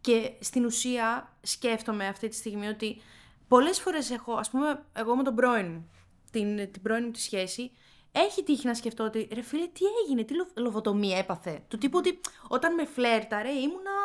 [0.01, 3.03] Και στην ουσία σκέφτομαι αυτή τη στιγμή ότι
[3.49, 5.91] πολλές φορές έχω, ας πούμε, εγώ με τον πρώην μου,
[6.31, 7.71] την, την πρώην μου τη σχέση,
[8.13, 11.63] έχει τύχει να σκεφτώ ότι ρε φίλε, τι έγινε, τι λο- λοβοτομία έπαθε.
[11.69, 14.00] Του τύπου ότι όταν με φλέρταρε ήμουνα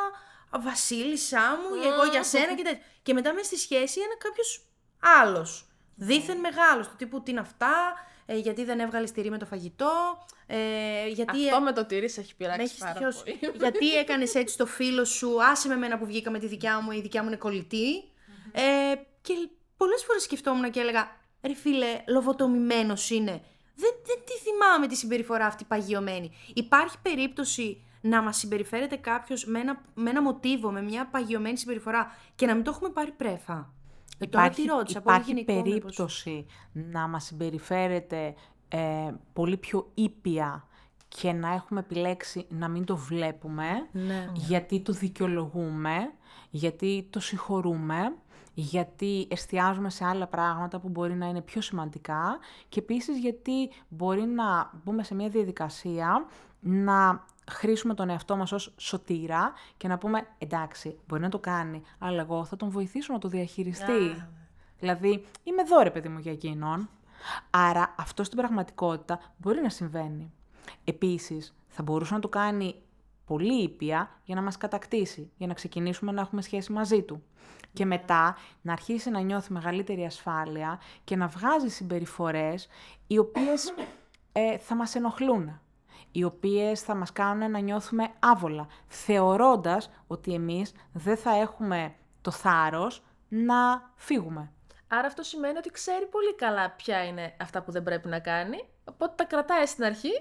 [0.51, 2.81] βασίλισσά μου, εγώ για σένα και τέτοια.
[3.03, 4.65] Και μετά μες στη σχέση είναι κάποιος
[5.21, 5.69] άλλος.
[5.95, 6.87] Δίθεν μεγάλος.
[6.87, 7.93] Του τύπου τι είναι αυτά,
[8.25, 11.45] ε, γιατί δεν έβγαλες τυρί με το φαγητό, ε, γιατί.
[11.49, 13.23] Αυτό με το τυρί σε έχει με πειράξει έχεις πάρα στοιχειώσει.
[13.39, 13.57] πολύ.
[13.61, 16.91] γιατί έκανες έτσι το φίλο σου, άσε με μένα που βγήκα με τη δικιά μου,
[16.91, 17.93] η δικιά μου είναι κολλητή.
[18.51, 19.33] Ε, και
[19.77, 21.07] πολλές φορές σκεφτόμουν και έλεγα,
[21.41, 23.41] ρε φίλε, λοβοτομημένος είναι.
[23.75, 26.31] Δεν, δεν τη θυμάμαι τη συμπεριφορά αυτή παγιωμένη.
[26.53, 32.11] Υπάρχει περίπτωση να μας συμπεριφέρεται κάποιος με ένα, με ένα μοτίβο, με μια παγιωμένη συμπεριφορά
[32.35, 33.73] και να μην το έχουμε πάρει πρέφα.
[34.17, 35.69] Ε, τώρα τι ρώτησα, πολύ υπάρχει γενικό, μήπως.
[35.69, 38.33] περίπτωση να μας συμπεριφέρεται
[38.67, 40.67] ε, πολύ πιο ήπια
[41.07, 44.29] και να έχουμε επιλέξει να μην το βλέπουμε, Ναι.
[44.33, 46.11] γιατί το δικαιολογούμε,
[46.49, 48.13] γιατί το συγχωρούμε,
[48.53, 52.37] γιατί εστιάζουμε σε άλλα πράγματα που μπορεί να είναι πιο σημαντικά
[52.69, 56.25] και επίσης γιατί μπορεί να μπούμε σε μια διαδικασία
[56.59, 61.81] να χρήσουμε τον εαυτό μας ως σωτήρα και να πούμε εντάξει, μπορεί να το κάνει,
[61.99, 64.25] αλλά εγώ θα τον βοηθήσω να το διαχειριστεί.
[64.79, 66.89] Δηλαδή, είμαι εδώ ρε παιδί μου για εκείνον.
[67.49, 70.33] Άρα αυτό στην πραγματικότητα μπορεί να συμβαίνει.
[70.83, 72.75] Επίσης, θα μπορούσε να το κάνει
[73.25, 77.23] πολύ ήπια για να μας κατακτήσει, για να ξεκινήσουμε να έχουμε σχέση μαζί του.
[77.73, 82.67] Και μετά να αρχίσει να νιώθει μεγαλύτερη ασφάλεια και να βγάζει συμπεριφορές
[83.07, 83.73] οι οποίες
[84.31, 85.59] ε, θα μας ενοχλούν.
[86.11, 92.31] Οι οποίες θα μας κάνουν να νιώθουμε άβολα, θεωρώντας ότι εμείς δεν θα έχουμε το
[92.31, 94.51] θάρρος να φύγουμε.
[94.87, 98.67] Άρα αυτό σημαίνει ότι ξέρει πολύ καλά ποια είναι αυτά που δεν πρέπει να κάνει.
[98.85, 100.11] Οπότε τα κρατάει στην αρχή.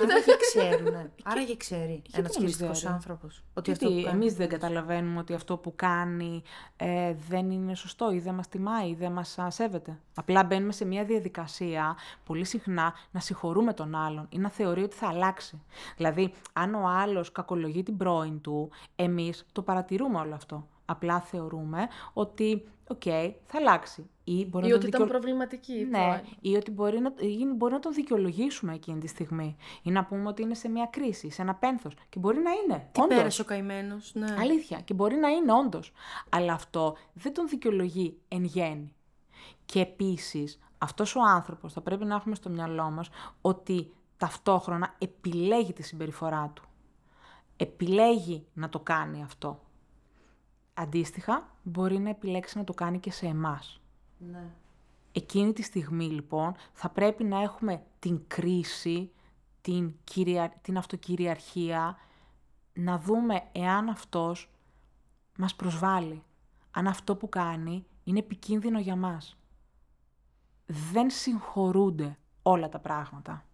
[0.00, 0.94] Άρα και ξέρουν.
[1.22, 3.42] Άρα και ξέρει Γιατί ένας να μην χειριστικό ξέρει; άνθρωπος.
[3.54, 4.22] Ότι αυτό Γιατί που κάνει.
[4.22, 6.42] εμείς δεν καταλαβαίνουμε ότι αυτό που κάνει
[6.76, 9.98] ε, δεν είναι σωστό ή δεν μας τιμάει ή δεν μας α, σέβεται.
[10.14, 14.96] Απλά μπαίνουμε σε μια διαδικασία πολύ συχνά να συγχωρούμε τον άλλον ή να θεωρεί ότι
[14.96, 15.62] θα αλλάξει.
[15.96, 20.66] Δηλαδή, αν ο άλλος κακολογεί την πρώην του, εμείς το παρατηρούμε όλο αυτό.
[20.84, 23.02] Απλά θεωρούμε ότι, οκ,
[23.46, 24.08] θα αλλάξει.
[24.24, 25.72] Ή, μπορεί Ή να ότι το ήταν δικαιω- προβληματική.
[25.78, 26.20] η ναι, πρώην.
[26.40, 29.56] ή ότι μπορεί να, ή μπορεί να τον δικαιολογήσουμε εκείνη τη στιγμή.
[29.82, 31.94] Ή να πούμε ότι είναι σε μια κρίση, σε ένα πένθος.
[32.08, 32.88] Και μπορεί να είναι.
[32.92, 33.16] Τι όντως.
[33.16, 34.14] πέρασε ο καημένος.
[34.14, 34.34] Ναι.
[34.38, 34.80] Αλήθεια.
[34.80, 35.92] Και μπορεί να είναι όντως.
[36.28, 38.92] Αλλά αυτό δεν τον δικαιολογεί εν γένει.
[39.66, 43.08] Και επίσης, αυτός ο άνθρωπος θα πρέπει να έχουμε στο μυαλό μας
[43.40, 46.62] ότι ταυτόχρονα επιλέγει τη συμπεριφορά του.
[47.56, 49.60] Επιλέγει να το κάνει αυτό.
[50.74, 53.80] Αντίστοιχα, μπορεί να επιλέξει να το κάνει και σε εμάς.
[54.18, 54.50] Ναι.
[55.12, 59.10] Εκείνη τη στιγμή λοιπόν θα πρέπει να έχουμε την κρίση,
[59.60, 60.52] την, κυρια...
[60.62, 61.98] την αυτοκυριαρχία,
[62.72, 64.50] να δούμε εάν αυτός
[65.38, 66.22] μας προσβάλλει.
[66.70, 69.36] Αν αυτό που κάνει είναι επικίνδυνο για μας.
[70.66, 73.44] Δεν συγχωρούνται όλα τα πράγματα.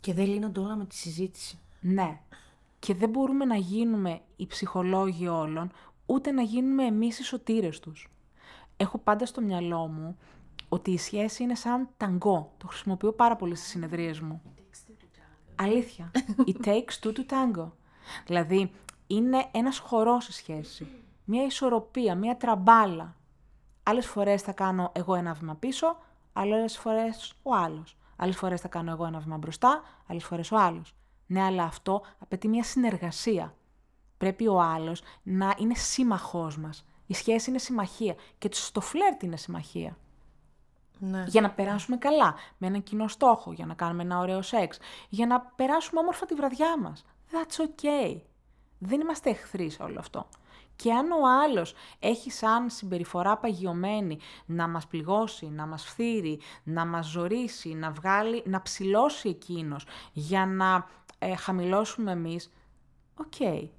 [0.00, 1.58] Και δεν λύνονται όλα με τη συζήτηση.
[1.80, 2.20] Ναι.
[2.78, 5.72] Και δεν μπορούμε να γίνουμε οι ψυχολόγοι όλων,
[6.12, 8.10] ούτε να γίνουμε εμείς οι σωτήρες τους.
[8.76, 10.18] Έχω πάντα στο μυαλό μου
[10.68, 12.52] ότι η σχέση είναι σαν ταγκό.
[12.58, 14.42] Το χρησιμοποιώ πάρα πολύ στις συνεδρίες μου.
[15.54, 16.10] Αλήθεια.
[16.52, 17.70] It takes two to tango.
[18.26, 18.70] Δηλαδή,
[19.06, 20.86] είναι ένας χορός η σχέση.
[21.24, 23.16] Μία ισορροπία, μία τραμπάλα.
[23.82, 25.96] Άλλες φορές θα κάνω εγώ ένα βήμα πίσω,
[26.32, 27.96] άλλες φορές ο άλλος.
[28.16, 30.94] Άλλες φορές θα κάνω εγώ ένα βήμα μπροστά, άλλες φορές ο άλλος.
[31.26, 33.54] Ναι, αλλά αυτό απαιτεί μια συνεργασία.
[34.22, 36.84] Πρέπει ο άλλος να είναι σύμμαχός μας.
[37.06, 39.96] Η σχέση είναι συμμαχία και στο φλερτ είναι συμμαχία.
[40.98, 41.24] Ναι.
[41.26, 45.26] Για να περάσουμε καλά, με έναν κοινό στόχο, για να κάνουμε ένα ωραίο σεξ, για
[45.26, 47.04] να περάσουμε όμορφα τη βραδιά μας.
[47.30, 48.20] That's okay.
[48.78, 50.28] Δεν είμαστε εχθροί σε όλο αυτό.
[50.76, 56.86] Και αν ο άλλος έχει σαν συμπεριφορά παγιωμένη να μας πληγώσει, να μας φθείρει, να
[56.86, 62.52] μας ζορίσει, να βγάλει, να ψηλώσει εκείνος για να ε, χαμηλώσουμε εμείς,
[63.14, 63.70] οκ,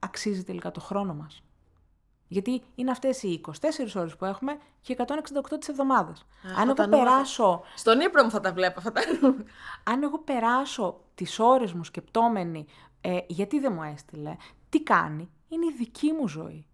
[0.00, 1.42] αξίζει τελικά το χρόνο μας.
[2.28, 3.52] Γιατί είναι αυτές οι 24
[3.94, 6.26] ώρες που έχουμε και 168 της εβδομάδας.
[6.56, 7.10] Αν θα τα εγώ νούμερα.
[7.10, 9.44] περάσω Στον ύπνο μου θα τα βλέπω αυτά τα νούμερα.
[9.84, 12.66] αν εγώ περάσω τις ώρες μου σκεπτόμενη
[13.00, 14.36] ε, γιατί δεν μου έστειλε,
[14.68, 16.66] τι κάνει, είναι η δική μου ζωή.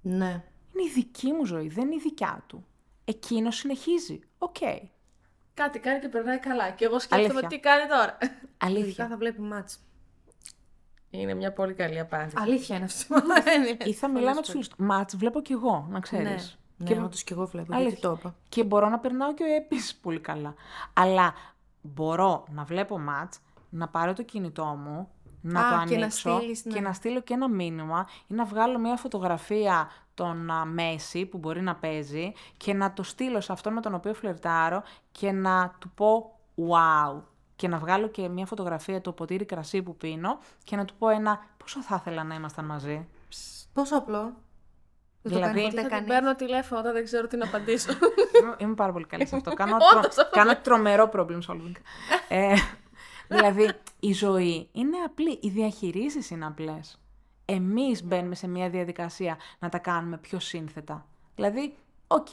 [0.00, 0.44] Ναι.
[0.74, 2.66] Είναι η δική μου ζωή, δεν είναι η δικιά του.
[3.04, 4.20] Εκείνο συνεχίζει.
[4.38, 4.56] Οκ.
[5.54, 6.70] Κάτι κάνει και περνάει καλά.
[6.70, 7.48] Και εγώ σκέφτομαι Αλήθεια.
[7.48, 8.18] τι κάνει τώρα.
[8.20, 9.08] Ειδικά Αλήθεια.
[9.08, 9.78] θα βλέπει ματς.
[11.20, 12.36] Είναι μια πολύ καλή απάντηση.
[12.38, 13.14] Αλήθεια είναι αυτό.
[13.44, 13.76] Δεν είναι.
[13.84, 14.76] Ή θα μιλάμε με τους φίλους του.
[14.78, 16.58] Ματς βλέπω κι εγώ, να Ναι, ξέρεις.
[16.76, 17.72] ναι, Και- όντως και εγώ βλέπω.
[17.74, 17.88] Αλήθεια.
[17.88, 18.34] Γιατί το είπα.
[18.48, 20.54] Και μπορώ να περνάω και επίσης πολύ καλά.
[20.92, 21.34] Αλλά
[21.80, 23.38] μπορώ να βλέπω ματς,
[23.70, 25.08] να πάρω το κινητό μου,
[25.40, 26.72] να Α, το και να ανοίξω στείλεις, ναι.
[26.72, 31.38] και να στείλω και ένα μήνυμα ή να βγάλω μια φωτογραφία τον α, Μέση που
[31.38, 35.74] μπορεί να παίζει και να το στείλω σε αυτόν με τον οποίο φλερτάρω και να
[35.78, 37.20] του πω wow.
[37.56, 41.08] Και να βγάλω και μια φωτογραφία το ποτήρι κρασί που πίνω και να του πω
[41.08, 43.06] ένα πόσο θα ήθελα να ήμασταν μαζί;
[43.72, 44.22] Πόσο απλό.
[45.22, 46.08] Δεν το Δηλαδή- κάνει Θα ποτέ την κανείς.
[46.08, 47.92] παίρνω τηλέφωνο όταν δεν ξέρω τι να απαντήσω.
[48.42, 49.52] Είμαι- Είμαι πάρα πολύ καλή σε αυτό.
[49.52, 50.00] Κάνω, Όντως, τρο...
[50.00, 51.72] αυτό κάνω τρομερό problem solving.
[52.28, 52.54] ε,
[53.28, 55.38] δηλαδή, η ζωή είναι απλή.
[55.42, 56.98] Οι διαχειρίσεις είναι απλές.
[57.44, 61.06] Εμείς μπαίνουμε σε μια διαδικασία να τα κάνουμε πιο σύνθετα.
[61.34, 61.76] Δηλαδή,
[62.06, 62.28] οκ,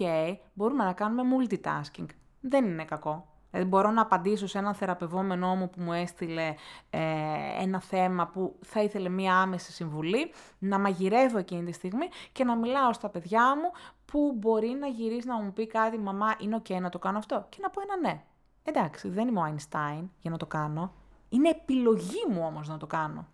[0.54, 2.06] μπορούμε να κάνουμε multitasking.
[2.42, 3.31] Δεν είναι κακό.
[3.52, 6.56] Δηλαδή, μπορώ να απαντήσω σε έναν θεραπευόμενό μου που μου έστειλε
[6.90, 7.00] ε,
[7.62, 12.56] ένα θέμα που θα ήθελε μία άμεση συμβουλή, να μαγειρεύω εκείνη τη στιγμή και να
[12.56, 13.72] μιλάω στα παιδιά μου
[14.06, 17.46] που μπορεί να γυρίσει να μου πει κάτι «Μαμά, είναι οκ να το κάνω αυτό»
[17.50, 18.24] και να πω ένα ναι.
[18.64, 20.94] Εντάξει, δεν είμαι ο Einstein για να το κάνω.
[21.30, 23.28] Είναι επιλογή μου όμως να το κάνω.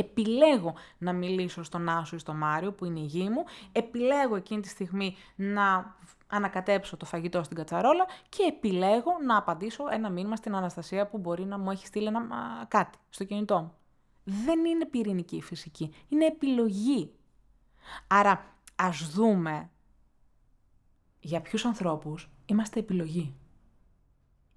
[0.00, 4.60] Επιλέγω να μιλήσω στον Άσο ή στον Μάριο που είναι η γη μου, επιλέγω εκείνη
[4.60, 5.96] τη στιγμή να
[6.26, 11.44] ανακατέψω το φαγητό στην κατσαρόλα και επιλέγω να απαντήσω ένα μήνυμα στην Αναστασία που μπορεί
[11.44, 12.28] να μου έχει στείλει ένα,
[12.68, 13.74] κάτι στο κινητό μου.
[14.24, 17.12] Δεν είναι πυρηνική φυσική, είναι επιλογή.
[18.06, 18.44] Άρα
[18.76, 19.70] ας δούμε
[21.20, 23.34] για ποιους ανθρώπους είμαστε επιλογή.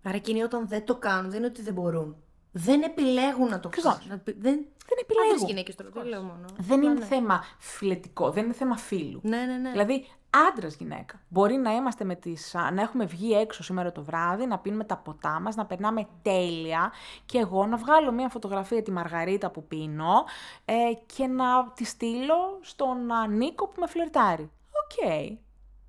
[0.04, 2.23] Άρα εκείνοι όταν δεν το κάνουν δεν είναι ότι δεν μπορούν.
[2.56, 4.22] Δεν επιλέγουν να το κάνουν.
[4.24, 5.48] Δεν, δεν επιλέγουν.
[5.48, 6.46] γυναίκες τώρα, δεν λέω μόνο.
[6.58, 7.06] Δεν είναι ναι.
[7.06, 9.20] θέμα φιλετικό, δεν είναι θέμα φίλου.
[9.24, 9.72] Ναι, ναι, ναι.
[9.72, 10.06] Δηλαδή,
[10.50, 11.22] άντρα γυναίκα.
[11.28, 14.98] Μπορεί να είμαστε με τις, να έχουμε βγει έξω σήμερα το βράδυ, να πίνουμε τα
[14.98, 16.92] ποτά μας, να περνάμε τέλεια
[17.26, 20.26] και εγώ να βγάλω μια φωτογραφία τη Μαργαρίτα που πίνω
[20.66, 20.74] ε,
[21.16, 22.98] και να τη στείλω στον
[23.30, 24.52] Νίκο που με φλερτάρει.
[24.84, 24.92] Ok.
[24.96, 25.38] Okay.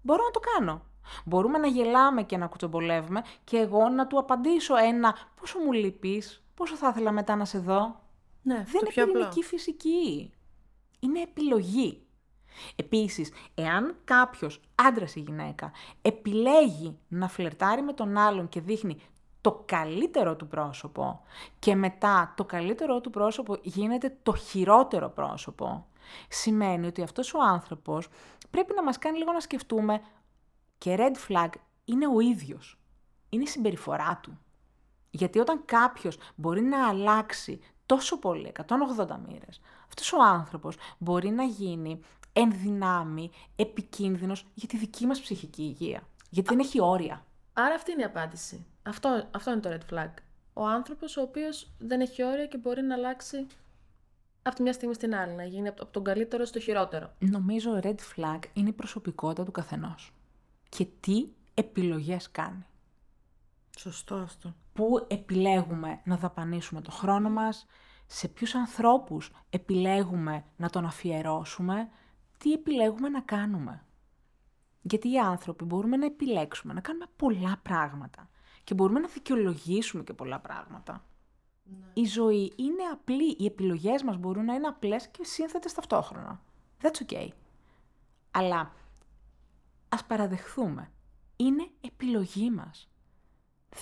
[0.03, 0.83] Μπορώ να το κάνω.
[1.25, 6.44] Μπορούμε να γελάμε και να κουτσομπολεύουμε και εγώ να του απαντήσω ένα «Πόσο μου λείπεις,
[6.55, 8.03] πόσο θα ήθελα μετά να σε δω».
[8.43, 10.33] Ναι, Δεν είναι πυρηνική φυσική.
[11.01, 12.07] Είναι επιλογή.
[12.77, 19.01] Επίσης, εάν κάποιος, άντρας ή γυναίκα, επιλέγει να φλερτάρει με τον άλλον και δείχνει
[19.41, 21.21] το καλύτερό του πρόσωπο
[21.59, 25.87] και μετά το καλύτερό του πρόσωπο γίνεται το χειρότερο πρόσωπο,
[26.29, 28.09] σημαίνει ότι αυτός ο άνθρωπος
[28.51, 30.01] πρέπει να μας κάνει λίγο να σκεφτούμε
[30.79, 31.49] και red flag
[31.85, 32.79] είναι ο ίδιος.
[33.29, 34.39] Είναι η συμπεριφορά του.
[35.15, 41.45] Γιατί όταν κάποιος μπορεί να αλλάξει τόσο πολύ, 180 μοίρες, αυτός ο άνθρωπος μπορεί να
[41.45, 42.01] γίνει
[42.33, 46.03] ενδυνάμει, επικίνδυνος για τη δική μας ψυχική υγεία.
[46.31, 47.25] Γιατί δεν έχει όρια.
[47.53, 48.67] Άρα αυτή είναι η απάντηση.
[48.83, 50.11] Αυτό, αυτό είναι το red flag.
[50.53, 53.47] Ο άνθρωπος ο οποίος δεν έχει όρια και μπορεί να αλλάξει
[54.43, 57.13] από τη μια στιγμή στην άλλη, να γίνει από τον καλύτερο στο χειρότερο.
[57.19, 60.13] Νομίζω red flag είναι η προσωπικότητα του καθενός.
[60.69, 62.67] Και τι επιλογές κάνει.
[63.79, 64.55] Σωστό αυτό.
[64.75, 67.67] Πού επιλέγουμε να δαπανίσουμε το χρόνο μας,
[68.07, 71.89] σε ποιους ανθρώπους επιλέγουμε να τον αφιερώσουμε,
[72.39, 73.85] τι επιλέγουμε να κάνουμε.
[74.83, 78.29] Γιατί οι άνθρωποι μπορούμε να επιλέξουμε να κάνουμε πολλά πράγματα
[78.65, 81.05] και μπορούμε να δικαιολογήσουμε και πολλά πράγματα.
[81.65, 81.87] Ναι.
[81.93, 83.37] Η ζωή είναι απλή.
[83.39, 86.43] Οι επιλογές μας μπορούν να είναι απλές και σύνθετες ταυτόχρονα.
[86.83, 87.29] That's okay.
[88.31, 88.73] Αλλά
[89.89, 90.91] ας παραδεχθούμε.
[91.37, 92.89] Είναι επιλογή μας.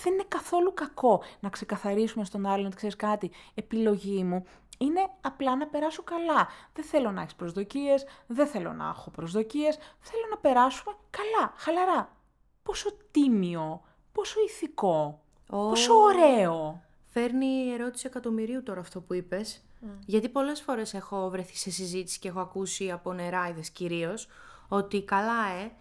[0.03, 4.45] Δεν είναι καθόλου κακό να ξεκαθαρίσουμε στον άλλον ότι ξέρεις κάτι, επιλογή μου
[4.77, 6.47] είναι απλά να περάσω καλά.
[6.73, 12.15] Δεν θέλω να έχεις προσδοκίες, δεν θέλω να έχω προσδοκίες, θέλω να περάσουμε καλά, χαλαρά.
[12.63, 13.81] Πόσο τίμιο,
[14.11, 16.81] πόσο ηθικό, πόσο ωραίο.
[17.05, 19.63] Φέρνει ερώτηση εκατομμυρίου τώρα αυτό που είπες.
[20.05, 24.27] Γιατί πολλές φορές έχω βρεθεί σε συζήτηση και έχω ακούσει από νεράιδες κυρίως
[24.67, 25.71] ότι καλά ε,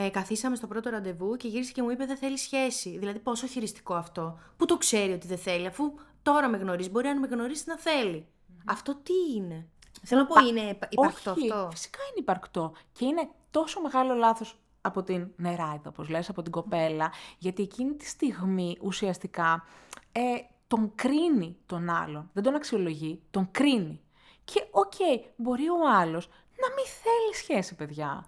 [0.00, 2.98] ε, καθίσαμε στο πρώτο ραντεβού και γύρισε και μου είπε δεν θέλει σχέση.
[2.98, 4.38] Δηλαδή πόσο χειριστικό αυτό.
[4.56, 6.90] Πού το ξέρει ότι δεν θέλει αφού τώρα με γνωρίζει.
[6.90, 8.26] Μπορεί αν με γνωρίσει να θέλει.
[8.64, 9.68] Αυτό τι είναι;
[10.02, 12.72] Θέλω να πω, είναι υπαρκτό Όχι, αυτό; Φυσικά είναι υπαρκτό.
[12.92, 17.94] Και είναι τόσο μεγάλο λάθος από την νεράιδα, όπως λες, από την κοπέλα, γιατί εκείνη
[17.94, 19.64] τη στιγμή ουσιαστικά
[20.12, 20.20] ε,
[20.66, 22.30] τον κρίνει τον άλλον.
[22.32, 24.00] Δεν τον αξιολογεί, τον κρίνει.
[24.44, 24.92] Και οκ,
[25.36, 28.26] μπορεί ο άλλος να μην θέλει σχέση, παιδιά.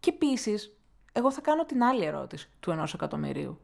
[0.00, 0.75] Και επίσης,
[1.16, 3.60] εγώ θα κάνω την άλλη ερώτηση του ενός εκατομμυρίου.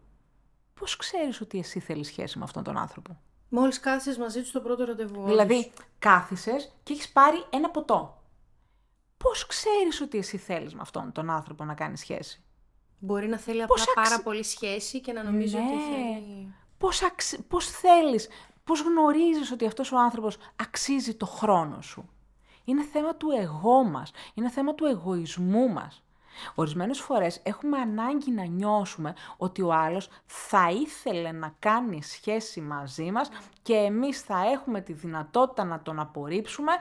[0.75, 4.61] Πώς ξέρεις ότι εσύ θέλεις σχέση με αυτόν τον άνθρωπο; Μόλις κάθισες μαζί του στο
[4.61, 5.25] πρώτο ραντεβού.
[5.25, 8.23] Δηλαδή, κάθισες και έχεις πάρει ένα ποτό.
[9.17, 12.43] Πώς ξέρεις ότι εσύ θέλεις με αυτόν τον άνθρωπο να κάνει σχέση;
[12.99, 15.83] Μπορεί να θέλει απλά πάρα πολύ σχέση και να νομίζει ότι ναι.
[15.83, 16.55] θέλει.
[16.79, 17.37] Πώς, αξ...
[17.49, 18.29] πώς θέλεις,
[18.65, 22.09] πώς γνωρίζεις ότι αυτός ο άνθρωπος αξίζει το χρόνο σου;
[22.65, 26.03] Είναι θέμα του εγώ μας, είναι θέμα του εγωισμού μας.
[26.55, 33.11] Ορισμένες φορές έχουμε ανάγκη να νιώσουμε ότι ο άλλος θα ήθελε να κάνει σχέση μαζί
[33.11, 33.29] μας
[33.63, 36.73] και εμείς θα έχουμε τη δυνατότητα να τον απορρίψουμε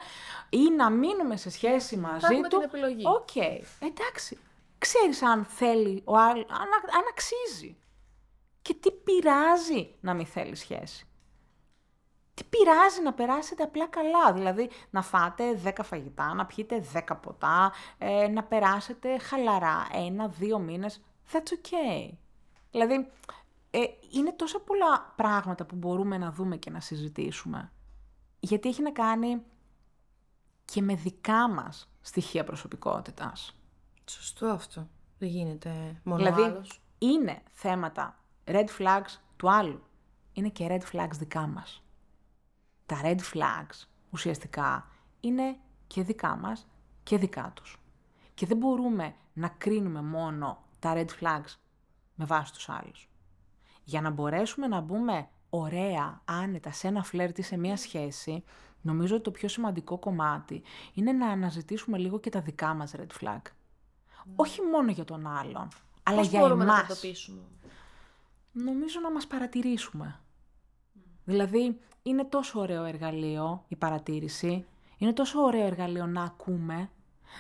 [0.50, 2.54] ή να μείνουμε σε σχέση μαζί του.
[2.54, 3.08] Θα την επιλογή.
[3.08, 3.64] Οκέι, okay.
[3.80, 4.38] εντάξει.
[4.78, 7.76] Ξέρεις αν θέλει ο άλλος, αν, αν αξίζει.
[8.62, 11.06] Και τι πειράζει να μην θέλει σχέση
[12.34, 17.72] τι πειράζει να περάσετε απλά καλά, δηλαδή να φάτε 10 φαγητά, να πιείτε 10 ποτά,
[17.98, 21.02] ε, να περάσετε χαλαρά ένα-δύο μήνες,
[21.32, 22.10] that's okay.
[22.72, 23.12] Δηλαδή,
[23.72, 23.80] ε,
[24.12, 27.72] είναι τόσα πολλά πράγματα που μπορούμε να δούμε και να συζητήσουμε,
[28.40, 29.42] γιατί έχει να κάνει
[30.66, 33.56] και με δικά μας στοιχεία προσωπικότητας.
[34.06, 34.88] Σωστό αυτό.
[35.18, 36.82] Δεν γίνεται μόνο δηλαδή, άλλος.
[36.98, 39.84] είναι θέματα red flags του άλλου.
[40.34, 41.81] Είναι και red flags δικά μας
[42.92, 44.88] τα red flags ουσιαστικά
[45.20, 46.68] είναι και δικά μας
[47.04, 47.80] και δικά τους.
[48.34, 51.56] Και δεν μπορούμε να κρίνουμε μόνο τα red flags
[52.16, 53.10] με βάση τους άλλους.
[53.84, 58.44] Για να μπορέσουμε να μπούμε ωραία, άνετα, σε ένα φλερτ ή σε μία σχέση,
[58.82, 60.64] νομίζω ότι το πιο σημαντικό κομμάτι
[60.94, 63.42] είναι να αναζητήσουμε λίγο και τα δικά μας red flag.
[64.36, 65.68] Όχι μόνο για τον άλλον,
[66.04, 66.82] αλλά Πώς για μπορούμε εμάς.
[66.82, 67.42] να το εντοπίσουμε.
[68.52, 70.20] Νομίζω να μας παρατηρήσουμε.
[71.32, 74.66] Δηλαδή, είναι τόσο ωραίο εργαλείο η παρατήρηση,
[74.98, 76.90] είναι τόσο ωραίο εργαλείο να ακούμε.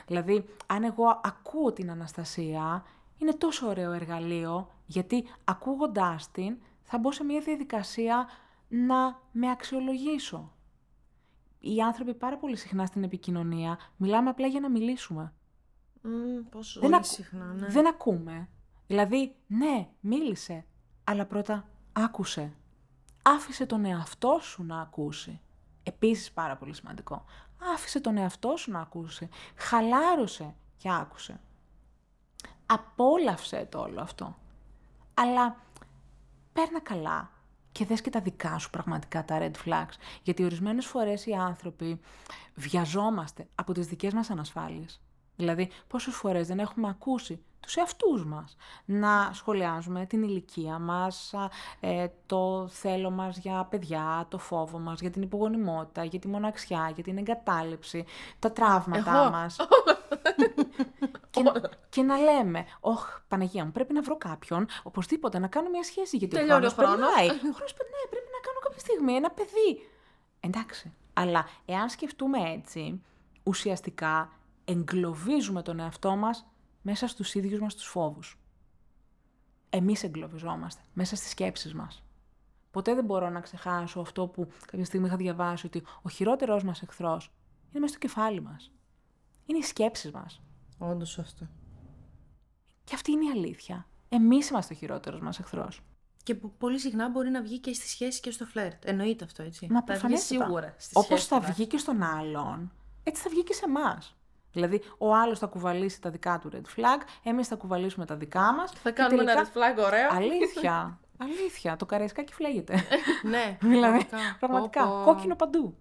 [0.08, 2.84] Δηλαδή, αν εγώ ακούω την Αναστασία,
[3.18, 8.28] είναι τόσο ωραίο εργαλείο, γιατί ακούγοντάς την, θα μπω σε μια διαδικασία
[8.68, 10.52] να με αξιολογήσω.
[11.60, 15.34] Οι άνθρωποι πάρα πολύ συχνά στην επικοινωνία μιλάμε απλά για να μιλήσουμε.
[16.02, 17.68] Μμμ, πόσο Δεν, ακου- συχνά, ναι.
[17.68, 18.50] δεν ακούμε.
[18.88, 20.66] Δηλαδή, ναι, μίλησε,
[21.04, 22.54] αλλά πρώτα άκουσε.
[23.22, 25.40] Άφησε τον εαυτό σου να ακούσει.
[25.84, 27.26] Επίσης πάρα πολύ σημαντικό.
[27.74, 29.30] Άφησε τον εαυτό σου να ακούσει.
[29.56, 31.40] Χαλάρωσε και άκουσε.
[32.66, 34.38] Απόλαυσε το όλο αυτό.
[35.14, 35.56] Αλλά
[36.54, 37.32] παίρνα καλά
[37.72, 39.96] και δες και τα δικά σου πραγματικά τα red flags.
[40.24, 42.00] Γιατί ορισμένες φορές οι άνθρωποι
[42.56, 45.02] βιαζόμαστε από τις δικές μας ανασφάλειες.
[45.36, 48.56] Δηλαδή, πόσες φορές δεν έχουμε ακούσει τους εαυτούς μας
[48.86, 55.00] να σχολιάζουμε την ηλικία μας, α, ε, το θέλω μας για παιδιά, το φόβο μας,
[55.02, 58.06] για την υπογονιμότητα, για τη μοναξιά, για την εγκατάλειψη,
[58.40, 59.30] τα τραύματά Εγώ.
[59.30, 59.56] μας.
[61.32, 61.42] και,
[61.90, 66.18] και να λέμε, Ωχ, Παναγία μου, πρέπει να βρω κάποιον, οπωσδήποτε να κάνω μια σχέση.
[66.18, 67.16] Γιατί Τελειώνει ο ο χρόνος χρόνος.
[67.16, 67.28] περνάει.
[67.38, 69.90] Ο χρόνος περνάει, πρέπει να κάνω κάποια στιγμή ένα παιδί.
[70.40, 70.94] Εντάξει.
[71.14, 73.02] Αλλά εάν σκεφτούμε έτσι,
[73.44, 74.32] ουσιαστικά
[74.72, 76.48] εγκλωβίζουμε τον εαυτό μας
[76.82, 78.40] μέσα στους ίδιους μας τους φόβους.
[79.70, 82.04] Εμείς εγκλωβιζόμαστε μέσα στις σκέψεις μας.
[82.72, 86.82] Ποτέ δεν μπορώ να ξεχάσω αυτό που κάποια στιγμή είχα διαβάσει ότι ο χειρότερός μας
[86.82, 87.32] εχθρός
[87.70, 88.72] είναι μέσα στο κεφάλι μας.
[89.46, 90.42] Είναι οι σκέψεις μας.
[90.78, 91.48] Όντως αυτό.
[92.84, 93.88] Και αυτή είναι η αλήθεια.
[94.10, 95.82] Εμείς είμαστε ο χειρότερος μας εχθρός.
[96.24, 98.86] Και που πολύ συχνά μπορεί να βγει και στη σχέση και στο φλερτ.
[98.86, 99.68] Εννοείται αυτό, έτσι.
[99.70, 100.44] Μα βγει προφανέστατα.
[100.46, 101.56] σίγουρα στη Όπως σχέση θα τουλάχιστον.
[101.56, 102.72] βγει και στον άλλον,
[103.04, 104.16] έτσι θα βγει και σε εμάς.
[104.52, 108.54] Δηλαδή, ο άλλος θα κουβαλήσει τα δικά του red flag, εμείς θα κουβαλήσουμε τα δικά
[108.54, 108.72] μας.
[108.72, 110.10] Θα κάνουμε ένα red flag ωραίο.
[110.12, 111.00] Αλήθεια.
[111.24, 111.76] Αλήθεια.
[111.76, 112.74] Το καραϊσκάκι φλέγεται.
[113.30, 114.38] ναι, δηλαδή, πραγματικά.
[114.40, 114.88] πραγματικά.
[114.88, 115.04] Πω, πω.
[115.04, 115.78] Κόκκινο παντού.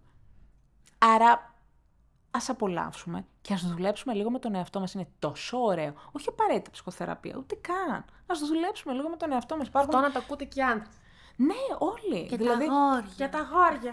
[0.98, 1.54] Άρα,
[2.30, 4.94] ας απολαύσουμε και ας δουλέψουμε λίγο με τον εαυτό μας.
[4.94, 5.92] Είναι τόσο ωραίο.
[6.12, 8.04] Όχι απαραίτητα ψυχοθεραπεία, ούτε καν.
[8.26, 9.66] Ας δουλέψουμε λίγο με τον εαυτό μας.
[9.66, 9.94] Υπάρχουν...
[9.94, 10.88] Αυτό να το ακούτε και οι άντρες.
[11.46, 12.26] Ναι, όλοι.
[12.26, 13.10] Και δηλαδή, τα γόρια.
[13.16, 13.92] Για τα γόρια.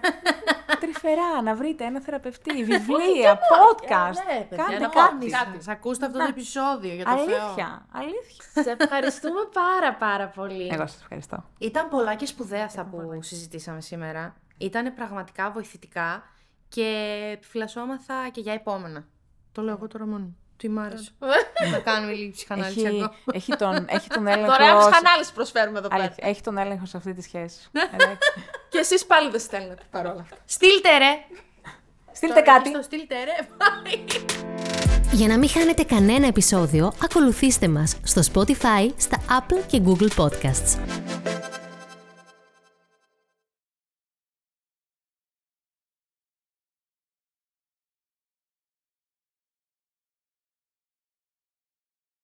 [0.80, 4.14] τρυφερά, να βρείτε ένα θεραπευτή, βιβλία, podcast.
[4.28, 5.30] ναι, παιδιά, Κάντε να κάτι.
[5.30, 5.64] κάνεις.
[5.64, 7.22] Σας ακούστε αυτό το επεισόδιο για το Θεό.
[7.22, 8.44] Αλήθεια, αλήθεια.
[8.64, 10.68] Σε ευχαριστούμε πάρα πάρα πολύ.
[10.72, 11.44] Εγώ σας ευχαριστώ.
[11.58, 14.36] Ήταν πολλά και σπουδαία αυτά που συζητήσαμε σήμερα.
[14.58, 16.24] Ήταν πραγματικά βοηθητικά
[16.68, 19.08] και επιφυλασσόμαθα και για επόμενα.
[19.52, 20.34] Το λέω εγώ τώρα μόνο.
[20.62, 20.70] Μου.
[20.70, 21.10] Τι μ' άρεσε.
[21.74, 23.14] Θα κάνουμε λίγη ψυχανάλυση Έχει, εγώ.
[23.32, 24.52] έχει, τον, έχει τον έλεγχο...
[24.52, 26.02] Δωρεάν σε- ψυχανάλυση προσφέρουμε εδώ πέρα.
[26.04, 27.60] Αλήθεια, έχει τον έλεγχο σε αυτή τη σχέση.
[27.94, 28.18] Εντάξει.
[28.70, 30.36] Και εσείς πάλι δεν στέλνετε παρόλα αυτά.
[30.46, 31.12] Στείλτε ρε!
[32.12, 32.70] Στείλτε κάτι.
[32.70, 33.48] Στο στείλτε ρε!
[33.58, 34.22] Bye.
[35.12, 40.78] Για να μην χάνετε κανένα επεισόδιο, ακολουθήστε μας στο Spotify, στα Apple και Google Podcasts.